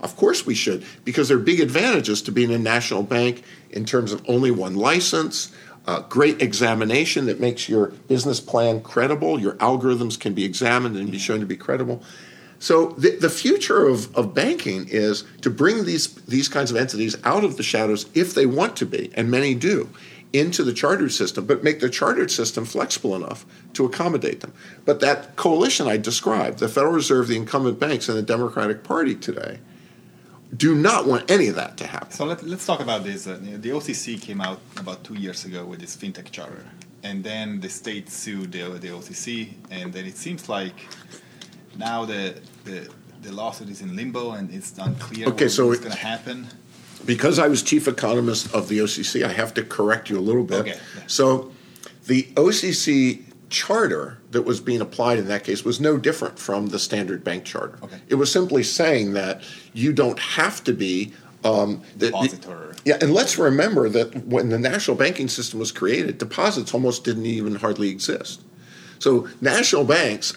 Of 0.00 0.16
course 0.16 0.44
we 0.44 0.54
should, 0.54 0.84
because 1.04 1.28
there 1.28 1.36
are 1.36 1.40
big 1.40 1.60
advantages 1.60 2.20
to 2.22 2.32
being 2.32 2.52
a 2.52 2.58
national 2.58 3.04
bank 3.04 3.44
in 3.70 3.84
terms 3.84 4.12
of 4.12 4.28
only 4.28 4.50
one 4.50 4.74
license, 4.74 5.52
uh, 5.86 6.00
great 6.00 6.42
examination 6.42 7.26
that 7.26 7.38
makes 7.38 7.68
your 7.68 7.88
business 8.08 8.40
plan 8.40 8.80
credible. 8.80 9.38
Your 9.38 9.54
algorithms 9.54 10.18
can 10.18 10.34
be 10.34 10.44
examined 10.44 10.96
and 10.96 11.12
be 11.12 11.18
shown 11.18 11.38
to 11.40 11.46
be 11.46 11.56
credible. 11.56 12.02
So 12.58 12.90
the, 12.92 13.16
the 13.16 13.30
future 13.30 13.86
of, 13.86 14.14
of 14.16 14.34
banking 14.34 14.88
is 14.88 15.24
to 15.42 15.50
bring 15.50 15.84
these 15.84 16.14
these 16.26 16.48
kinds 16.48 16.70
of 16.70 16.76
entities 16.76 17.16
out 17.24 17.44
of 17.44 17.56
the 17.56 17.62
shadows 17.62 18.06
if 18.14 18.34
they 18.34 18.46
want 18.46 18.76
to 18.76 18.86
be, 18.86 19.10
and 19.14 19.30
many 19.30 19.54
do, 19.54 19.90
into 20.32 20.62
the 20.62 20.72
chartered 20.72 21.12
system, 21.12 21.46
but 21.46 21.62
make 21.62 21.80
the 21.80 21.90
chartered 21.90 22.30
system 22.30 22.64
flexible 22.64 23.14
enough 23.14 23.44
to 23.74 23.84
accommodate 23.84 24.40
them. 24.40 24.52
But 24.84 25.00
that 25.00 25.36
coalition 25.36 25.86
I 25.86 25.96
described, 25.96 26.58
the 26.58 26.68
Federal 26.68 26.92
Reserve, 26.92 27.28
the 27.28 27.36
incumbent 27.36 27.78
banks, 27.78 28.08
and 28.08 28.16
the 28.16 28.22
Democratic 28.22 28.84
Party 28.84 29.14
today, 29.14 29.58
do 30.56 30.74
not 30.74 31.06
want 31.06 31.30
any 31.30 31.48
of 31.48 31.56
that 31.56 31.76
to 31.78 31.86
happen. 31.86 32.10
So 32.10 32.24
let, 32.24 32.42
us 32.42 32.66
talk 32.66 32.80
about 32.80 33.04
this. 33.04 33.26
Uh, 33.26 33.38
the 33.40 33.70
OCC 33.70 34.20
came 34.20 34.40
out 34.40 34.60
about 34.76 35.04
two 35.04 35.14
years 35.14 35.44
ago 35.44 35.64
with 35.64 35.80
this 35.80 35.96
fintech 35.96 36.30
charter, 36.30 36.64
and 37.02 37.22
then 37.22 37.60
the 37.60 37.68
state 37.68 38.08
sued 38.08 38.52
the, 38.52 38.68
the 38.78 38.88
OCC, 38.88 39.52
and 39.70 39.92
then 39.92 40.06
it 40.06 40.16
seems 40.16 40.48
like 40.48 40.74
now 41.78 42.04
the, 42.04 42.38
the, 42.64 42.88
the 43.22 43.32
lawsuit 43.32 43.68
is 43.68 43.80
in 43.80 43.96
limbo 43.96 44.32
and 44.32 44.52
it's 44.52 44.76
unclear 44.78 45.28
okay, 45.28 45.48
so 45.48 45.66
what's 45.66 45.80
going 45.80 45.92
to 45.92 45.98
happen. 45.98 46.46
Because 47.04 47.38
I 47.38 47.48
was 47.48 47.62
chief 47.62 47.86
economist 47.86 48.52
of 48.54 48.68
the 48.68 48.78
OCC, 48.78 49.24
I 49.24 49.32
have 49.32 49.54
to 49.54 49.62
correct 49.62 50.10
you 50.10 50.18
a 50.18 50.20
little 50.20 50.44
bit. 50.44 50.60
Okay. 50.60 50.78
So 51.06 51.52
the 52.06 52.24
OCC 52.34 53.22
charter 53.48 54.18
that 54.32 54.42
was 54.42 54.60
being 54.60 54.80
applied 54.80 55.18
in 55.18 55.28
that 55.28 55.44
case 55.44 55.64
was 55.64 55.80
no 55.80 55.96
different 55.96 56.38
from 56.38 56.68
the 56.68 56.78
standard 56.78 57.22
bank 57.22 57.44
charter. 57.44 57.78
Okay. 57.82 57.98
It 58.08 58.16
was 58.16 58.32
simply 58.32 58.62
saying 58.62 59.12
that 59.12 59.42
you 59.72 59.92
don't 59.92 60.18
have 60.18 60.64
to 60.64 60.72
be 60.72 61.12
um, 61.44 61.82
the, 61.96 62.06
depositor. 62.06 62.74
yeah, 62.84 62.98
and 63.00 63.12
let's 63.12 63.38
remember 63.38 63.88
that 63.88 64.26
when 64.26 64.48
the 64.48 64.58
national 64.58 64.96
banking 64.96 65.28
system 65.28 65.60
was 65.60 65.70
created, 65.70 66.18
deposits 66.18 66.74
almost 66.74 67.04
didn't 67.04 67.26
even 67.26 67.54
hardly 67.54 67.88
exist. 67.88 68.42
So 68.98 69.28
national 69.40 69.84
banks, 69.84 70.36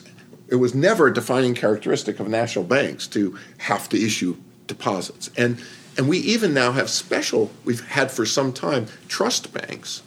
it 0.52 0.56
was 0.56 0.74
never 0.74 1.08
a 1.08 1.14
defining 1.14 1.56
characteristic 1.56 2.20
of 2.20 2.28
national 2.28 2.66
banks 2.66 3.08
to 3.08 3.38
have 3.60 3.88
to 3.90 3.98
issue 4.04 4.38
deposits. 4.68 5.30
And 5.38 5.62
and 5.98 6.08
we 6.08 6.20
even 6.20 6.54
now 6.54 6.72
have 6.72 6.90
special. 6.90 7.52
We've 7.66 7.86
had 7.90 8.10
for 8.12 8.26
some 8.26 8.54
time 8.54 8.88
trust 9.08 9.54
banks 9.54 10.02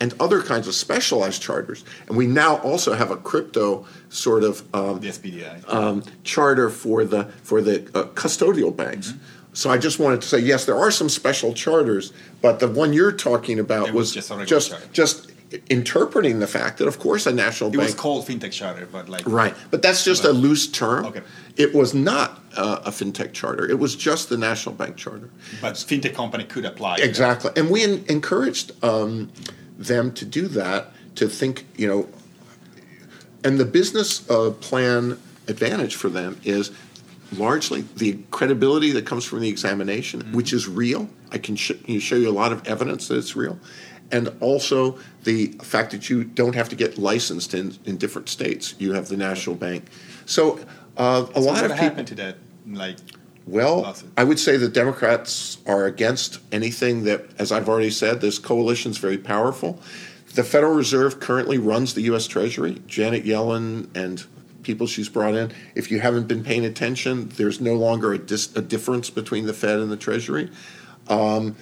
and 0.00 0.12
other 0.20 0.42
kinds 0.42 0.66
of 0.68 0.74
specialized 0.74 1.40
charters. 1.40 1.84
And 2.08 2.16
we 2.16 2.26
now 2.26 2.56
also 2.58 2.94
have 2.94 3.10
a 3.10 3.16
crypto 3.16 3.86
sort 4.08 4.44
of 4.44 4.62
um, 4.74 5.00
The 5.00 5.08
SPDI. 5.08 5.72
um, 5.72 6.02
charter 6.24 6.68
for 6.68 7.04
the 7.04 7.24
for 7.42 7.62
the 7.62 7.82
uh, 7.94 8.04
custodial 8.14 8.74
banks. 8.74 9.14
So 9.52 9.70
I 9.70 9.78
just 9.78 9.98
wanted 9.98 10.20
to 10.20 10.28
say 10.28 10.38
yes, 10.38 10.64
there 10.66 10.76
are 10.76 10.90
some 10.90 11.08
special 11.08 11.54
charters, 11.54 12.12
but 12.42 12.60
the 12.60 12.68
one 12.68 12.92
you're 12.92 13.12
talking 13.12 13.58
about 13.58 13.92
was 13.92 14.14
was 14.14 14.28
just 14.48 14.48
just 14.48 14.92
just 14.92 15.32
interpreting 15.70 16.40
the 16.40 16.46
fact 16.46 16.78
that 16.78 16.88
of 16.88 16.98
course 16.98 17.26
a 17.26 17.32
national 17.32 17.70
bank. 17.70 17.74
it 17.74 17.78
bank 17.78 17.88
was 17.88 18.00
called 18.00 18.26
fintech 18.26 18.52
charter, 18.52 18.86
but 18.90 19.08
like 19.08 19.26
Right, 19.26 19.54
but 19.70 19.82
that's 19.82 20.04
just 20.04 20.24
a 20.24 20.32
loose 20.32 20.66
term. 20.66 21.06
Okay. 21.06 21.22
It 21.56 21.74
was 21.74 21.94
not 21.94 22.42
uh, 22.56 22.80
a 22.84 22.90
fintech 22.90 23.32
charter. 23.32 23.68
It 23.68 23.78
was 23.78 23.94
just 23.94 24.28
the 24.28 24.36
national 24.36 24.74
bank 24.74 24.96
charter. 24.96 25.30
But 25.60 25.74
fintech 25.74 26.14
company 26.14 26.44
could 26.44 26.64
apply. 26.64 26.96
Exactly, 26.96 27.52
and 27.56 27.70
we 27.70 27.84
en- 27.84 28.04
encouraged 28.08 28.72
um, 28.84 29.30
them 29.78 30.12
to 30.14 30.24
do 30.24 30.48
that. 30.48 30.92
To 31.16 31.28
think, 31.28 31.66
you 31.76 31.88
know, 31.88 32.08
and 33.42 33.58
the 33.58 33.64
business 33.64 34.28
uh, 34.28 34.50
plan 34.50 35.18
advantage 35.48 35.94
for 35.94 36.10
them 36.10 36.38
is 36.44 36.70
largely 37.32 37.84
the 37.96 38.18
credibility 38.30 38.90
that 38.92 39.06
comes 39.06 39.24
from 39.24 39.40
the 39.40 39.48
examination, 39.48 40.20
which 40.32 40.52
is 40.52 40.68
real. 40.68 41.08
I 41.32 41.38
can 41.38 41.56
sh- 41.56 41.72
you 41.86 42.00
show 42.00 42.16
you 42.16 42.28
a 42.28 42.32
lot 42.32 42.52
of 42.52 42.66
evidence 42.66 43.08
that 43.08 43.16
it's 43.16 43.34
real, 43.34 43.58
and 44.12 44.30
also 44.40 44.98
the 45.24 45.46
fact 45.62 45.90
that 45.92 46.08
you 46.10 46.24
don't 46.24 46.54
have 46.54 46.68
to 46.68 46.76
get 46.76 46.98
licensed 46.98 47.54
in, 47.54 47.76
in 47.84 47.96
different 47.96 48.28
states. 48.28 48.74
You 48.78 48.92
have 48.92 49.08
the 49.08 49.16
national 49.16 49.56
bank, 49.56 49.84
so 50.24 50.58
uh, 50.96 51.26
a 51.34 51.34
So 51.34 51.40
lot 51.40 51.56
of 51.64 51.70
people. 51.72 51.76
happened 51.76 52.08
to 52.08 52.14
that? 52.16 52.36
Like 52.68 52.96
Well, 53.46 53.82
lawsuit? 53.82 54.10
I 54.16 54.24
would 54.24 54.38
say 54.38 54.56
the 54.56 54.68
Democrats 54.68 55.58
are 55.66 55.86
against 55.86 56.40
anything 56.52 57.04
that, 57.04 57.24
as 57.38 57.52
I've 57.52 57.68
already 57.68 57.90
said, 57.90 58.20
this 58.20 58.38
coalition 58.38 58.90
is 58.92 58.98
very 58.98 59.18
powerful. 59.18 59.80
The 60.34 60.42
Federal 60.44 60.74
Reserve 60.74 61.18
currently 61.20 61.56
runs 61.58 61.94
the 61.94 62.02
U.S. 62.02 62.26
Treasury. 62.26 62.82
Janet 62.86 63.24
Yellen 63.24 63.88
and 63.96 64.24
people 64.64 64.86
she's 64.88 65.08
brought 65.08 65.34
in. 65.34 65.52
If 65.76 65.90
you 65.92 66.00
haven't 66.00 66.26
been 66.26 66.42
paying 66.42 66.64
attention, 66.64 67.28
there's 67.36 67.60
no 67.60 67.74
longer 67.74 68.12
a, 68.12 68.18
dis- 68.18 68.54
a 68.56 68.60
difference 68.60 69.08
between 69.10 69.46
the 69.46 69.54
Fed 69.54 69.78
and 69.78 69.90
the 69.92 69.96
Treasury. 69.96 70.50
Um, 71.08 71.54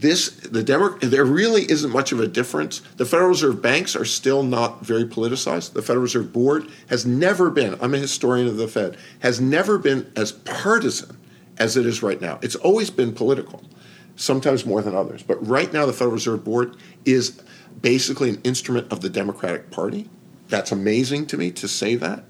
this 0.00 0.30
the 0.30 0.62
Demo- 0.62 0.96
there 0.98 1.24
really 1.24 1.68
isn't 1.70 1.90
much 1.90 2.12
of 2.12 2.20
a 2.20 2.28
difference. 2.28 2.80
The 2.96 3.04
Federal 3.04 3.30
Reserve 3.30 3.60
banks 3.60 3.96
are 3.96 4.04
still 4.04 4.42
not 4.42 4.84
very 4.84 5.04
politicized. 5.04 5.72
The 5.72 5.82
Federal 5.82 6.02
Reserve 6.02 6.32
Board 6.32 6.68
has 6.88 7.04
never 7.04 7.50
been. 7.50 7.76
I'm 7.80 7.94
a 7.94 7.98
historian 7.98 8.46
of 8.46 8.56
the 8.56 8.68
Fed. 8.68 8.96
Has 9.20 9.40
never 9.40 9.76
been 9.76 10.10
as 10.14 10.32
partisan 10.32 11.16
as 11.58 11.76
it 11.76 11.84
is 11.84 12.02
right 12.02 12.20
now. 12.20 12.38
It's 12.42 12.54
always 12.54 12.90
been 12.90 13.12
political, 13.12 13.62
sometimes 14.14 14.64
more 14.64 14.82
than 14.82 14.94
others. 14.94 15.24
But 15.24 15.44
right 15.44 15.72
now, 15.72 15.84
the 15.84 15.92
Federal 15.92 16.12
Reserve 16.12 16.44
Board 16.44 16.76
is 17.04 17.42
basically 17.80 18.30
an 18.30 18.40
instrument 18.44 18.92
of 18.92 19.00
the 19.00 19.10
Democratic 19.10 19.70
Party. 19.70 20.08
That's 20.48 20.70
amazing 20.70 21.26
to 21.26 21.36
me 21.36 21.50
to 21.52 21.66
say 21.66 21.96
that 21.96 22.24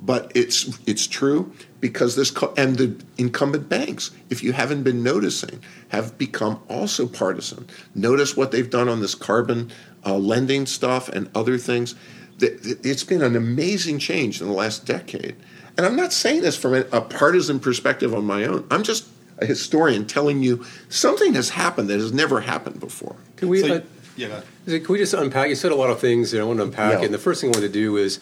but 0.00 0.30
it's 0.34 0.78
it's 0.86 1.06
true 1.06 1.52
because 1.80 2.16
this 2.16 2.30
co- 2.30 2.52
and 2.56 2.76
the 2.76 2.96
incumbent 3.18 3.68
banks, 3.68 4.10
if 4.30 4.42
you 4.42 4.52
haven't 4.52 4.82
been 4.82 5.02
noticing, 5.02 5.60
have 5.88 6.16
become 6.18 6.60
also 6.68 7.06
partisan. 7.06 7.66
Notice 7.94 8.36
what 8.36 8.50
they've 8.50 8.68
done 8.70 8.88
on 8.88 9.00
this 9.00 9.14
carbon 9.14 9.70
uh, 10.04 10.16
lending 10.16 10.66
stuff 10.66 11.08
and 11.08 11.28
other 11.34 11.58
things. 11.58 11.94
Th- 12.40 12.60
th- 12.62 12.78
It's 12.82 13.04
been 13.04 13.22
an 13.22 13.36
amazing 13.36 13.98
change 13.98 14.40
in 14.40 14.46
the 14.48 14.52
last 14.52 14.86
decade, 14.86 15.36
and 15.76 15.86
I'm 15.86 15.96
not 15.96 16.12
saying 16.12 16.42
this 16.42 16.56
from 16.56 16.74
a, 16.74 16.80
a 16.92 17.00
partisan 17.00 17.60
perspective 17.60 18.14
on 18.14 18.24
my 18.24 18.44
own. 18.44 18.66
I'm 18.70 18.82
just 18.82 19.06
a 19.38 19.46
historian 19.46 20.04
telling 20.06 20.42
you 20.42 20.64
something 20.88 21.34
has 21.34 21.50
happened 21.50 21.88
that 21.90 22.00
has 22.00 22.12
never 22.12 22.40
happened 22.40 22.80
before. 22.80 23.14
Can 23.36 23.48
we? 23.48 23.60
So- 23.60 23.74
uh, 23.76 23.80
yeah, 24.16 24.26
go 24.26 24.32
ahead. 24.34 24.44
Is 24.66 24.72
it- 24.74 24.84
Can 24.84 24.92
we 24.94 24.98
just 24.98 25.14
unpack? 25.14 25.48
You 25.48 25.54
said 25.54 25.70
a 25.70 25.76
lot 25.76 25.90
of 25.90 26.00
things, 26.00 26.32
that 26.32 26.40
I 26.40 26.44
want 26.44 26.58
to 26.58 26.64
unpack 26.64 26.98
Yeah. 26.98 27.04
And 27.04 27.14
the 27.14 27.18
first 27.18 27.40
thing 27.40 27.50
I 27.50 27.52
want 27.52 27.62
to 27.62 27.68
do 27.72 27.96
is, 27.96 28.18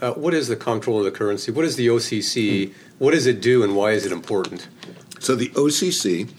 uh, 0.00 0.12
what 0.12 0.34
is 0.34 0.48
the 0.48 0.56
comptroller 0.56 1.00
of 1.00 1.12
the 1.12 1.18
currency? 1.18 1.50
What 1.50 1.64
is 1.64 1.76
the 1.76 1.88
OCC? 1.88 2.72
What 2.98 3.12
does 3.12 3.26
it 3.26 3.40
do, 3.40 3.62
and 3.62 3.74
why 3.74 3.92
is 3.92 4.06
it 4.06 4.12
important? 4.12 4.68
So 5.20 5.34
the 5.34 5.48
OCC 5.50 6.30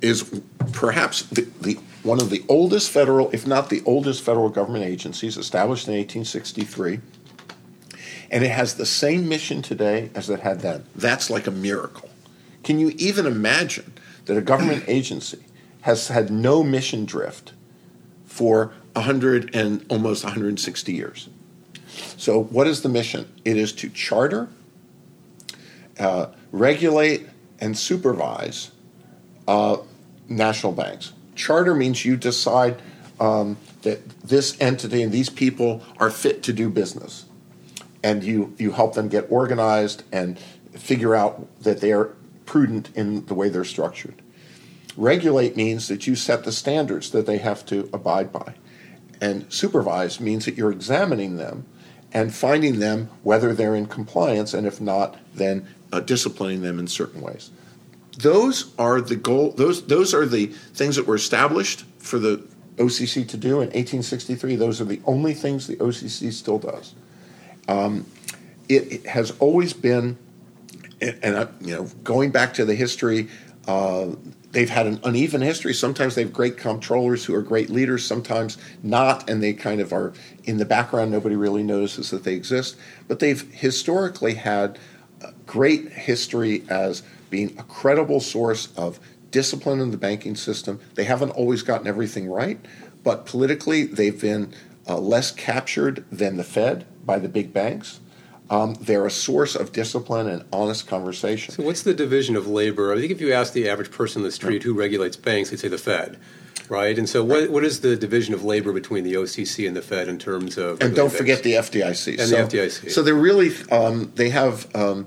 is 0.00 0.40
perhaps 0.72 1.22
the, 1.22 1.42
the 1.60 1.78
one 2.02 2.20
of 2.20 2.30
the 2.30 2.44
oldest 2.48 2.90
federal, 2.90 3.30
if 3.32 3.46
not 3.46 3.70
the 3.70 3.82
oldest 3.84 4.22
federal 4.22 4.48
government 4.48 4.84
agencies, 4.84 5.36
established 5.36 5.88
in 5.88 5.94
1863, 5.94 7.00
and 8.30 8.44
it 8.44 8.50
has 8.50 8.74
the 8.74 8.86
same 8.86 9.28
mission 9.28 9.62
today 9.62 10.10
as 10.14 10.30
it 10.30 10.40
had 10.40 10.60
then. 10.60 10.84
That's 10.94 11.30
like 11.30 11.46
a 11.46 11.50
miracle. 11.50 12.10
Can 12.62 12.78
you 12.78 12.92
even 12.98 13.26
imagine 13.26 13.94
that 14.26 14.36
a 14.36 14.42
government 14.42 14.84
agency 14.88 15.44
has 15.82 16.08
had 16.08 16.30
no 16.30 16.62
mission 16.62 17.04
drift 17.04 17.52
for 18.26 18.72
100 18.92 19.54
and 19.54 19.84
almost 19.88 20.24
160 20.24 20.92
years? 20.92 21.28
So, 22.16 22.42
what 22.42 22.66
is 22.66 22.82
the 22.82 22.88
mission? 22.88 23.30
It 23.44 23.56
is 23.56 23.72
to 23.74 23.88
charter, 23.88 24.48
uh, 25.98 26.26
regulate, 26.52 27.26
and 27.60 27.76
supervise 27.76 28.70
uh, 29.46 29.78
national 30.28 30.72
banks. 30.72 31.12
Charter 31.34 31.74
means 31.74 32.04
you 32.04 32.16
decide 32.16 32.80
um, 33.20 33.56
that 33.82 34.08
this 34.20 34.56
entity 34.60 35.02
and 35.02 35.12
these 35.12 35.30
people 35.30 35.82
are 35.98 36.10
fit 36.10 36.42
to 36.44 36.52
do 36.52 36.68
business, 36.68 37.26
and 38.02 38.22
you 38.22 38.54
you 38.58 38.72
help 38.72 38.94
them 38.94 39.08
get 39.08 39.30
organized 39.30 40.04
and 40.12 40.38
figure 40.72 41.14
out 41.14 41.46
that 41.62 41.80
they 41.80 41.92
are 41.92 42.14
prudent 42.46 42.90
in 42.94 43.26
the 43.26 43.34
way 43.34 43.48
they're 43.48 43.64
structured. 43.64 44.22
Regulate 44.96 45.56
means 45.56 45.86
that 45.88 46.06
you 46.06 46.16
set 46.16 46.44
the 46.44 46.50
standards 46.50 47.10
that 47.10 47.26
they 47.26 47.38
have 47.38 47.64
to 47.66 47.88
abide 47.92 48.32
by. 48.32 48.54
And 49.20 49.52
supervise 49.52 50.18
means 50.18 50.44
that 50.44 50.56
you're 50.56 50.72
examining 50.72 51.36
them 51.36 51.66
and 52.12 52.34
finding 52.34 52.78
them 52.78 53.10
whether 53.22 53.54
they're 53.54 53.74
in 53.74 53.86
compliance, 53.86 54.54
and 54.54 54.66
if 54.66 54.80
not, 54.80 55.16
then 55.34 55.66
uh, 55.92 56.00
disciplining 56.00 56.62
them 56.62 56.78
in 56.78 56.86
certain 56.86 57.20
ways. 57.20 57.50
Those 58.18 58.74
are 58.78 59.00
the 59.00 59.16
goal. 59.16 59.52
Those 59.52 59.86
those 59.86 60.12
are 60.12 60.26
the 60.26 60.46
things 60.46 60.96
that 60.96 61.06
were 61.06 61.14
established 61.14 61.84
for 61.98 62.18
the 62.18 62.44
OCC 62.76 63.28
to 63.28 63.36
do 63.36 63.60
in 63.60 63.68
1863. 63.68 64.56
Those 64.56 64.80
are 64.80 64.84
the 64.84 65.00
only 65.04 65.34
things 65.34 65.66
the 65.66 65.76
OCC 65.76 66.32
still 66.32 66.58
does. 66.58 66.94
Um, 67.68 68.06
it, 68.68 68.92
it 68.92 69.06
has 69.06 69.32
always 69.38 69.72
been, 69.72 70.16
and, 71.00 71.18
and 71.22 71.36
uh, 71.36 71.46
you 71.60 71.74
know, 71.74 71.84
going 72.02 72.30
back 72.30 72.54
to 72.54 72.64
the 72.64 72.74
history, 72.74 73.28
uh, 73.66 74.08
they've 74.52 74.70
had 74.70 74.86
an 74.86 75.00
uneven 75.04 75.40
history. 75.40 75.74
Sometimes 75.74 76.14
they 76.14 76.22
have 76.22 76.32
great 76.32 76.56
comptrollers 76.56 77.24
who 77.24 77.34
are 77.34 77.42
great 77.42 77.70
leaders, 77.70 78.04
sometimes 78.04 78.58
not, 78.82 79.28
and 79.28 79.42
they 79.42 79.52
kind 79.52 79.80
of 79.80 79.92
are 79.92 80.12
in 80.44 80.56
the 80.56 80.64
background. 80.64 81.10
Nobody 81.10 81.36
really 81.36 81.62
notices 81.62 82.10
that 82.10 82.24
they 82.24 82.34
exist. 82.34 82.76
But 83.06 83.18
they've 83.18 83.42
historically 83.52 84.34
had 84.34 84.78
great 85.46 85.90
history 85.92 86.64
as 86.68 87.02
being 87.30 87.58
a 87.58 87.62
credible 87.64 88.20
source 88.20 88.68
of 88.76 89.00
discipline 89.30 89.80
in 89.80 89.90
the 89.90 89.96
banking 89.96 90.36
system. 90.36 90.80
They 90.94 91.04
haven't 91.04 91.30
always 91.30 91.62
gotten 91.62 91.86
everything 91.86 92.30
right, 92.30 92.58
but 93.02 93.26
politically 93.26 93.84
they've 93.84 94.20
been 94.20 94.54
uh, 94.86 94.98
less 94.98 95.30
captured 95.30 96.04
than 96.10 96.36
the 96.36 96.44
Fed 96.44 96.86
by 97.04 97.18
the 97.18 97.28
big 97.28 97.52
banks. 97.52 98.00
Um, 98.50 98.74
they're 98.80 99.06
a 99.06 99.10
source 99.10 99.54
of 99.54 99.72
discipline 99.72 100.26
and 100.26 100.44
honest 100.52 100.86
conversation. 100.86 101.54
So, 101.54 101.62
what's 101.62 101.82
the 101.82 101.94
division 101.94 102.34
of 102.34 102.46
labor? 102.46 102.92
I 102.92 102.98
think 102.98 103.12
if 103.12 103.20
you 103.20 103.32
ask 103.32 103.52
the 103.52 103.68
average 103.68 103.90
person 103.90 104.22
in 104.22 104.24
the 104.24 104.32
street 104.32 104.62
who 104.62 104.72
regulates 104.74 105.16
banks, 105.16 105.50
they'd 105.50 105.60
say 105.60 105.68
the 105.68 105.76
Fed, 105.76 106.18
right? 106.70 106.98
And 106.98 107.06
so, 107.06 107.22
what, 107.22 107.50
what 107.50 107.62
is 107.62 107.80
the 107.80 107.94
division 107.94 108.32
of 108.32 108.44
labor 108.44 108.72
between 108.72 109.04
the 109.04 109.14
OCC 109.14 109.66
and 109.66 109.76
the 109.76 109.82
Fed 109.82 110.08
in 110.08 110.18
terms 110.18 110.56
of? 110.56 110.80
and 110.80 110.96
don't 110.96 111.12
regulating 111.12 111.18
forget 111.18 111.42
the 111.42 111.52
FDIC. 111.52 112.18
And 112.18 112.28
so, 112.28 112.46
the 112.46 112.56
FDIC. 112.58 112.90
So 112.90 113.02
they're 113.02 113.14
really 113.14 113.52
um, 113.70 114.12
they 114.14 114.30
have 114.30 114.74
um, 114.74 115.06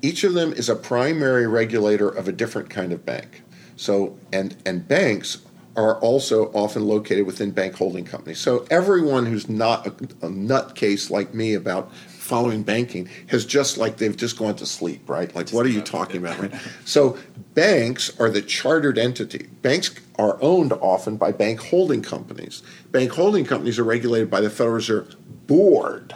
each 0.00 0.22
of 0.24 0.34
them 0.34 0.52
is 0.52 0.68
a 0.68 0.76
primary 0.76 1.46
regulator 1.46 2.08
of 2.08 2.28
a 2.28 2.32
different 2.32 2.70
kind 2.70 2.92
of 2.92 3.04
bank. 3.04 3.42
So 3.76 4.16
and 4.32 4.56
and 4.64 4.86
banks 4.86 5.38
are 5.76 5.98
also 6.00 6.46
often 6.52 6.84
located 6.84 7.24
within 7.24 7.52
bank 7.52 7.74
holding 7.74 8.04
companies. 8.04 8.40
So 8.40 8.66
everyone 8.68 9.26
who's 9.26 9.48
not 9.48 9.86
a, 9.86 9.90
a 9.90 10.28
nutcase 10.28 11.08
like 11.08 11.34
me 11.34 11.54
about 11.54 11.92
following 12.28 12.62
banking 12.62 13.08
has 13.28 13.46
just 13.46 13.78
like 13.78 13.96
they've 13.96 14.16
just 14.16 14.38
gone 14.38 14.54
to 14.56 14.66
sleep, 14.66 15.08
right? 15.08 15.34
Like 15.34 15.50
what 15.50 15.64
are 15.64 15.70
you 15.70 15.80
talking 15.80 16.18
about, 16.18 16.38
right? 16.38 16.52
So 16.84 17.16
banks 17.54 18.18
are 18.20 18.28
the 18.28 18.42
chartered 18.42 18.98
entity. 18.98 19.48
Banks 19.62 19.94
are 20.18 20.38
owned 20.42 20.74
often 20.74 21.16
by 21.16 21.32
bank 21.32 21.60
holding 21.60 22.02
companies. 22.02 22.62
Bank 22.92 23.10
holding 23.12 23.46
companies 23.46 23.78
are 23.78 23.84
regulated 23.84 24.30
by 24.30 24.42
the 24.42 24.50
Federal 24.50 24.76
Reserve 24.76 25.16
Board, 25.46 26.14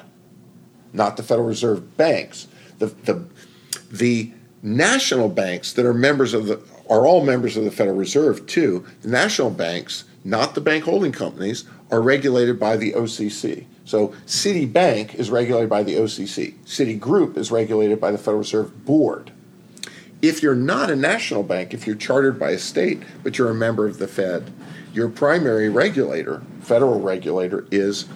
not 0.93 1.17
the 1.17 1.23
Federal 1.23 1.49
Reserve 1.49 1.97
banks. 1.97 2.47
The 2.79 2.87
the 2.87 3.25
the 3.91 4.33
national 4.63 5.31
banks 5.31 5.73
that 5.73 5.87
are 5.87 5.95
members 5.95 6.35
of 6.35 6.47
the 6.47 6.61
are 6.91 7.07
all 7.07 7.25
members 7.25 7.57
of 7.57 7.65
the 7.65 7.71
Federal 7.71 7.97
Reserve 7.97 8.47
too. 8.47 8.85
The 9.01 9.09
national 9.09 9.51
banks, 9.51 10.05
not 10.25 10.55
the 10.55 10.61
bank 10.61 10.85
holding 10.85 11.13
companies, 11.13 11.65
are 11.91 12.03
regulated 12.03 12.61
by 12.61 12.77
the 12.77 12.93
OCC. 12.93 13.65
So 13.85 14.09
Citibank 14.26 15.14
is 15.14 15.30
regulated 15.30 15.68
by 15.68 15.83
the 15.83 15.97
OCC. 15.97 16.55
Citigroup 16.64 17.37
is 17.37 17.51
regulated 17.51 18.01
by 18.01 18.12
the 18.12 18.18
Federal 18.18 18.39
Reserve 18.39 18.85
Board. 18.85 19.33
If 20.20 20.43
you're 20.43 20.55
not 20.55 20.91
a 20.91 20.97
national 20.97 21.43
bank, 21.43 21.74
if 21.74 21.87
you're 21.87 21.97
chartered 21.97 22.39
by 22.39 22.51
a 22.51 22.59
state, 22.59 23.03
but 23.24 23.39
you're 23.39 23.51
a 23.51 23.55
member 23.55 23.87
of 23.87 23.99
the 23.99 24.07
Fed, 24.07 24.53
your 24.93 25.09
primary 25.09 25.68
regulator 25.68 26.43
federal 26.61 27.01
regulator 27.01 27.66
is 27.70 28.07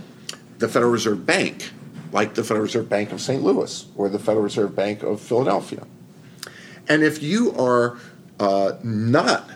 the 0.58 0.68
Federal 0.68 0.92
Reserve 0.92 1.26
Bank, 1.26 1.70
like 2.12 2.34
the 2.34 2.42
Federal 2.42 2.62
Reserve 2.62 2.88
Bank 2.88 3.12
of 3.12 3.20
St. 3.20 3.42
Louis 3.42 3.86
or 3.96 4.08
the 4.08 4.18
Federal 4.18 4.44
Reserve 4.44 4.74
Bank 4.74 5.02
of 5.02 5.20
Philadelphia. 5.20 5.84
And 6.88 7.02
if 7.02 7.22
you 7.22 7.52
are 7.56 7.98
uh, 8.38 8.72
not 8.82 9.50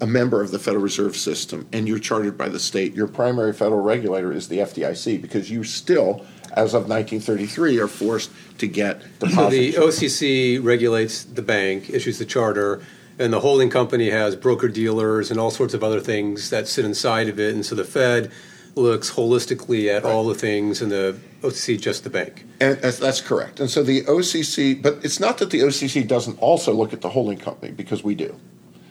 a 0.00 0.06
member 0.06 0.42
of 0.42 0.50
the 0.50 0.58
Federal 0.58 0.82
Reserve 0.82 1.16
System 1.16 1.66
and 1.72 1.88
you're 1.88 1.98
chartered 1.98 2.36
by 2.36 2.48
the 2.48 2.58
state, 2.58 2.94
your 2.94 3.06
primary 3.06 3.52
federal 3.52 3.80
regulator 3.80 4.32
is 4.32 4.48
the 4.48 4.58
FDIC 4.58 5.22
because 5.22 5.50
you 5.50 5.64
still, 5.64 6.26
as 6.52 6.74
of 6.74 6.88
1933, 6.88 7.78
are 7.78 7.88
forced 7.88 8.30
to 8.58 8.66
get 8.66 9.00
deposits. 9.18 9.36
So 9.36 9.50
the 9.50 9.72
OCC 9.72 10.62
regulates 10.62 11.24
the 11.24 11.42
bank, 11.42 11.90
issues 11.90 12.18
the 12.18 12.26
charter, 12.26 12.82
and 13.18 13.32
the 13.32 13.40
holding 13.40 13.70
company 13.70 14.10
has 14.10 14.36
broker 14.36 14.68
dealers 14.68 15.30
and 15.30 15.40
all 15.40 15.50
sorts 15.50 15.72
of 15.72 15.82
other 15.82 16.00
things 16.00 16.50
that 16.50 16.68
sit 16.68 16.84
inside 16.84 17.28
of 17.28 17.40
it. 17.40 17.54
And 17.54 17.64
so 17.64 17.74
the 17.74 17.84
Fed 17.84 18.30
looks 18.74 19.12
holistically 19.12 19.88
at 19.88 20.04
right. 20.04 20.12
all 20.12 20.26
the 20.26 20.34
things, 20.34 20.82
and 20.82 20.92
the 20.92 21.18
OCC 21.40 21.80
just 21.80 22.04
the 22.04 22.10
bank. 22.10 22.44
And 22.60 22.76
that's 22.76 23.22
correct. 23.22 23.58
And 23.58 23.70
so 23.70 23.82
the 23.82 24.02
OCC, 24.02 24.80
but 24.80 25.02
it's 25.02 25.18
not 25.18 25.38
that 25.38 25.48
the 25.48 25.60
OCC 25.60 26.06
doesn't 26.06 26.38
also 26.40 26.74
look 26.74 26.92
at 26.92 27.00
the 27.00 27.08
holding 27.08 27.38
company 27.38 27.72
because 27.72 28.04
we 28.04 28.14
do. 28.14 28.38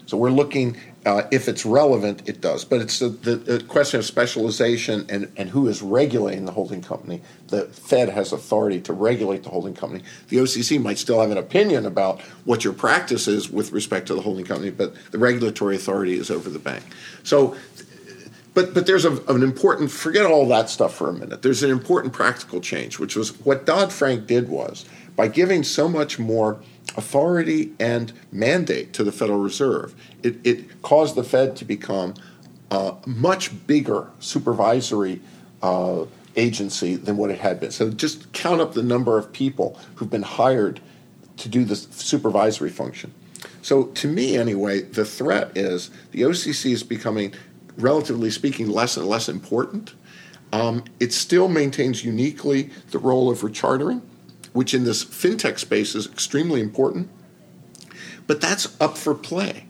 So 0.05 0.17
we're 0.17 0.29
looking 0.29 0.77
uh, 1.05 1.27
if 1.29 1.47
it's 1.47 1.65
relevant, 1.65 2.27
it 2.27 2.41
does. 2.41 2.65
But 2.65 2.81
it's 2.81 2.97
the, 2.97 3.09
the, 3.09 3.35
the, 3.35 3.63
question 3.63 3.99
of 3.99 4.05
specialization 4.05 5.05
and, 5.07 5.31
and 5.37 5.49
who 5.49 5.67
is 5.67 5.83
regulating 5.83 6.45
the 6.45 6.51
holding 6.51 6.81
company. 6.81 7.21
The 7.49 7.65
Fed 7.65 8.09
has 8.09 8.33
authority 8.33 8.81
to 8.81 8.93
regulate 8.93 9.43
the 9.43 9.49
holding 9.49 9.75
company. 9.75 10.03
The 10.29 10.37
OCC 10.37 10.81
might 10.81 10.97
still 10.97 11.21
have 11.21 11.29
an 11.29 11.37
opinion 11.37 11.85
about 11.85 12.21
what 12.45 12.63
your 12.63 12.73
practice 12.73 13.27
is 13.27 13.51
with 13.51 13.71
respect 13.71 14.07
to 14.07 14.15
the 14.15 14.21
holding 14.21 14.45
company, 14.45 14.71
but 14.71 14.95
the 15.11 15.19
regulatory 15.19 15.75
authority 15.75 16.15
is 16.15 16.31
over 16.31 16.49
the 16.49 16.59
bank. 16.59 16.83
So 17.21 17.55
but 18.55 18.73
but 18.73 18.87
there's 18.87 19.05
a, 19.05 19.21
an 19.25 19.43
important 19.43 19.91
forget 19.91 20.25
all 20.25 20.47
that 20.47 20.69
stuff 20.69 20.95
for 20.95 21.09
a 21.09 21.13
minute. 21.13 21.41
There's 21.41 21.61
an 21.61 21.69
important 21.69 22.13
practical 22.13 22.61
change, 22.61 22.97
which 22.97 23.15
was 23.15 23.37
what 23.41 23.65
Dodd 23.65 23.91
Frank 23.91 24.25
did 24.25 24.49
was 24.49 24.85
by 25.15 25.27
giving 25.27 25.61
so 25.61 25.87
much 25.87 26.17
more 26.17 26.61
authority 26.97 27.73
and 27.79 28.13
mandate 28.31 28.93
to 28.93 29.03
the 29.03 29.11
Federal 29.11 29.39
Reserve, 29.39 29.95
it, 30.23 30.37
it 30.43 30.81
caused 30.81 31.15
the 31.15 31.23
Fed 31.23 31.55
to 31.57 31.65
become 31.65 32.13
a 32.71 32.95
much 33.05 33.67
bigger 33.67 34.09
supervisory 34.19 35.21
uh, 35.61 36.05
agency 36.35 36.95
than 36.95 37.17
what 37.17 37.31
it 37.31 37.39
had 37.39 37.59
been. 37.59 37.71
So 37.71 37.89
just 37.89 38.31
count 38.33 38.61
up 38.61 38.73
the 38.73 38.83
number 38.83 39.17
of 39.17 39.31
people 39.31 39.79
who've 39.95 40.09
been 40.09 40.23
hired 40.23 40.79
to 41.37 41.49
do 41.49 41.63
this 41.63 41.87
supervisory 41.91 42.69
function. 42.69 43.13
So 43.61 43.85
to 43.85 44.07
me, 44.07 44.37
anyway, 44.37 44.81
the 44.81 45.05
threat 45.05 45.55
is 45.55 45.89
the 46.11 46.21
OCC 46.21 46.71
is 46.71 46.83
becoming 46.83 47.33
relatively 47.77 48.31
speaking, 48.31 48.69
less 48.69 48.97
and 48.97 49.07
less 49.07 49.27
important. 49.27 49.93
Um, 50.53 50.83
it 50.99 51.11
still 51.11 51.47
maintains 51.47 52.05
uniquely 52.05 52.69
the 52.91 52.99
role 52.99 53.29
of 53.29 53.39
rechartering, 53.41 54.01
which 54.55 54.73
in 54.73 54.85
this 54.85 55.03
fintech 55.03 55.59
space 55.59 55.95
is 55.95 56.07
extremely 56.07 56.61
important. 56.61 57.09
But 58.25 58.39
that's 58.39 58.79
up 58.81 58.97
for 58.97 59.13
play. 59.13 59.65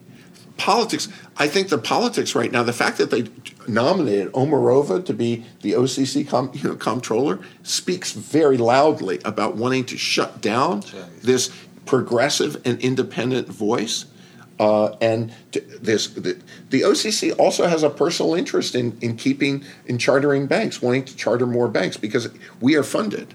Politics, 0.58 1.10
I 1.38 1.48
think 1.48 1.70
the 1.70 1.80
politics 1.80 2.36
right 2.36 2.52
now, 2.52 2.62
the 2.62 2.72
fact 2.72 3.00
that 3.00 3.10
they 3.10 3.26
nominated 3.68 4.32
Omarova 4.34 5.04
to 5.06 5.14
be 5.14 5.44
the 5.64 5.72
OCC 5.72 6.26
com, 6.28 6.52
you 6.54 6.70
know, 6.70 6.76
comptroller 6.76 7.40
speaks 7.64 8.12
very 8.12 8.58
loudly 8.58 9.20
about 9.26 9.56
wanting 9.56 9.86
to 9.86 9.98
shut 9.98 10.40
down 10.40 10.84
this 11.24 11.52
progressive 11.88 12.62
and 12.64 12.80
independent 12.80 13.48
voice. 13.48 14.06
Uh, 14.60 14.96
and 15.02 15.34
this, 15.52 16.08
the, 16.08 16.40
the, 16.70 16.82
OCC 16.82 17.38
also 17.38 17.68
has 17.68 17.84
a 17.84 17.90
personal 17.90 18.36
interest 18.36 18.76
in, 18.76 18.98
in 19.02 19.18
keeping 19.18 19.66
in 19.88 19.98
chartering 19.98 20.46
banks, 20.46 20.82
wanting 20.82 21.04
to 21.04 21.16
charter 21.18 21.46
more 21.46 21.68
banks 21.68 21.98
because 21.98 22.30
we 22.62 22.76
are 22.76 22.84
funded. 22.84 23.34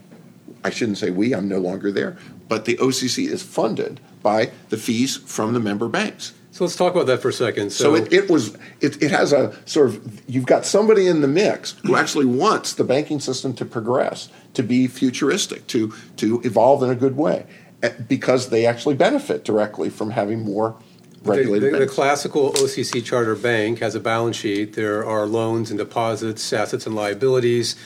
I 0.64 0.70
shouldn't 0.70 0.98
say 0.98 1.10
we; 1.10 1.34
I'm 1.34 1.48
no 1.48 1.58
longer 1.58 1.90
there, 1.90 2.16
but 2.48 2.64
the 2.64 2.76
OCC 2.76 3.28
is 3.28 3.42
funded 3.42 4.00
by 4.22 4.50
the 4.68 4.76
fees 4.76 5.16
from 5.16 5.54
the 5.54 5.60
member 5.60 5.88
banks. 5.88 6.34
So 6.52 6.64
let's 6.64 6.76
talk 6.76 6.94
about 6.94 7.06
that 7.06 7.22
for 7.22 7.28
a 7.28 7.32
second. 7.32 7.70
So, 7.70 7.84
so 7.84 7.94
it, 7.94 8.12
it, 8.12 8.28
was 8.28 8.56
it, 8.80 9.00
it 9.02 9.10
has 9.12 9.32
a 9.32 9.56
sort 9.66 9.88
of 9.90 10.22
you've 10.28 10.46
got 10.46 10.66
somebody 10.66 11.06
in 11.06 11.20
the 11.20 11.28
mix 11.28 11.72
who 11.84 11.96
actually 11.96 12.26
wants 12.26 12.74
the 12.74 12.84
banking 12.84 13.20
system 13.20 13.54
to 13.54 13.64
progress, 13.64 14.28
to 14.54 14.62
be 14.62 14.86
futuristic, 14.88 15.66
to 15.68 15.94
to 16.16 16.40
evolve 16.42 16.82
in 16.82 16.90
a 16.90 16.96
good 16.96 17.16
way, 17.16 17.46
eh, 17.82 17.92
because 18.08 18.50
they 18.50 18.66
actually 18.66 18.96
benefit 18.96 19.44
directly 19.44 19.88
from 19.88 20.10
having 20.10 20.44
more 20.44 20.76
regulated 21.22 21.72
the, 21.72 21.78
the, 21.78 21.86
the, 21.86 21.90
classical 21.90 22.52
OCC 22.52 23.04
charter 23.04 23.36
bank 23.36 23.78
has 23.78 23.94
a 23.94 24.00
balance 24.00 24.36
sheet. 24.36 24.74
There 24.74 25.06
are 25.06 25.26
loans 25.26 25.70
and 25.70 25.78
deposits, 25.78 26.52
assets 26.52 26.86
and 26.86 26.94
liabilities, 26.94 27.76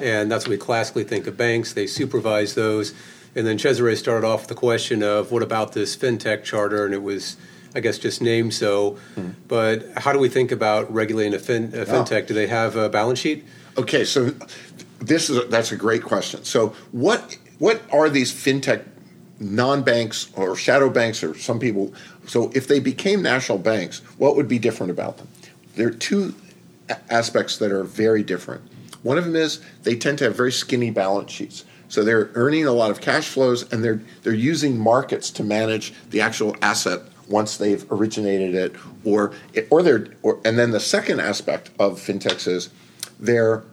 and 0.00 0.30
that's 0.30 0.44
what 0.44 0.50
we 0.50 0.56
classically 0.56 1.04
think 1.04 1.26
of 1.26 1.36
banks. 1.36 1.72
They 1.72 1.86
supervise 1.86 2.54
those. 2.54 2.94
And 3.34 3.46
then 3.46 3.58
Cesare 3.58 3.96
started 3.96 4.26
off 4.26 4.42
with 4.42 4.48
the 4.48 4.54
question 4.54 5.02
of 5.02 5.32
what 5.32 5.42
about 5.42 5.72
this 5.72 5.96
fintech 5.96 6.44
charter, 6.44 6.84
and 6.84 6.92
it 6.92 7.02
was, 7.02 7.36
I 7.74 7.80
guess, 7.80 7.98
just 7.98 8.20
named 8.20 8.52
so. 8.52 8.98
Mm-hmm. 9.16 9.30
But 9.48 9.86
how 9.96 10.12
do 10.12 10.18
we 10.18 10.28
think 10.28 10.52
about 10.52 10.92
regulating 10.92 11.34
a, 11.34 11.38
fin, 11.38 11.72
a 11.74 11.86
fintech? 11.86 12.24
Oh. 12.24 12.26
Do 12.26 12.34
they 12.34 12.46
have 12.46 12.76
a 12.76 12.88
balance 12.88 13.18
sheet? 13.18 13.44
Okay, 13.78 14.04
so 14.04 14.34
this 15.00 15.30
is 15.30 15.38
a, 15.38 15.44
that's 15.44 15.72
a 15.72 15.76
great 15.76 16.02
question. 16.02 16.44
So 16.44 16.68
what 16.92 17.38
what 17.58 17.80
are 17.92 18.10
these 18.10 18.32
fintech 18.32 18.84
non-banks 19.38 20.30
or 20.34 20.54
shadow 20.54 20.88
banks 20.88 21.22
or 21.24 21.36
some 21.36 21.58
people 21.58 21.92
so 22.26 22.50
if 22.54 22.68
they 22.68 22.78
became 22.78 23.22
national 23.22 23.58
banks 23.58 23.98
what 24.18 24.36
would 24.36 24.46
be 24.46 24.58
different 24.58 24.90
about 24.90 25.18
them 25.18 25.28
there 25.74 25.88
are 25.88 25.92
two 25.92 26.34
aspects 27.10 27.56
that 27.58 27.72
are 27.72 27.82
very 27.82 28.22
different 28.22 28.62
one 29.02 29.18
of 29.18 29.24
them 29.24 29.36
is 29.36 29.60
they 29.82 29.96
tend 29.96 30.18
to 30.18 30.24
have 30.24 30.36
very 30.36 30.52
skinny 30.52 30.90
balance 30.90 31.30
sheets 31.30 31.64
so 31.88 32.02
they're 32.02 32.30
earning 32.34 32.66
a 32.66 32.72
lot 32.72 32.90
of 32.90 33.00
cash 33.00 33.28
flows 33.28 33.70
and 33.72 33.84
they're 33.84 34.00
they're 34.22 34.32
using 34.32 34.78
markets 34.78 35.30
to 35.30 35.44
manage 35.44 35.92
the 36.10 36.20
actual 36.20 36.56
asset 36.62 37.00
once 37.28 37.56
they've 37.56 37.90
originated 37.90 38.54
it 38.54 38.74
or 39.04 39.32
or 39.70 39.82
they're 39.82 40.08
or, 40.22 40.40
and 40.44 40.58
then 40.58 40.70
the 40.70 40.80
second 40.80 41.20
aspect 41.20 41.70
of 41.78 41.98
fintechs 41.98 42.46
is 42.46 42.70
they're 43.18 43.64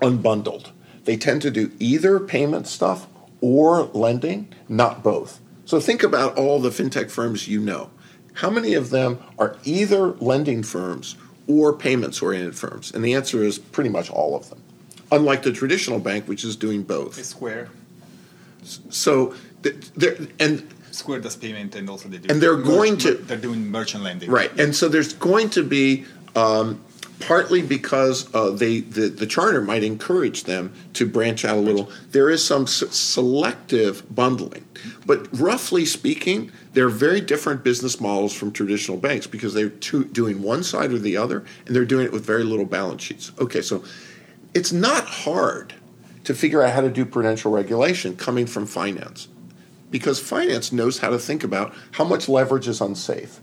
unbundled 0.00 0.70
they 1.04 1.16
tend 1.16 1.42
to 1.42 1.50
do 1.50 1.72
either 1.78 2.20
payment 2.20 2.66
stuff 2.66 3.06
or 3.40 3.84
lending, 3.92 4.52
not 4.68 5.02
both. 5.02 5.40
So 5.64 5.80
think 5.80 6.02
about 6.02 6.38
all 6.38 6.60
the 6.60 6.70
fintech 6.70 7.10
firms 7.10 7.48
you 7.48 7.60
know. 7.60 7.90
How 8.34 8.50
many 8.50 8.74
of 8.74 8.90
them 8.90 9.18
are 9.38 9.56
either 9.64 10.12
lending 10.12 10.62
firms 10.62 11.16
or 11.46 11.72
payments 11.72 12.22
oriented 12.22 12.56
firms? 12.56 12.92
And 12.92 13.04
the 13.04 13.14
answer 13.14 13.42
is 13.42 13.58
pretty 13.58 13.90
much 13.90 14.10
all 14.10 14.36
of 14.36 14.48
them. 14.48 14.60
Unlike 15.10 15.42
the 15.42 15.52
traditional 15.52 15.98
bank, 15.98 16.26
which 16.26 16.44
is 16.44 16.56
doing 16.56 16.82
both. 16.82 17.22
Square. 17.24 17.68
So, 18.62 19.34
they're, 19.62 20.16
and 20.38 20.66
Square 20.90 21.20
does 21.20 21.36
payment 21.36 21.74
and 21.74 21.88
also 21.88 22.08
they 22.08 22.18
do. 22.18 22.28
And 22.30 22.40
they're 22.40 22.56
going 22.56 22.96
to. 22.98 23.14
They're 23.14 23.36
doing 23.36 23.70
merchant 23.70 24.04
lending. 24.04 24.30
Right. 24.30 24.50
And 24.58 24.74
so 24.74 24.88
there's 24.88 25.12
going 25.14 25.50
to 25.50 25.62
be 25.62 26.04
um, 26.36 26.80
partly 27.26 27.62
because 27.62 28.32
uh, 28.34 28.50
they 28.50 28.80
the, 28.80 29.08
the 29.08 29.26
charter 29.26 29.60
might 29.60 29.84
encourage 29.84 30.44
them 30.44 30.72
to 30.94 31.06
branch 31.06 31.44
out 31.44 31.56
a 31.56 31.60
little. 31.60 31.90
There 32.10 32.30
is 32.30 32.44
some 32.44 32.62
s- 32.62 32.84
selective 32.90 34.14
bundling, 34.14 34.66
but 35.06 35.28
roughly 35.38 35.84
speaking, 35.84 36.52
they're 36.72 36.88
very 36.88 37.20
different 37.20 37.64
business 37.64 38.00
models 38.00 38.32
from 38.32 38.52
traditional 38.52 38.96
banks 38.98 39.26
because 39.26 39.54
they're 39.54 39.70
two, 39.70 40.04
doing 40.04 40.42
one 40.42 40.62
side 40.62 40.92
or 40.92 40.98
the 40.98 41.16
other, 41.16 41.44
and 41.66 41.74
they're 41.74 41.84
doing 41.84 42.06
it 42.06 42.12
with 42.12 42.24
very 42.24 42.44
little 42.44 42.66
balance 42.66 43.02
sheets. 43.02 43.32
Okay, 43.38 43.62
so 43.62 43.84
it's 44.54 44.72
not 44.72 45.04
hard 45.04 45.74
to 46.24 46.34
figure 46.34 46.62
out 46.62 46.72
how 46.72 46.80
to 46.80 46.90
do 46.90 47.04
prudential 47.04 47.50
regulation 47.50 48.16
coming 48.16 48.46
from 48.46 48.66
finance 48.66 49.28
because 49.90 50.18
finance 50.18 50.72
knows 50.72 50.98
how 50.98 51.10
to 51.10 51.18
think 51.18 51.44
about 51.44 51.74
how 51.92 52.04
much 52.04 52.28
leverage 52.28 52.68
is 52.68 52.80
unsafe 52.80 53.40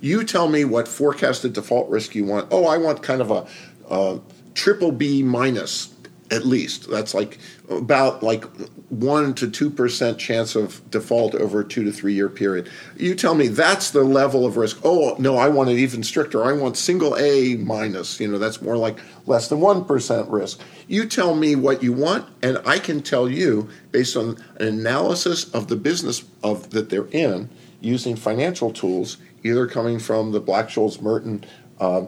you 0.00 0.24
tell 0.24 0.48
me 0.48 0.64
what 0.64 0.88
forecasted 0.88 1.52
default 1.52 1.88
risk 1.88 2.14
you 2.14 2.24
want. 2.24 2.48
Oh, 2.50 2.66
I 2.66 2.78
want 2.78 3.02
kind 3.02 3.20
of 3.20 3.30
a, 3.30 3.46
a 3.90 4.20
triple 4.54 4.92
B 4.92 5.22
minus 5.22 5.94
at 6.30 6.44
least. 6.44 6.90
That's 6.90 7.14
like 7.14 7.38
about 7.70 8.22
like 8.22 8.44
one 8.88 9.34
to 9.34 9.50
two 9.50 9.70
percent 9.70 10.18
chance 10.18 10.54
of 10.54 10.88
default 10.90 11.34
over 11.34 11.60
a 11.60 11.64
two 11.64 11.84
to 11.84 11.92
three 11.92 12.14
year 12.14 12.28
period. 12.28 12.70
You 12.96 13.14
tell 13.14 13.34
me 13.34 13.48
that's 13.48 13.90
the 13.90 14.04
level 14.04 14.46
of 14.46 14.56
risk. 14.56 14.80
Oh 14.84 15.16
no, 15.18 15.36
I 15.36 15.48
want 15.48 15.70
it 15.70 15.78
even 15.78 16.02
stricter. 16.02 16.44
I 16.44 16.52
want 16.52 16.76
single 16.76 17.16
A 17.16 17.56
minus. 17.56 18.20
You 18.20 18.28
know, 18.28 18.38
that's 18.38 18.62
more 18.62 18.76
like 18.76 18.98
less 19.26 19.48
than 19.48 19.60
one 19.60 19.84
percent 19.84 20.28
risk. 20.28 20.60
You 20.86 21.06
tell 21.06 21.34
me 21.34 21.54
what 21.54 21.82
you 21.82 21.92
want, 21.92 22.28
and 22.42 22.58
I 22.66 22.78
can 22.78 23.02
tell 23.02 23.28
you 23.28 23.68
based 23.90 24.16
on 24.16 24.36
an 24.56 24.66
analysis 24.66 25.52
of 25.54 25.68
the 25.68 25.76
business 25.76 26.24
of 26.42 26.70
that 26.70 26.90
they're 26.90 27.08
in 27.08 27.48
using 27.80 28.16
financial 28.16 28.72
tools 28.72 29.18
either 29.44 29.66
coming 29.66 29.98
from 29.98 30.32
the 30.32 30.40
Black 30.40 30.68
Scholes 30.68 31.00
Merton 31.00 31.44
uh, 31.80 32.06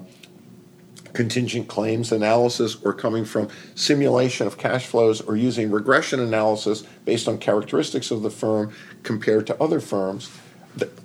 contingent 1.13 1.69
claims 1.69 2.13
analysis 2.13 2.77
or 2.85 2.93
coming 2.93 3.25
from 3.25 3.49
simulation 3.75 4.47
of 4.47 4.59
cash 4.59 4.87
flows 4.87 5.21
or 5.21 5.37
using 5.37 5.71
regression 5.71 6.21
analysis 6.21 6.83
based 7.05 7.29
on 7.29 7.39
characteristics 7.39 8.11
of 8.11 8.23
the 8.23 8.31
firm 8.31 8.73
compared 9.03 9.47
to 9.47 9.61
other 9.63 9.81
firms. 9.81 10.31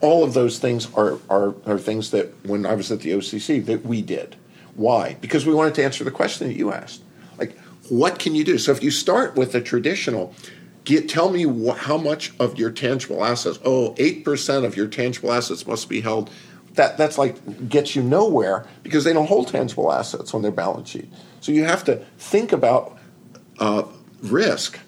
All 0.02 0.24
of 0.24 0.34
those 0.34 0.60
things 0.60 0.94
are, 0.94 1.18
are, 1.30 1.56
are 1.66 1.80
things 1.80 2.12
that 2.12 2.46
when 2.46 2.66
I 2.66 2.76
was 2.76 2.92
at 2.92 3.00
the 3.00 3.12
OCC 3.12 3.66
that 3.66 3.86
we 3.86 4.02
did. 4.02 4.36
Why? 4.76 5.18
Because 5.22 5.46
we 5.46 5.54
wanted 5.54 5.74
to 5.76 5.84
answer 5.84 6.04
the 6.04 6.12
question 6.12 6.48
that 6.48 6.56
you 6.56 6.72
asked. 6.72 7.02
Like, 7.38 7.58
what 7.90 8.20
can 8.20 8.36
you 8.36 8.44
do? 8.44 8.58
So 8.58 8.72
if 8.72 8.84
you 8.84 8.92
start 8.92 9.36
with 9.36 9.56
a 9.56 9.62
traditional, 9.62 10.36
get 10.86 11.10
tell 11.10 11.30
me 11.30 11.44
wh- 11.44 11.78
how 11.78 11.98
much 11.98 12.32
of 12.40 12.58
your 12.58 12.72
tangible 12.72 13.26
assets. 13.26 13.60
Oh, 13.66 13.94
eight 13.98 14.24
percent 14.24 14.64
of 14.66 14.78
your 14.78 14.88
tangible 14.88 15.32
assets 15.34 15.68
must 15.68 15.90
be 15.90 16.00
held. 16.02 16.30
That 16.76 16.98
that's 16.98 17.18
like 17.18 17.70
gets 17.70 17.96
you 17.96 18.04
nowhere 18.04 18.66
because 18.84 19.04
they 19.04 19.14
don't 19.14 19.28
hold 19.28 19.48
tangible 19.50 19.92
assets 19.92 20.34
on 20.34 20.42
their 20.42 20.52
balance 20.52 20.90
sheet. 20.90 21.12
So 21.42 21.52
you 21.52 21.64
have 21.66 21.84
to 21.86 21.98
think 22.18 22.52
about 22.52 22.98
uh, 23.60 23.84
risk 24.22 24.80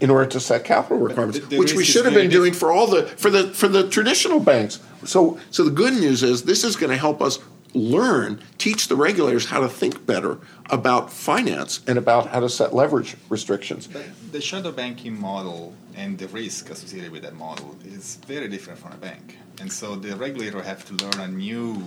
in 0.00 0.10
order 0.10 0.28
to 0.30 0.40
set 0.40 0.64
capital 0.64 0.98
requirements, 0.98 1.38
the- 1.40 1.46
the 1.46 1.58
which 1.58 1.74
we 1.74 1.84
should 1.84 2.04
have 2.04 2.14
been 2.14 2.30
doing 2.30 2.52
for 2.52 2.72
all 2.72 2.86
the 2.86 3.04
for 3.06 3.30
the 3.30 3.48
for 3.54 3.68
the 3.68 3.88
traditional 3.88 4.40
banks. 4.40 4.80
So 5.04 5.38
so 5.50 5.64
the 5.64 5.70
good 5.70 5.92
news 5.94 6.22
is 6.22 6.42
this 6.44 6.64
is 6.64 6.76
going 6.76 6.90
to 6.90 6.96
help 6.98 7.20
us 7.22 7.38
learn, 7.76 8.40
teach 8.58 8.88
the 8.88 8.96
regulators 8.96 9.46
how 9.46 9.60
to 9.60 9.68
think 9.68 10.06
better 10.06 10.38
about 10.70 11.12
finance 11.12 11.80
and 11.86 11.98
about 11.98 12.28
how 12.28 12.40
to 12.40 12.48
set 12.48 12.74
leverage 12.74 13.16
restrictions. 13.28 13.86
But 13.86 14.06
the 14.32 14.40
shadow 14.40 14.72
banking 14.72 15.18
model 15.20 15.74
and 15.94 16.18
the 16.18 16.28
risk 16.28 16.70
associated 16.70 17.10
with 17.10 17.22
that 17.22 17.34
model 17.34 17.76
is 17.84 18.16
very 18.26 18.48
different 18.48 18.78
from 18.78 18.92
a 18.92 18.96
bank. 18.96 19.38
And 19.60 19.72
so 19.72 19.96
the 19.96 20.16
regulator 20.16 20.62
have 20.62 20.84
to 20.86 21.04
learn 21.04 21.20
a 21.20 21.28
new 21.28 21.84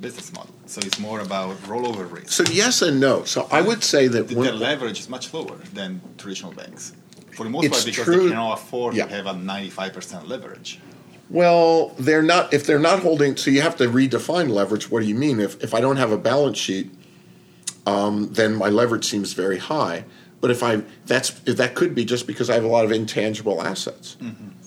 business 0.00 0.32
model. 0.32 0.54
So 0.66 0.80
it's 0.84 0.98
more 0.98 1.20
about 1.20 1.56
rollover 1.62 2.10
risk. 2.10 2.30
So 2.30 2.44
yes 2.52 2.82
and 2.82 3.00
no. 3.00 3.24
So 3.24 3.48
I 3.50 3.60
would 3.60 3.82
say 3.82 4.08
that 4.08 4.28
the, 4.28 4.34
the 4.34 4.52
leverage 4.52 5.00
is 5.00 5.08
much 5.08 5.32
lower 5.32 5.56
than 5.74 6.00
traditional 6.18 6.52
banks. 6.52 6.94
For 7.32 7.44
the 7.44 7.50
most 7.50 7.70
part, 7.70 7.84
because 7.84 8.04
true- 8.04 8.24
they 8.24 8.28
cannot 8.30 8.60
afford 8.60 8.94
yeah. 8.94 9.06
to 9.06 9.14
have 9.14 9.26
a 9.26 9.34
95% 9.34 10.28
leverage. 10.28 10.80
Well, 11.30 11.94
they're 11.98 12.22
not. 12.22 12.52
If 12.52 12.66
they're 12.66 12.80
not 12.80 13.00
holding, 13.00 13.36
so 13.36 13.50
you 13.50 13.60
have 13.60 13.76
to 13.76 13.84
redefine 13.84 14.50
leverage. 14.50 14.90
What 14.90 15.00
do 15.00 15.06
you 15.06 15.14
mean? 15.14 15.38
If 15.40 15.62
if 15.62 15.74
I 15.74 15.80
don't 15.80 15.96
have 15.96 16.10
a 16.10 16.18
balance 16.18 16.58
sheet, 16.58 16.90
um, 17.86 18.32
then 18.32 18.56
my 18.56 18.68
leverage 18.68 19.04
seems 19.04 19.32
very 19.32 19.58
high. 19.58 20.04
But 20.40 20.50
if 20.50 20.62
I 20.62 20.82
that's 21.06 21.40
if 21.46 21.56
that 21.58 21.74
could 21.76 21.94
be 21.94 22.04
just 22.04 22.26
because 22.26 22.50
I 22.50 22.54
have 22.54 22.64
a 22.64 22.68
lot 22.68 22.84
of 22.84 22.90
intangible 22.90 23.62
assets, 23.62 24.16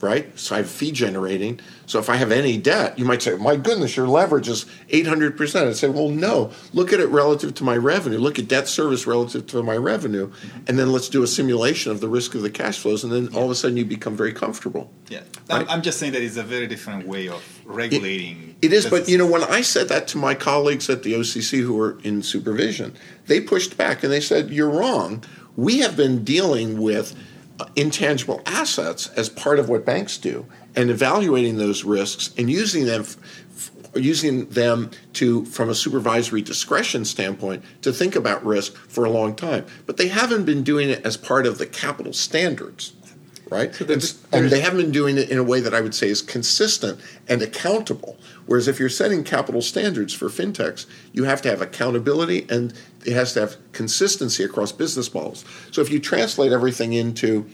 right? 0.03 0.37
So 0.37 0.55
I 0.55 0.59
have 0.59 0.69
fee 0.69 0.91
generating. 0.91 1.59
So 1.85 1.99
if 1.99 2.09
I 2.09 2.17
have 2.17 2.31
any 2.31 2.57
debt, 2.57 2.99
you 2.99 3.05
might 3.05 3.21
say, 3.21 3.35
"My 3.35 3.55
goodness, 3.55 3.95
your 3.97 4.07
leverage 4.07 4.47
is 4.47 4.65
eight 4.89 5.07
hundred 5.07 5.35
percent." 5.37 5.67
I'd 5.67 5.75
say, 5.77 5.89
"Well, 5.89 6.09
no. 6.09 6.51
Look 6.73 6.93
at 6.93 6.99
it 6.99 7.07
relative 7.07 7.55
to 7.55 7.63
my 7.63 7.75
revenue. 7.77 8.19
Look 8.19 8.37
at 8.37 8.47
debt 8.47 8.67
service 8.67 9.07
relative 9.07 9.47
to 9.47 9.63
my 9.63 9.75
revenue, 9.77 10.31
and 10.67 10.77
then 10.77 10.91
let's 10.91 11.09
do 11.09 11.23
a 11.23 11.27
simulation 11.27 11.91
of 11.91 12.01
the 12.01 12.07
risk 12.07 12.35
of 12.35 12.41
the 12.41 12.49
cash 12.49 12.77
flows, 12.77 13.03
and 13.03 13.11
then 13.11 13.29
all 13.33 13.45
of 13.45 13.51
a 13.51 13.55
sudden 13.55 13.77
you 13.77 13.85
become 13.85 14.15
very 14.15 14.33
comfortable." 14.33 14.91
Yeah, 15.09 15.19
Right. 15.49 15.61
I'm, 15.61 15.69
I'm 15.69 15.81
just 15.81 15.99
saying 15.99 16.13
that 16.13 16.21
it's 16.21 16.37
a 16.37 16.43
very 16.43 16.67
different 16.67 17.07
way 17.07 17.27
of 17.29 17.43
regulating. 17.65 18.55
it, 18.61 18.67
It 18.67 18.73
is, 18.73 18.85
but 18.85 19.07
you 19.09 19.17
know, 19.17 19.27
when 19.27 19.43
I 19.43 19.61
said 19.61 19.89
that 19.89 20.07
to 20.09 20.17
my 20.17 20.35
colleagues 20.35 20.89
at 20.89 21.03
the 21.03 21.13
OCC 21.13 21.61
who 21.61 21.73
were 21.73 21.97
in 22.03 22.21
supervision, 22.23 22.93
they 23.27 23.39
pushed 23.39 23.77
back 23.77 24.03
and 24.03 24.11
they 24.11 24.21
said, 24.21 24.49
"You're 24.51 24.69
wrong. 24.69 25.23
We 25.55 25.79
have 25.79 25.95
been 25.95 26.23
dealing 26.23 26.81
with 26.81 27.15
intangible 27.75 28.41
assets 28.45 29.07
as 29.15 29.29
part 29.29 29.59
of 29.59 29.69
what 29.69 29.85
banks 29.85 30.17
do, 30.17 30.45
and 30.75 30.89
evaluating 30.89 31.57
those 31.57 31.83
risks 31.83 32.31
and 32.37 32.49
using 32.49 32.85
them." 32.85 33.01
F- 33.01 33.19
Using 33.95 34.47
them 34.49 34.89
to, 35.13 35.45
from 35.45 35.69
a 35.69 35.75
supervisory 35.75 36.41
discretion 36.41 37.05
standpoint, 37.05 37.63
to 37.83 37.93
think 37.93 38.15
about 38.15 38.43
risk 38.43 38.75
for 38.75 39.05
a 39.05 39.09
long 39.11 39.35
time, 39.35 39.67
but 39.85 39.97
they 39.97 40.07
haven't 40.07 40.45
been 40.45 40.63
doing 40.63 40.89
it 40.89 41.05
as 41.05 41.15
part 41.15 41.45
of 41.45 41.59
the 41.59 41.67
capital 41.67 42.11
standards, 42.11 42.93
right? 43.53 43.73
So 43.73 43.85
and, 43.85 44.13
and 44.31 44.49
they 44.49 44.59
haven't 44.59 44.79
been 44.79 44.91
doing 44.91 45.17
it 45.17 45.29
in 45.29 45.37
a 45.37 45.43
way 45.43 45.59
that 45.59 45.73
I 45.73 45.81
would 45.81 45.93
say 45.93 46.09
is 46.09 46.21
consistent 46.21 46.99
and 47.27 47.41
accountable. 47.41 48.17
Whereas 48.45 48.67
if 48.67 48.79
you're 48.79 48.89
setting 48.89 49.23
capital 49.23 49.61
standards 49.61 50.13
for 50.13 50.27
fintechs, 50.27 50.85
you 51.13 51.23
have 51.25 51.41
to 51.43 51.49
have 51.49 51.61
accountability 51.61 52.47
and 52.49 52.73
it 53.05 53.13
has 53.13 53.33
to 53.33 53.41
have 53.41 53.57
consistency 53.71 54.43
across 54.43 54.71
business 54.71 55.13
models. 55.13 55.45
So 55.71 55.81
if 55.81 55.91
you 55.91 55.99
translate 55.99 56.51
everything 56.51 56.93
into 56.93 57.45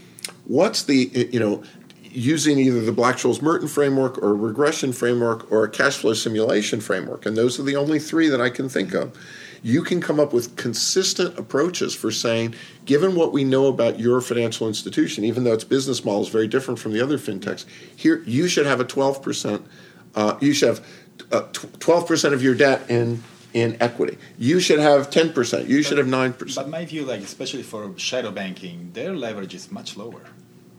what's 0.46 0.84
the 0.84 1.30
you 1.32 1.40
know 1.40 1.64
using 2.12 2.58
either 2.58 2.82
the 2.82 2.92
Black-Scholes 2.92 3.42
Merton 3.42 3.68
framework 3.68 4.18
or 4.18 4.32
a 4.32 4.34
regression 4.34 4.92
framework 4.94 5.52
or 5.52 5.64
a 5.64 5.70
cash 5.70 5.98
flow 5.98 6.14
simulation 6.14 6.82
framework, 6.82 7.26
and 7.26 7.38
those 7.38 7.60
are 7.60 7.64
the 7.64 7.76
only 7.76 8.00
three 8.00 8.30
that 8.30 8.42
I 8.42 8.50
can 8.50 8.68
think 8.68 8.94
of. 8.94 9.16
You 9.62 9.84
can 9.84 10.02
come 10.02 10.20
up 10.20 10.34
with 10.34 10.56
consistent 10.56 11.38
approaches 11.38 11.94
for 11.96 12.12
saying, 12.12 12.56
given 12.86 13.16
what 13.16 13.32
we 13.32 13.44
know 13.44 13.68
about 13.68 14.00
your 14.00 14.22
financial 14.22 14.68
institution, 14.68 15.24
even 15.24 15.44
though 15.44 15.54
its 15.54 15.64
business 15.64 16.06
model 16.06 16.22
is 16.22 16.30
very 16.30 16.48
different 16.48 16.80
from 16.80 16.94
the 16.94 17.02
other 17.02 17.18
fintechs, 17.18 17.66
here 17.96 18.24
you 18.26 18.48
should 18.48 18.66
have 18.66 18.80
a 18.80 18.86
12%, 18.86 19.62
uh, 20.16 20.38
you 20.40 20.54
should 20.54 20.70
have 20.70 20.88
uh, 21.32 21.42
tw- 21.52 21.80
12% 21.80 22.34
of 22.34 22.42
your 22.44 22.56
debt 22.56 22.90
in, 22.90 23.24
in 23.54 23.78
equity. 23.80 24.18
You 24.38 24.60
should 24.60 24.80
have 24.80 25.10
10%, 25.10 25.68
you 25.68 25.84
should 25.84 25.98
have 25.98 26.08
9%. 26.08 26.56
But 26.56 26.70
my 26.70 26.86
view, 26.86 27.06
like 27.06 27.22
especially 27.22 27.64
for 27.64 27.94
shadow 27.98 28.32
banking, 28.32 28.92
their 28.94 29.16
leverage 29.16 29.54
is 29.54 29.72
much 29.72 29.98
lower. 29.98 30.22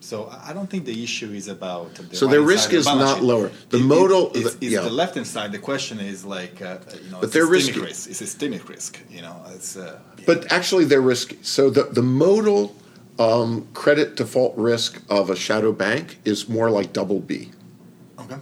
So 0.00 0.32
I 0.48 0.52
don't 0.54 0.68
think 0.68 0.86
the 0.86 1.04
issue 1.04 1.30
is 1.32 1.46
about. 1.48 1.94
The 1.94 2.16
So 2.16 2.26
their 2.26 2.40
risk 2.40 2.72
is 2.72 2.86
the 2.86 2.94
not 2.94 3.16
sheet. 3.18 3.24
lower. 3.24 3.50
The 3.68 3.76
It- 3.78 3.84
modal- 3.84 4.32
is, 4.34 4.56
the- 4.56 4.66
yeah. 4.66 4.80
the 4.80 4.90
left 4.90 5.14
hand 5.14 5.26
side. 5.26 5.52
The 5.52 5.58
question 5.58 6.00
is 6.00 6.24
like 6.24 6.62
uh, 6.62 6.78
you 7.04 7.10
know, 7.10 7.18
But 7.20 7.32
they're 7.32 7.46
risk. 7.46 7.76
It's 7.76 8.16
systemic 8.16 8.68
risk. 8.68 8.98
You 9.10 9.20
know, 9.22 9.36
it's. 9.54 9.76
Uh, 9.76 9.98
But 10.26 10.50
actually, 10.50 10.84
they're 10.86 11.02
risky. 11.14 11.38
So 11.42 11.68
the, 11.70 11.84
the 11.84 12.02
modal 12.02 12.74
um, 13.18 13.66
credit 13.74 14.16
default 14.16 14.54
risk 14.56 15.00
of 15.10 15.28
a 15.28 15.36
shadow 15.36 15.72
bank 15.72 16.18
is 16.24 16.48
more 16.48 16.70
like 16.70 16.92
double 16.94 17.20
B. 17.20 17.50
okay. 18.18 18.36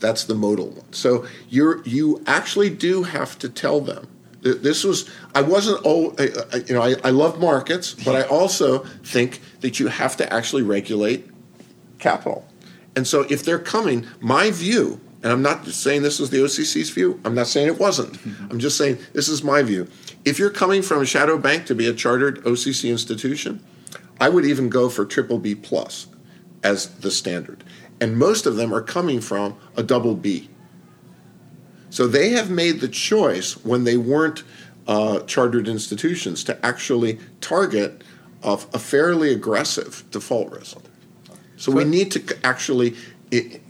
That's 0.00 0.24
the 0.24 0.34
modal 0.34 0.68
one. 0.70 0.92
So 0.92 1.26
you're 1.50 1.82
you 1.84 2.22
actually 2.26 2.70
do 2.70 3.02
have 3.02 3.38
to 3.38 3.48
tell 3.48 3.80
them. 3.80 4.08
Th- 4.42 4.60
This 4.62 4.82
was 4.84 5.08
I 5.36 5.42
wasn't 5.42 5.82
oh 5.84 6.14
you 6.66 6.74
know 6.74 6.80
I, 6.80 6.94
I 7.04 7.10
love 7.10 7.38
markets, 7.38 7.92
but 7.92 8.16
I 8.16 8.22
also 8.22 8.78
think 9.04 9.42
that 9.60 9.78
you 9.78 9.88
have 9.88 10.16
to 10.16 10.32
actually 10.32 10.62
regulate 10.62 11.28
capital. 11.98 12.48
And 12.96 13.06
so 13.06 13.26
if 13.28 13.44
they're 13.44 13.58
coming, 13.58 14.06
my 14.18 14.50
view, 14.50 14.98
and 15.22 15.30
I'm 15.30 15.42
not 15.42 15.66
saying 15.66 16.00
this 16.00 16.20
is 16.20 16.30
the 16.30 16.38
OCC's 16.38 16.88
view. 16.88 17.20
I'm 17.22 17.34
not 17.34 17.48
saying 17.48 17.66
it 17.66 17.78
wasn't. 17.78 18.14
Mm-hmm. 18.14 18.50
I'm 18.50 18.58
just 18.58 18.78
saying 18.78 18.96
this 19.12 19.28
is 19.28 19.44
my 19.44 19.62
view. 19.62 19.88
If 20.24 20.38
you're 20.38 20.48
coming 20.48 20.80
from 20.80 21.02
a 21.02 21.06
shadow 21.06 21.36
bank 21.36 21.66
to 21.66 21.74
be 21.74 21.86
a 21.86 21.92
chartered 21.92 22.42
OCC 22.44 22.88
institution, 22.88 23.62
I 24.18 24.30
would 24.30 24.46
even 24.46 24.70
go 24.70 24.88
for 24.88 25.04
triple 25.04 25.38
B 25.38 25.54
plus 25.54 26.06
as 26.62 26.88
the 27.00 27.10
standard. 27.10 27.62
And 28.00 28.16
most 28.16 28.46
of 28.46 28.56
them 28.56 28.72
are 28.72 28.80
coming 28.80 29.20
from 29.20 29.58
a 29.76 29.82
double 29.82 30.14
B. 30.14 30.48
So 31.90 32.06
they 32.06 32.30
have 32.30 32.50
made 32.50 32.80
the 32.80 32.88
choice 32.88 33.62
when 33.64 33.84
they 33.84 33.96
weren't 33.96 34.42
uh, 34.86 35.20
chartered 35.20 35.68
institutions 35.68 36.44
to 36.44 36.64
actually 36.64 37.18
target 37.40 38.02
of 38.42 38.66
a 38.72 38.78
fairly 38.78 39.32
aggressive 39.32 40.04
default 40.10 40.52
risk. 40.52 40.78
So 41.56 41.72
we 41.72 41.84
need 41.84 42.10
to 42.12 42.36
actually 42.44 42.94
i- 43.32 43.60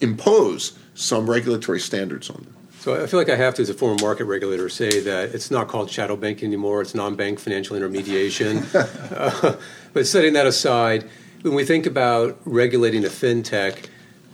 impose 0.00 0.78
some 0.94 1.28
regulatory 1.30 1.80
standards 1.80 2.28
on 2.28 2.42
them. 2.42 2.54
So 2.80 3.02
I 3.02 3.06
feel 3.06 3.18
like 3.18 3.28
I 3.28 3.36
have 3.36 3.54
to, 3.54 3.62
as 3.62 3.70
a 3.70 3.74
former 3.74 4.00
market 4.00 4.24
regulator, 4.24 4.68
say 4.68 5.00
that 5.00 5.34
it's 5.34 5.50
not 5.50 5.68
called 5.68 5.90
shadow 5.90 6.16
banking 6.16 6.46
anymore. 6.46 6.80
It's 6.80 6.94
non-bank 6.94 7.38
financial 7.38 7.76
intermediation. 7.76 8.64
Uh, 9.18 9.56
but 9.94 10.06
setting 10.06 10.34
that 10.34 10.46
aside, 10.46 11.08
when 11.42 11.54
we 11.54 11.64
think 11.64 11.86
about 11.86 12.38
regulating 12.44 13.04
a 13.04 13.08
fintech, 13.08 13.86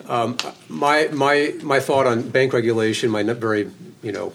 um, 0.09 0.37
my 0.69 1.09
my 1.13 1.55
my 1.63 1.81
thought 1.81 2.07
on 2.07 2.29
bank 2.29 2.53
regulation, 2.53 3.09
my 3.09 3.23
not 3.23 3.37
very 3.37 3.71
you 4.03 4.13
know 4.13 4.33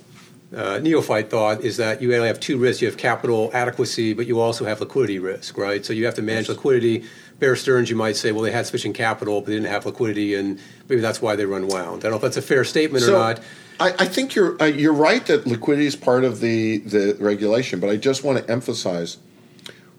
uh, 0.55 0.79
neophyte 0.79 1.29
thought 1.29 1.61
is 1.61 1.77
that 1.77 2.01
you 2.01 2.13
only 2.15 2.27
have 2.27 2.39
two 2.39 2.57
risks. 2.57 2.81
You 2.81 2.87
have 2.87 2.97
capital 2.97 3.51
adequacy, 3.53 4.13
but 4.13 4.25
you 4.25 4.39
also 4.39 4.65
have 4.65 4.79
liquidity 4.79 5.19
risk, 5.19 5.57
right? 5.57 5.85
So 5.85 5.93
you 5.93 6.05
have 6.05 6.15
to 6.15 6.21
manage 6.21 6.49
liquidity. 6.49 7.05
Bear 7.37 7.55
Stearns, 7.55 7.89
you 7.89 7.95
might 7.95 8.15
say, 8.15 8.31
well, 8.31 8.41
they 8.41 8.51
had 8.51 8.65
sufficient 8.65 8.95
capital, 8.95 9.41
but 9.41 9.47
they 9.47 9.53
didn't 9.53 9.69
have 9.69 9.85
liquidity, 9.85 10.35
and 10.35 10.59
maybe 10.87 11.01
that's 11.01 11.21
why 11.21 11.35
they 11.35 11.45
run 11.45 11.67
wound. 11.67 11.99
I 11.99 12.09
don't 12.09 12.11
know 12.11 12.15
if 12.17 12.21
that's 12.23 12.37
a 12.37 12.41
fair 12.41 12.63
statement 12.63 13.03
or 13.05 13.11
not. 13.11 13.39
I, 13.79 13.93
I 13.99 14.05
think 14.05 14.35
you're 14.35 14.61
uh, 14.61 14.65
you're 14.65 14.93
right 14.93 15.25
that 15.27 15.47
liquidity 15.47 15.85
is 15.85 15.95
part 15.95 16.23
of 16.25 16.41
the 16.41 16.79
the 16.79 17.15
regulation, 17.19 17.79
but 17.79 17.89
I 17.89 17.95
just 17.95 18.23
want 18.23 18.39
to 18.39 18.51
emphasize 18.51 19.17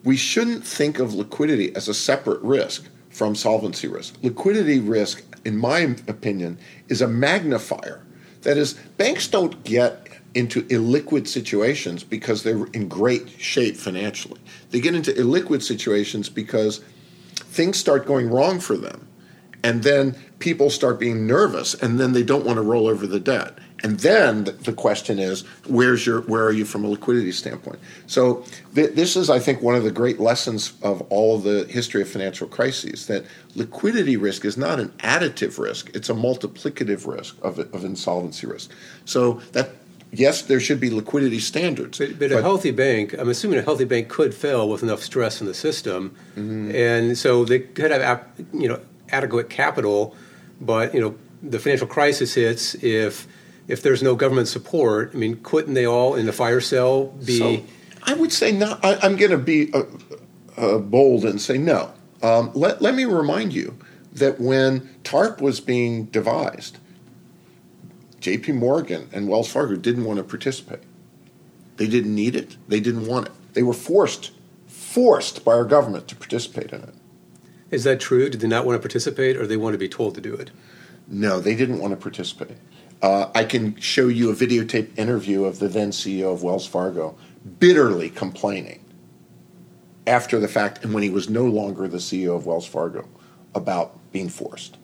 we 0.03 0.17
shouldn't 0.17 0.65
think 0.65 0.99
of 0.99 1.13
liquidity 1.13 1.75
as 1.75 1.87
a 1.87 1.93
separate 1.93 2.41
risk 2.41 2.85
from 3.09 3.35
solvency 3.35 3.87
risk. 3.87 4.15
Liquidity 4.21 4.79
risk, 4.79 5.23
in 5.45 5.57
my 5.57 5.79
opinion, 6.07 6.57
is 6.89 7.01
a 7.01 7.07
magnifier. 7.07 8.03
That 8.41 8.57
is, 8.57 8.73
banks 8.73 9.27
don't 9.27 9.63
get 9.63 10.10
into 10.33 10.63
illiquid 10.63 11.27
situations 11.27 12.03
because 12.03 12.43
they're 12.43 12.65
in 12.67 12.87
great 12.87 13.29
shape 13.39 13.75
financially. 13.75 14.39
They 14.69 14.79
get 14.79 14.95
into 14.95 15.11
illiquid 15.11 15.61
situations 15.61 16.29
because 16.29 16.81
things 17.35 17.77
start 17.77 18.05
going 18.05 18.29
wrong 18.29 18.59
for 18.59 18.77
them. 18.77 19.07
And 19.63 19.83
then 19.83 20.15
people 20.39 20.69
start 20.69 20.99
being 20.99 21.27
nervous 21.27 21.73
and 21.75 21.99
then 21.99 22.13
they 22.13 22.23
don't 22.23 22.45
want 22.45 22.57
to 22.57 22.61
roll 22.61 22.87
over 22.87 23.05
the 23.05 23.19
debt. 23.19 23.59
And 23.83 23.99
then 23.99 24.45
the- 24.45 24.73
question 24.73 25.19
is, 25.19 25.41
where's 25.67 26.05
your, 26.05 26.21
where 26.21 26.43
are 26.43 26.51
you 26.51 26.65
from 26.65 26.83
a 26.85 26.87
liquidity 26.87 27.31
standpoint? 27.31 27.79
So 28.07 28.43
th- 28.73 28.93
this 28.93 29.15
is, 29.15 29.29
I 29.29 29.39
think, 29.39 29.61
one 29.61 29.75
of 29.75 29.83
the 29.83 29.91
great 29.91 30.19
lessons 30.19 30.73
of 30.81 31.01
all 31.09 31.35
of 31.35 31.43
the 31.43 31.65
history 31.65 32.01
of 32.01 32.09
financial 32.09 32.47
crises 32.47 33.07
that 33.07 33.25
liquidity 33.55 34.17
risk 34.17 34.45
is 34.45 34.55
not 34.57 34.79
an 34.79 34.89
additive 34.99 35.59
risk; 35.59 35.91
it's 35.93 36.09
a 36.09 36.13
multiplicative 36.13 37.05
risk 37.07 37.35
of, 37.41 37.59
of 37.59 37.83
insolvency 37.83 38.47
risk. 38.47 38.71
So 39.05 39.41
that 39.51 39.80
yes, 40.11 40.41
there 40.41 40.59
should 40.59 40.79
be 40.79 40.89
liquidity 40.89 41.39
standards. 41.39 41.97
But, 41.97 42.19
but, 42.19 42.31
a 42.31 42.41
healthy 42.41 42.71
bank, 42.71 43.13
I'm 43.17 43.29
assuming 43.29 43.59
a 43.59 43.61
healthy 43.61 43.85
bank 43.85 44.09
could 44.09 44.33
fail 44.33 44.69
with 44.69 44.83
enough 44.83 45.01
stress 45.01 45.41
in 45.41 45.47
the 45.47 45.53
system, 45.53 46.15
mm-hmm. 46.35 46.71
and 46.75 47.17
so 47.17 47.45
they 47.45 47.59
could 47.59 47.91
have 47.91 48.25
you 48.53 48.67
know 48.67 48.79
adequate 49.09 49.49
capital, 49.49 50.15
but 50.59 50.93
you 50.93 51.01
know 51.01 51.15
the 51.41 51.59
financial 51.59 51.87
crisis 51.87 52.33
hits 52.33 52.75
if 52.75 53.27
if 53.67 53.81
there's 53.81 54.03
no 54.03 54.15
government 54.15 54.47
support. 54.47 55.11
I 55.13 55.17
mean, 55.17 55.39
couldn't 55.43 55.73
they 55.73 55.85
all 55.85 56.15
in 56.15 56.25
the 56.25 56.33
fire 56.33 56.61
sale 56.61 57.07
be? 57.25 57.37
So, 57.37 57.63
I 58.03 58.13
would 58.13 58.33
say 58.33 58.51
no. 58.51 58.79
I, 58.83 59.05
am 59.05 59.15
going 59.15 59.31
to 59.31 59.37
be 59.37 59.71
uh, 59.73 59.83
uh, 60.57 60.77
bold 60.79 61.23
and 61.23 61.39
say 61.39 61.57
no. 61.57 61.93
Um, 62.23 62.51
let, 62.53 62.81
let 62.81 62.95
me 62.95 63.05
remind 63.05 63.53
you 63.53 63.77
that 64.13 64.39
when 64.39 64.89
TARP 65.03 65.41
was 65.41 65.59
being 65.59 66.05
devised, 66.05 66.77
JP 68.21 68.55
Morgan 68.55 69.09
and 69.11 69.27
Wells 69.27 69.51
Fargo 69.51 69.75
didn't 69.75 70.05
want 70.05 70.17
to 70.17 70.23
participate. 70.23 70.83
They 71.77 71.87
didn't 71.87 72.13
need 72.13 72.35
it, 72.35 72.55
they 72.67 72.79
didn't 72.79 73.07
want 73.07 73.27
it. 73.27 73.33
They 73.53 73.63
were 73.63 73.73
forced, 73.73 74.31
forced 74.67 75.43
by 75.43 75.53
our 75.53 75.65
government 75.65 76.07
to 76.09 76.15
participate 76.15 76.71
in 76.71 76.83
it. 76.83 76.93
Is 77.71 77.83
that 77.85 77.99
true? 77.99 78.29
Did 78.29 78.41
they 78.41 78.47
not 78.47 78.65
want 78.65 78.75
to 78.75 78.79
participate 78.79 79.37
or 79.37 79.47
they 79.47 79.57
want 79.57 79.73
to 79.73 79.79
be 79.79 79.89
told 79.89 80.13
to 80.15 80.21
do 80.21 80.35
it? 80.35 80.51
No, 81.07 81.39
they 81.39 81.55
didn't 81.55 81.79
want 81.79 81.91
to 81.91 81.97
participate. 81.97 82.57
Uh, 83.01 83.31
I 83.33 83.43
can 83.43 83.75
show 83.77 84.07
you 84.07 84.29
a 84.29 84.35
videotape 84.35 84.97
interview 84.97 85.45
of 85.45 85.57
the 85.57 85.67
then 85.67 85.89
CEO 85.89 86.31
of 86.31 86.43
Wells 86.43 86.67
Fargo 86.67 87.17
bitterly 87.59 88.09
complaining 88.09 88.85
after 90.05 90.39
the 90.39 90.47
fact 90.47 90.83
and 90.83 90.93
when 90.93 91.01
he 91.01 91.09
was 91.09 91.29
no 91.29 91.45
longer 91.45 91.87
the 91.87 91.97
CEO 91.97 92.35
of 92.35 92.45
Wells 92.45 92.67
Fargo 92.67 93.07
about 93.55 93.97
being 94.11 94.29
forced. 94.29 94.77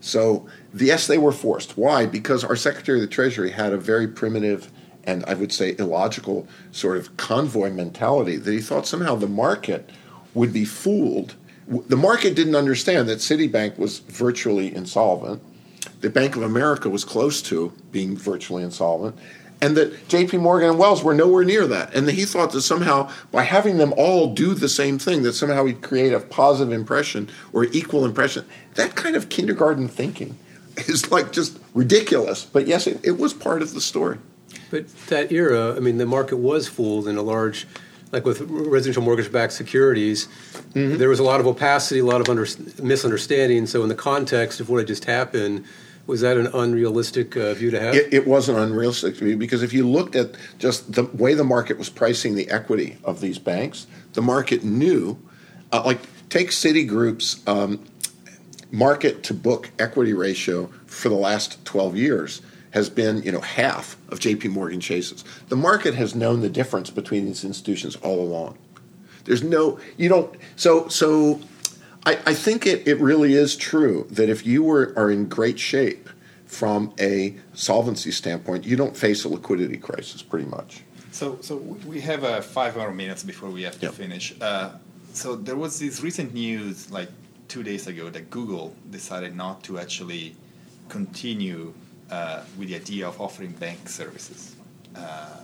So, 0.00 0.46
yes, 0.74 1.06
they 1.06 1.18
were 1.18 1.32
forced. 1.32 1.76
Why? 1.76 2.06
Because 2.06 2.42
our 2.42 2.56
Secretary 2.56 2.98
of 2.98 3.02
the 3.02 3.14
Treasury 3.14 3.50
had 3.50 3.72
a 3.72 3.78
very 3.78 4.08
primitive 4.08 4.70
and 5.04 5.24
I 5.26 5.34
would 5.34 5.52
say 5.52 5.74
illogical 5.78 6.46
sort 6.72 6.96
of 6.96 7.16
convoy 7.16 7.70
mentality 7.70 8.36
that 8.36 8.52
he 8.52 8.60
thought 8.60 8.86
somehow 8.86 9.14
the 9.14 9.26
market 9.26 9.90
would 10.34 10.52
be 10.52 10.64
fooled. 10.64 11.34
The 11.66 11.96
market 11.96 12.34
didn't 12.34 12.56
understand 12.56 13.08
that 13.08 13.18
Citibank 13.18 13.78
was 13.78 14.00
virtually 14.00 14.74
insolvent, 14.74 15.42
The 16.00 16.10
Bank 16.10 16.36
of 16.36 16.42
America 16.42 16.90
was 16.90 17.04
close 17.04 17.40
to 17.42 17.72
being 17.92 18.16
virtually 18.16 18.62
insolvent, 18.62 19.16
and 19.62 19.76
that 19.76 20.08
JP 20.08 20.40
Morgan 20.40 20.70
and 20.70 20.78
Wells 20.78 21.02
were 21.02 21.14
nowhere 21.14 21.44
near 21.44 21.66
that. 21.66 21.94
And 21.94 22.08
he 22.08 22.24
thought 22.24 22.52
that 22.52 22.62
somehow 22.62 23.10
by 23.30 23.42
having 23.42 23.78
them 23.78 23.92
all 23.96 24.32
do 24.32 24.54
the 24.54 24.68
same 24.68 24.98
thing, 24.98 25.22
that 25.22 25.34
somehow 25.34 25.66
he'd 25.66 25.82
create 25.82 26.12
a 26.12 26.20
positive 26.20 26.72
impression 26.72 27.28
or 27.52 27.64
equal 27.64 28.04
impression. 28.04 28.46
That 28.74 28.94
kind 28.94 29.16
of 29.16 29.28
kindergarten 29.28 29.88
thinking 29.88 30.38
is 30.88 31.10
like 31.10 31.32
just 31.32 31.58
ridiculous. 31.74 32.44
But 32.44 32.66
yes, 32.66 32.86
it, 32.86 33.00
it 33.02 33.18
was 33.18 33.34
part 33.34 33.62
of 33.62 33.74
the 33.74 33.80
story. 33.80 34.18
But 34.70 34.88
that 35.08 35.32
era, 35.32 35.76
I 35.76 35.80
mean, 35.80 35.98
the 35.98 36.06
market 36.06 36.36
was 36.36 36.68
fooled 36.68 37.06
in 37.08 37.16
a 37.16 37.22
large, 37.22 37.66
like 38.12 38.24
with 38.24 38.40
residential 38.40 39.02
mortgage-backed 39.02 39.52
securities, 39.52 40.26
mm-hmm. 40.72 40.96
there 40.96 41.08
was 41.08 41.18
a 41.18 41.24
lot 41.24 41.40
of 41.40 41.46
opacity, 41.46 42.00
a 42.00 42.04
lot 42.04 42.20
of 42.20 42.28
under, 42.28 42.46
misunderstanding. 42.82 43.66
So 43.66 43.82
in 43.82 43.88
the 43.88 43.94
context 43.94 44.60
of 44.60 44.70
what 44.70 44.78
had 44.78 44.86
just 44.86 45.04
happened, 45.04 45.64
was 46.10 46.22
that 46.22 46.36
an 46.36 46.48
unrealistic 46.48 47.36
uh, 47.36 47.54
view 47.54 47.70
to 47.70 47.80
have? 47.80 47.94
It, 47.94 48.12
it, 48.12 48.26
was 48.26 48.48
an 48.48 48.56
unrealistic 48.56 49.14
view 49.14 49.36
because 49.36 49.62
if 49.62 49.72
you 49.72 49.88
looked 49.88 50.16
at 50.16 50.34
just 50.58 50.92
the 50.92 51.04
way 51.04 51.34
the 51.34 51.44
market 51.44 51.78
was 51.78 51.88
pricing 51.88 52.34
the 52.34 52.50
equity 52.50 52.98
of 53.04 53.20
these 53.20 53.38
banks, 53.38 53.86
the 54.14 54.20
market 54.20 54.64
knew, 54.64 55.16
uh, 55.72 55.82
like 55.86 56.00
take 56.28 56.48
Citigroup's 56.48 57.46
um, 57.46 57.84
market 58.72 59.22
to 59.22 59.34
book 59.34 59.70
equity 59.78 60.12
ratio 60.12 60.66
for 60.86 61.08
the 61.08 61.14
last 61.14 61.64
12 61.64 61.96
years 61.96 62.42
has 62.72 62.90
been 62.90 63.22
you 63.22 63.30
know 63.30 63.40
half 63.40 63.96
of 64.08 64.18
JP 64.18 64.50
Morgan 64.50 64.80
Chase's. 64.80 65.24
The 65.48 65.56
market 65.56 65.94
has 65.94 66.16
known 66.16 66.40
the 66.40 66.50
difference 66.50 66.90
between 66.90 67.26
these 67.26 67.44
institutions 67.44 67.94
all 67.96 68.20
along. 68.20 68.58
There's 69.24 69.44
no 69.44 69.78
you 69.96 70.08
don't 70.08 70.34
so 70.56 70.88
so 70.88 71.40
I, 72.06 72.18
I 72.26 72.34
think 72.34 72.66
it, 72.66 72.86
it 72.86 72.98
really 72.98 73.34
is 73.34 73.56
true 73.56 74.06
that 74.10 74.28
if 74.28 74.46
you 74.46 74.62
were, 74.62 74.92
are 74.96 75.10
in 75.10 75.28
great 75.28 75.58
shape 75.58 76.08
from 76.46 76.92
a 76.98 77.36
solvency 77.54 78.10
standpoint, 78.10 78.64
you 78.64 78.76
don't 78.76 78.96
face 78.96 79.24
a 79.24 79.28
liquidity 79.28 79.76
crisis 79.76 80.22
pretty 80.22 80.46
much. 80.46 80.82
So, 81.12 81.38
so 81.40 81.56
we 81.56 82.00
have 82.00 82.24
uh, 82.24 82.40
five 82.40 82.76
more 82.76 82.92
minutes 82.92 83.22
before 83.22 83.50
we 83.50 83.62
have 83.62 83.78
to 83.80 83.86
yep. 83.86 83.94
finish. 83.94 84.34
Uh, 84.40 84.70
so 85.12 85.36
there 85.36 85.56
was 85.56 85.78
this 85.78 86.02
recent 86.02 86.32
news, 86.32 86.90
like 86.90 87.08
two 87.48 87.62
days 87.62 87.86
ago, 87.86 88.08
that 88.10 88.30
Google 88.30 88.74
decided 88.90 89.36
not 89.36 89.62
to 89.64 89.78
actually 89.78 90.36
continue 90.88 91.72
uh, 92.10 92.42
with 92.58 92.68
the 92.68 92.76
idea 92.76 93.06
of 93.08 93.20
offering 93.20 93.52
bank 93.52 93.88
services. 93.88 94.56
Uh, 94.96 95.36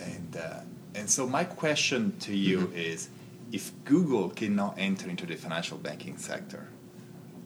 and 0.00 0.36
uh, 0.36 0.60
and 0.94 1.08
so 1.08 1.26
my 1.26 1.44
question 1.44 2.14
to 2.20 2.36
you 2.36 2.60
mm-hmm. 2.60 2.76
is 2.76 3.08
if 3.52 3.72
Google 3.84 4.30
cannot 4.30 4.74
enter 4.78 5.08
into 5.08 5.26
the 5.26 5.36
financial 5.36 5.78
banking 5.78 6.16
sector, 6.16 6.68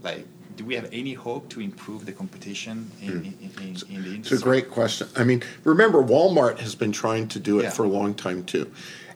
like, 0.03 0.27
do 0.57 0.65
we 0.65 0.75
have 0.75 0.89
any 0.93 1.13
hope 1.13 1.51
to 1.51 1.61
improve 1.61 2.07
the 2.07 2.13
competition 2.13 2.91
in, 3.03 3.11
mm. 3.11 3.41
in, 3.41 3.51
in, 3.63 3.69
in, 3.69 4.03
the 4.03 4.15
industry? 4.15 4.19
It's 4.19 4.33
a 4.33 4.39
great 4.39 4.71
question. 4.71 5.09
I 5.17 5.25
mean, 5.25 5.43
remember, 5.65 6.03
Walmart 6.03 6.61
has 6.61 6.75
been 6.75 6.93
trying 6.93 7.29
to 7.29 7.41
do 7.41 7.59
it 7.59 7.65
yeah. 7.65 7.71
for 7.71 7.85
a 7.85 7.89
long 7.89 8.15
time 8.15 8.45
too. 8.45 8.73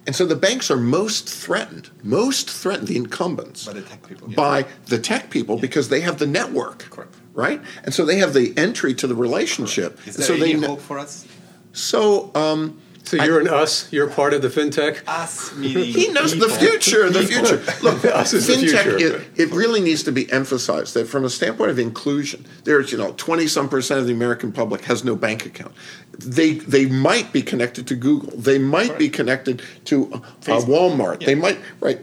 And 0.06 0.16
so 0.16 0.26
the 0.26 0.36
banks 0.36 0.70
are 0.70 0.76
most 0.76 1.28
threatened, 1.28 1.90
most 2.02 2.50
threatened, 2.50 2.88
the 2.88 2.96
incumbents, 2.96 3.66
by 3.66 3.74
the 3.74 3.82
tech 3.82 4.06
people, 4.06 4.28
yeah. 4.28 4.36
by 4.36 4.66
the 4.86 4.98
tech 4.98 5.30
people 5.30 5.56
yeah. 5.56 5.60
because 5.60 5.88
they 5.88 6.00
have 6.00 6.18
the 6.18 6.26
network, 6.26 6.90
Correct. 6.90 7.14
right? 7.34 7.60
And 7.84 7.94
so 7.94 8.04
they 8.04 8.16
have 8.16 8.34
the 8.34 8.56
entry 8.56 8.94
to 8.94 9.06
the 9.06 9.14
relationship. 9.14 9.96
Correct. 9.96 10.08
Is 10.08 10.16
there 10.16 10.26
so 10.26 10.34
any 10.34 10.54
they, 10.54 10.66
hope 10.66 10.80
for 10.80 10.98
us? 10.98 11.26
So, 11.72 12.30
um, 12.34 12.80
so 13.04 13.22
you're 13.24 13.38
I, 13.38 13.42
an 13.42 13.48
us. 13.48 13.92
You're 13.92 14.08
part 14.08 14.34
of 14.34 14.42
the 14.42 14.48
fintech. 14.48 15.02
Us 15.08 15.54
meaning 15.56 15.84
he 15.84 16.08
knows 16.12 16.34
people. 16.34 16.48
the 16.48 16.54
future. 16.54 17.10
The 17.10 17.22
future. 17.22 17.56
Look, 17.82 18.04
us 18.04 18.32
is 18.32 18.48
fintech. 18.48 18.84
The 18.84 18.98
future. 18.98 19.16
It, 19.36 19.50
it 19.50 19.50
really 19.50 19.80
needs 19.80 20.02
to 20.04 20.12
be 20.12 20.30
emphasized 20.30 20.94
that 20.94 21.06
from 21.08 21.24
a 21.24 21.30
standpoint 21.30 21.70
of 21.70 21.78
inclusion, 21.78 22.46
there's 22.64 22.92
you 22.92 22.98
know 22.98 23.12
twenty 23.16 23.46
some 23.46 23.68
percent 23.68 24.00
of 24.00 24.06
the 24.06 24.12
American 24.12 24.52
public 24.52 24.82
has 24.82 25.04
no 25.04 25.16
bank 25.16 25.46
account. 25.46 25.72
They 26.18 26.54
they 26.54 26.86
might 26.86 27.32
be 27.32 27.42
connected 27.42 27.86
to 27.88 27.96
Google. 27.96 28.30
They 28.36 28.58
might 28.58 28.90
right. 28.90 28.98
be 28.98 29.08
connected 29.08 29.62
to 29.86 30.12
uh, 30.12 30.20
Walmart. 30.42 31.20
Yeah. 31.20 31.26
They 31.26 31.34
might 31.34 31.58
right. 31.80 32.00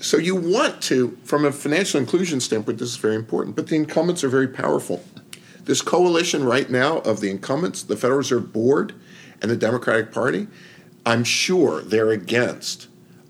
So 0.00 0.16
you 0.16 0.34
want 0.34 0.80
to, 0.84 1.18
from 1.24 1.44
a 1.44 1.52
financial 1.52 2.00
inclusion 2.00 2.40
standpoint, 2.40 2.78
this 2.78 2.88
is 2.88 2.96
very 2.96 3.16
important. 3.16 3.54
But 3.54 3.66
the 3.66 3.76
incumbents 3.76 4.24
are 4.24 4.30
very 4.30 4.48
powerful. 4.48 5.04
This 5.64 5.82
coalition 5.82 6.42
right 6.42 6.70
now 6.70 6.98
of 7.00 7.20
the 7.20 7.30
incumbents, 7.30 7.82
the 7.82 7.96
Federal 7.96 8.18
Reserve 8.18 8.50
Board 8.50 8.94
and 9.42 9.50
the 9.50 9.56
Democratic 9.56 10.12
Party, 10.12 10.46
I'm 11.06 11.24
sure 11.24 11.82
they're 11.82 12.10
against 12.10 12.88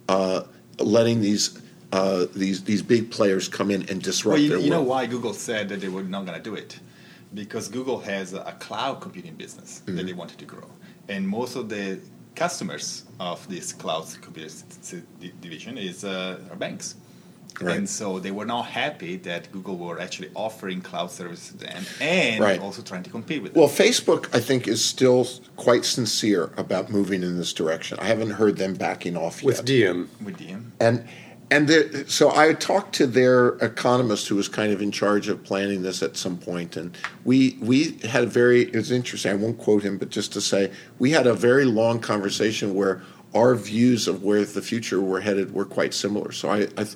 uh, 0.08 0.42
letting 0.78 1.20
these 1.20 1.61
uh, 1.92 2.26
these 2.34 2.64
these 2.64 2.82
big 2.82 3.11
players 3.11 3.48
come 3.48 3.70
in 3.70 3.88
and 3.88 4.02
disrupt 4.02 4.34
well, 4.34 4.40
you, 4.40 4.61
you 4.61 4.70
know 4.70 4.82
why 4.82 5.06
Google 5.06 5.34
said 5.34 5.68
that 5.70 5.80
they 5.80 5.88
were 5.88 6.02
not 6.02 6.24
going 6.24 6.38
to 6.38 6.42
do 6.42 6.54
it 6.54 6.78
because 7.34 7.68
Google 7.68 7.98
has 8.00 8.32
a 8.32 8.56
cloud 8.61 9.00
computing 9.00 9.34
business 9.34 9.82
mm-hmm. 9.84 9.96
that 9.96 10.06
they 10.06 10.12
wanted 10.12 10.38
to 10.38 10.44
grow, 10.44 10.68
and 11.08 11.26
most 11.26 11.56
of 11.56 11.68
the 11.68 12.00
customers 12.34 13.04
of 13.18 13.46
this 13.48 13.72
cloud 13.72 14.06
computing 14.20 14.54
division 15.40 15.78
is 15.78 16.04
uh, 16.04 16.40
are 16.50 16.56
banks. 16.56 16.96
Right. 17.61 17.76
And 17.76 17.88
so 17.88 18.18
they 18.18 18.30
were 18.30 18.46
not 18.46 18.66
happy 18.66 19.16
that 19.16 19.52
Google 19.52 19.76
were 19.76 20.00
actually 20.00 20.30
offering 20.34 20.80
cloud 20.80 21.11
services 21.11 21.48
to 21.50 21.56
them 21.58 21.84
and 22.00 22.42
right. 22.42 22.61
also 22.61 22.80
trying 22.82 23.02
to 23.02 23.11
compete 23.11 23.42
with 23.42 23.52
them. 23.52 23.61
Well, 23.61 23.68
Facebook, 23.68 24.34
I 24.34 24.40
think, 24.40 24.66
is 24.66 24.82
still 24.82 25.28
quite 25.56 25.84
sincere 25.84 26.52
about 26.56 26.90
moving 26.90 27.22
in 27.22 27.36
this 27.36 27.52
direction. 27.52 27.98
I 28.00 28.06
haven't 28.06 28.30
heard 28.30 28.56
them 28.56 28.74
backing 28.74 29.16
off 29.16 29.42
with 29.42 29.58
yet. 29.58 29.66
Diem. 29.66 30.11
With 30.24 30.38
Diem. 30.38 30.72
And 30.80 31.06
and 31.52 31.66
the, 31.66 32.04
so 32.06 32.34
I 32.34 32.54
talked 32.54 32.94
to 32.96 33.08
their 33.08 33.48
economist 33.56 34.28
who 34.28 34.36
was 34.36 34.48
kind 34.48 34.72
of 34.72 34.80
in 34.80 34.92
charge 34.92 35.28
of 35.28 35.42
planning 35.42 35.82
this 35.82 36.00
at 36.00 36.16
some 36.16 36.38
point, 36.38 36.76
and 36.76 36.96
we 37.24 37.58
we 37.61 37.98
had 38.04 38.22
a 38.22 38.26
very 38.26 38.62
it 38.62 38.76
was 38.76 38.92
interesting. 38.92 39.32
I 39.32 39.34
won't 39.34 39.58
quote 39.58 39.82
him, 39.82 39.98
but 39.98 40.11
just 40.11 40.32
to 40.34 40.40
say 40.40 40.70
we 41.00 41.11
had 41.11 41.26
a 41.26 41.34
very 41.34 41.64
long 41.64 41.98
conversation 41.98 42.74
where 42.74 43.02
our 43.35 43.55
views 43.55 44.09
of 44.09 44.22
where 44.22 44.45
the 44.45 44.62
future 44.62 45.01
were 45.01 45.20
headed 45.20 45.55
were 45.55 45.64
quite 45.64 45.95
similar. 45.95 46.33
So 46.33 46.51
I, 46.51 46.68
I, 46.76 46.87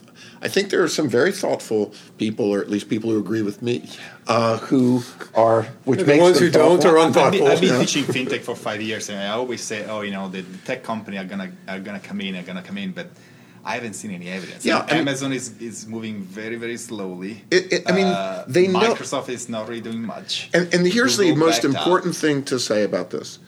I, 0.42 0.48
think 0.48 0.70
there 0.70 0.82
are 0.82 0.88
some 0.88 1.08
very 1.08 1.30
thoughtful 1.30 1.94
people, 2.18 2.46
or 2.46 2.60
at 2.60 2.68
least 2.68 2.88
people 2.88 3.10
who 3.10 3.20
agree 3.20 3.42
with 3.42 3.62
me, 3.62 3.88
uh, 4.26 4.58
who 4.58 5.02
are 5.34 5.62
which 5.84 6.00
the 6.00 6.06
makes 6.06 6.22
ones 6.22 6.38
who 6.40 6.50
thoughtful. 6.50 6.78
don't 6.78 6.92
are 6.92 6.98
unthoughtful. 6.98 7.46
I've 7.46 7.60
been, 7.60 7.70
I've 7.70 7.78
been 7.78 7.86
teaching 7.86 8.04
fintech 8.04 8.40
for 8.40 8.56
five 8.56 8.82
years, 8.82 9.08
and 9.10 9.18
I 9.18 9.28
always 9.28 9.62
say, 9.62 9.84
oh, 9.86 10.00
you 10.00 10.10
know, 10.10 10.28
the, 10.28 10.40
the 10.40 10.58
tech 10.58 10.82
company 10.82 11.18
are 11.18 11.24
gonna 11.24 11.52
are 11.68 11.78
gonna 11.78 12.00
come 12.00 12.20
in, 12.20 12.36
are 12.36 12.42
gonna 12.42 12.62
come 12.62 12.78
in, 12.78 12.92
but. 12.92 13.08
I 13.66 13.76
haven't 13.76 13.94
seen 13.94 14.10
any 14.10 14.28
evidence. 14.28 14.62
Yeah, 14.66 14.84
Amazon 14.90 15.32
is, 15.32 15.58
is 15.58 15.86
moving 15.86 16.20
very 16.20 16.56
very 16.56 16.76
slowly. 16.76 17.44
It, 17.50 17.72
it, 17.72 17.90
I 17.90 17.92
mean, 17.92 18.04
uh, 18.04 18.44
they 18.46 18.66
Microsoft 18.66 19.28
know, 19.28 19.32
is 19.32 19.48
not 19.48 19.68
really 19.68 19.80
doing 19.80 20.02
much. 20.02 20.50
And, 20.52 20.74
and 20.74 20.86
here's 20.86 21.16
Google 21.16 21.34
the 21.34 21.40
most 21.40 21.64
important 21.64 22.14
thing 22.14 22.42
to 22.44 22.58
say 22.58 22.82
about 22.82 23.08
this: 23.08 23.38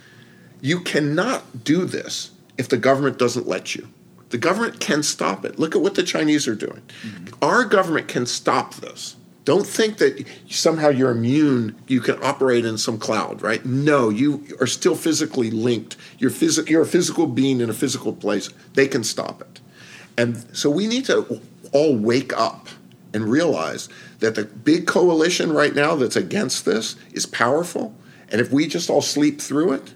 you 0.62 0.80
cannot 0.80 1.64
do 1.64 1.84
this 1.84 2.30
if 2.58 2.68
the 2.68 2.76
government 2.76 3.18
doesn't 3.18 3.46
let 3.46 3.74
you. 3.74 3.88
The 4.30 4.38
government 4.38 4.80
can 4.80 5.02
stop 5.02 5.44
it. 5.44 5.58
Look 5.58 5.76
at 5.76 5.82
what 5.82 5.94
the 5.94 6.02
Chinese 6.02 6.48
are 6.48 6.54
doing. 6.54 6.82
Mm-hmm. 7.02 7.44
Our 7.44 7.64
government 7.64 8.08
can 8.08 8.26
stop 8.26 8.74
this. 8.74 9.16
Don't 9.44 9.66
think 9.66 9.98
that 9.98 10.26
somehow 10.48 10.88
you're 10.88 11.12
immune. 11.12 11.76
You 11.86 12.00
can 12.00 12.18
operate 12.22 12.64
in 12.64 12.76
some 12.78 12.98
cloud, 12.98 13.42
right? 13.42 13.64
No, 13.64 14.08
you 14.08 14.44
are 14.60 14.66
still 14.66 14.96
physically 14.96 15.52
linked. 15.52 15.96
You're, 16.18 16.32
phys- 16.32 16.68
you're 16.68 16.82
a 16.82 16.86
physical 16.86 17.28
being 17.28 17.60
in 17.60 17.70
a 17.70 17.74
physical 17.74 18.12
place. 18.12 18.50
They 18.74 18.88
can 18.88 19.04
stop 19.04 19.40
it. 19.40 19.60
And 20.18 20.44
so 20.56 20.68
we 20.68 20.88
need 20.88 21.04
to 21.04 21.40
all 21.72 21.96
wake 21.96 22.36
up 22.36 22.68
and 23.14 23.24
realize 23.24 23.88
that 24.18 24.34
the 24.34 24.44
big 24.44 24.88
coalition 24.88 25.52
right 25.52 25.74
now 25.74 25.94
that's 25.94 26.16
against 26.16 26.64
this 26.64 26.96
is 27.12 27.26
powerful. 27.26 27.94
And 28.30 28.40
if 28.40 28.50
we 28.50 28.66
just 28.66 28.90
all 28.90 29.02
sleep 29.02 29.40
through 29.40 29.74
it, 29.74 29.94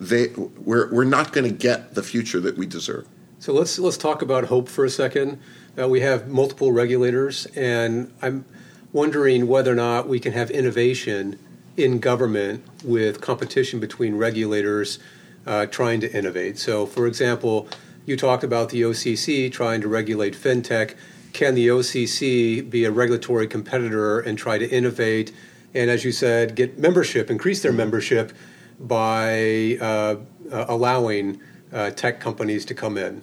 they, 0.00 0.28
we're, 0.28 0.90
we're 0.92 1.04
not 1.04 1.32
going 1.32 1.44
to 1.44 1.54
get 1.54 1.94
the 1.94 2.02
future 2.02 2.40
that 2.40 2.56
we 2.56 2.66
deserve. 2.66 3.06
So 3.38 3.52
let's 3.52 3.78
let's 3.78 3.96
talk 3.96 4.20
about 4.20 4.44
hope 4.44 4.68
for 4.68 4.84
a 4.84 4.90
second. 4.90 5.40
Uh, 5.78 5.88
we 5.88 6.00
have 6.00 6.28
multiple 6.28 6.72
regulators, 6.72 7.46
and 7.56 8.12
I'm 8.20 8.44
wondering 8.92 9.46
whether 9.46 9.72
or 9.72 9.76
not 9.76 10.08
we 10.08 10.20
can 10.20 10.32
have 10.32 10.50
innovation 10.50 11.38
in 11.76 12.00
government 12.00 12.62
with 12.84 13.20
competition 13.20 13.80
between 13.80 14.16
regulators 14.16 14.98
uh, 15.46 15.66
trying 15.66 16.00
to 16.00 16.12
innovate. 16.14 16.58
So, 16.58 16.84
for 16.84 17.06
example, 17.06 17.66
you 18.04 18.16
talked 18.16 18.44
about 18.44 18.68
the 18.70 18.82
OCC 18.82 19.50
trying 19.50 19.80
to 19.80 19.88
regulate 19.88 20.34
fintech. 20.34 20.94
Can 21.32 21.54
the 21.54 21.68
OCC 21.68 22.68
be 22.68 22.84
a 22.84 22.90
regulatory 22.90 23.46
competitor 23.46 24.20
and 24.20 24.36
try 24.36 24.58
to 24.58 24.68
innovate? 24.68 25.32
And 25.72 25.88
as 25.88 26.04
you 26.04 26.12
said, 26.12 26.56
get 26.56 26.78
membership, 26.78 27.30
increase 27.30 27.62
their 27.62 27.72
membership 27.72 28.32
by 28.80 29.78
uh, 29.80 30.16
uh 30.50 30.64
allowing 30.68 31.40
uh, 31.72 31.90
tech 31.90 32.20
companies 32.20 32.64
to 32.64 32.74
come 32.74 32.96
in 32.96 33.22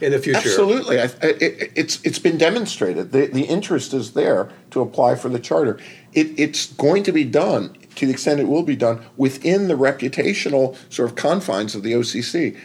in 0.00 0.12
the 0.12 0.18
future. 0.18 0.38
Absolutely, 0.38 1.00
I, 1.00 1.04
it, 1.22 1.72
it's 1.74 2.00
it's 2.04 2.18
been 2.18 2.38
demonstrated. 2.38 3.12
The 3.12 3.26
the 3.26 3.44
interest 3.44 3.92
is 3.94 4.12
there 4.12 4.50
to 4.70 4.80
apply 4.80 5.16
for 5.16 5.28
the 5.28 5.38
charter. 5.38 5.78
It, 6.12 6.38
it's 6.38 6.72
going 6.74 7.02
to 7.04 7.12
be 7.12 7.24
done 7.24 7.76
to 7.96 8.06
the 8.06 8.12
extent 8.12 8.40
it 8.40 8.48
will 8.48 8.62
be 8.62 8.76
done 8.76 9.04
within 9.16 9.68
the 9.68 9.74
reputational 9.74 10.76
sort 10.92 11.08
of 11.08 11.16
confines 11.16 11.74
of 11.74 11.82
the 11.82 11.92
OCC 11.92 12.58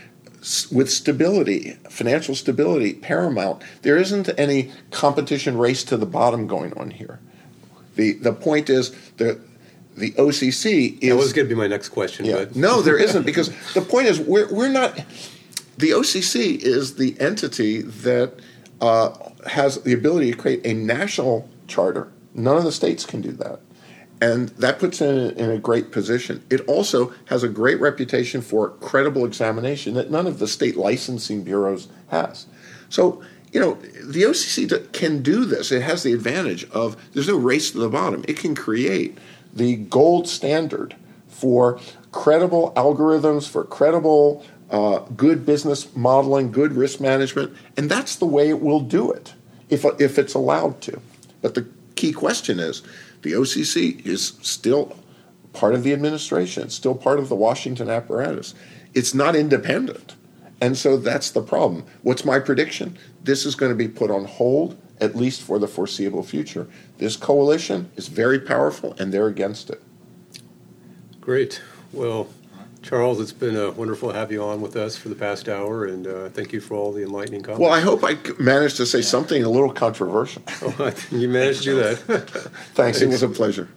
with 0.71 0.89
stability, 0.89 1.77
financial 1.89 2.33
stability 2.33 2.93
paramount. 2.93 3.61
There 3.81 3.97
isn't 3.97 4.29
any 4.37 4.71
competition 4.91 5.57
race 5.57 5.83
to 5.85 5.97
the 5.97 6.05
bottom 6.05 6.47
going 6.47 6.73
on 6.77 6.91
here. 6.91 7.19
The 7.95 8.13
the 8.13 8.33
point 8.33 8.69
is 8.69 8.91
that 9.17 9.39
the 9.99 10.11
OCC 10.11 10.97
is. 11.01 11.09
That 11.09 11.15
was 11.15 11.33
going 11.33 11.47
to 11.47 11.53
be 11.53 11.59
my 11.59 11.67
next 11.67 11.89
question. 11.89 12.25
Yeah. 12.25 12.45
But. 12.45 12.55
no, 12.55 12.81
there 12.81 12.97
isn't 12.97 13.25
because 13.25 13.49
the 13.73 13.81
point 13.81 14.07
is 14.07 14.19
we're 14.19 14.51
we're 14.53 14.69
not. 14.69 14.95
The 15.77 15.91
OCC 15.91 16.57
is 16.57 16.95
the 16.95 17.19
entity 17.21 17.81
that 17.81 18.33
uh, 18.81 19.11
has 19.47 19.81
the 19.83 19.93
ability 19.93 20.31
to 20.31 20.37
create 20.37 20.65
a 20.65 20.73
national 20.73 21.49
charter. 21.67 22.11
None 22.33 22.57
of 22.57 22.63
the 22.63 22.71
states 22.71 23.05
can 23.05 23.21
do 23.21 23.31
that. 23.33 23.59
And 24.21 24.49
that 24.49 24.79
puts 24.79 24.99
it 24.99 25.37
in 25.37 25.49
a 25.49 25.57
great 25.57 25.91
position. 25.91 26.43
It 26.49 26.61
also 26.67 27.13
has 27.25 27.43
a 27.43 27.47
great 27.47 27.79
reputation 27.79 28.41
for 28.41 28.69
credible 28.69 29.23
examination 29.23 29.93
that 29.93 30.11
none 30.11 30.27
of 30.27 30.39
the 30.39 30.47
state 30.47 30.75
licensing 30.75 31.43
bureaus 31.43 31.87
has. 32.09 32.45
So, 32.89 33.23
you 33.53 33.61
know, 33.61 33.75
the 33.75 34.23
OCC 34.23 34.91
can 34.91 35.21
do 35.21 35.45
this. 35.45 35.71
It 35.71 35.83
has 35.83 36.03
the 36.03 36.11
advantage 36.11 36.69
of 36.71 36.97
there's 37.13 37.29
no 37.29 37.37
race 37.37 37.71
to 37.71 37.77
the 37.77 37.89
bottom. 37.89 38.25
It 38.27 38.37
can 38.37 38.55
create 38.55 39.17
the 39.53 39.75
gold 39.75 40.27
standard 40.27 40.95
for 41.27 41.79
credible 42.11 42.73
algorithms, 42.75 43.47
for 43.47 43.63
credible 43.63 44.45
uh, 44.69 44.99
good 45.15 45.45
business 45.45 45.95
modeling, 45.95 46.51
good 46.51 46.73
risk 46.73 46.99
management, 46.99 47.55
and 47.77 47.89
that's 47.89 48.17
the 48.17 48.25
way 48.25 48.49
it 48.49 48.61
will 48.61 48.81
do 48.81 49.11
it 49.11 49.33
if, 49.69 49.85
if 49.99 50.19
it's 50.19 50.33
allowed 50.33 50.79
to. 50.81 51.01
But 51.41 51.55
the 51.55 51.67
key 51.95 52.13
question 52.13 52.59
is 52.59 52.83
the 53.21 53.33
OCC 53.33 54.05
is 54.05 54.33
still 54.41 54.95
part 55.53 55.73
of 55.73 55.83
the 55.83 55.93
administration, 55.93 56.63
it's 56.63 56.75
still 56.75 56.95
part 56.95 57.19
of 57.19 57.29
the 57.29 57.35
Washington 57.35 57.89
apparatus. 57.89 58.53
It's 58.93 59.13
not 59.13 59.35
independent. 59.35 60.15
And 60.61 60.77
so 60.77 60.97
that's 60.97 61.31
the 61.31 61.41
problem. 61.41 61.85
What's 62.01 62.25
my 62.25 62.39
prediction? 62.39 62.97
This 63.23 63.45
is 63.45 63.55
going 63.55 63.71
to 63.71 63.75
be 63.75 63.87
put 63.87 64.11
on 64.11 64.25
hold, 64.25 64.77
at 65.01 65.15
least 65.15 65.41
for 65.41 65.59
the 65.59 65.67
foreseeable 65.67 66.23
future. 66.23 66.67
This 66.97 67.15
coalition 67.15 67.91
is 67.95 68.07
very 68.07 68.39
powerful, 68.39 68.95
and 68.99 69.13
they're 69.13 69.27
against 69.27 69.69
it. 69.69 69.81
Great. 71.21 71.61
Well, 71.93 72.27
Charles, 72.81 73.19
it's 73.19 73.33
been 73.33 73.57
uh, 73.57 73.71
wonderful 73.71 74.11
to 74.11 74.17
have 74.17 74.31
you 74.31 74.41
on 74.41 74.61
with 74.61 74.75
us 74.75 74.95
for 74.95 75.09
the 75.09 75.15
past 75.15 75.49
hour, 75.49 75.85
and 75.85 76.07
uh, 76.07 76.29
thank 76.29 76.53
you 76.53 76.61
for 76.61 76.75
all 76.75 76.91
the 76.91 77.03
enlightening 77.03 77.41
comments. 77.41 77.61
Well, 77.61 77.71
I 77.73 77.81
hope 77.81 78.03
I 78.03 78.17
managed 78.41 78.77
to 78.77 78.85
say 78.85 79.01
something 79.01 79.43
a 79.43 79.49
little 79.49 79.71
controversial. 79.71 80.41
Oh, 80.61 80.93
you 81.11 81.27
managed 81.27 81.63
to 81.63 81.65
do 81.65 81.75
that. 81.75 81.97
Thanks. 82.73 83.01
It 83.01 83.07
was 83.07 83.23
a 83.23 83.29
pleasure. 83.29 83.67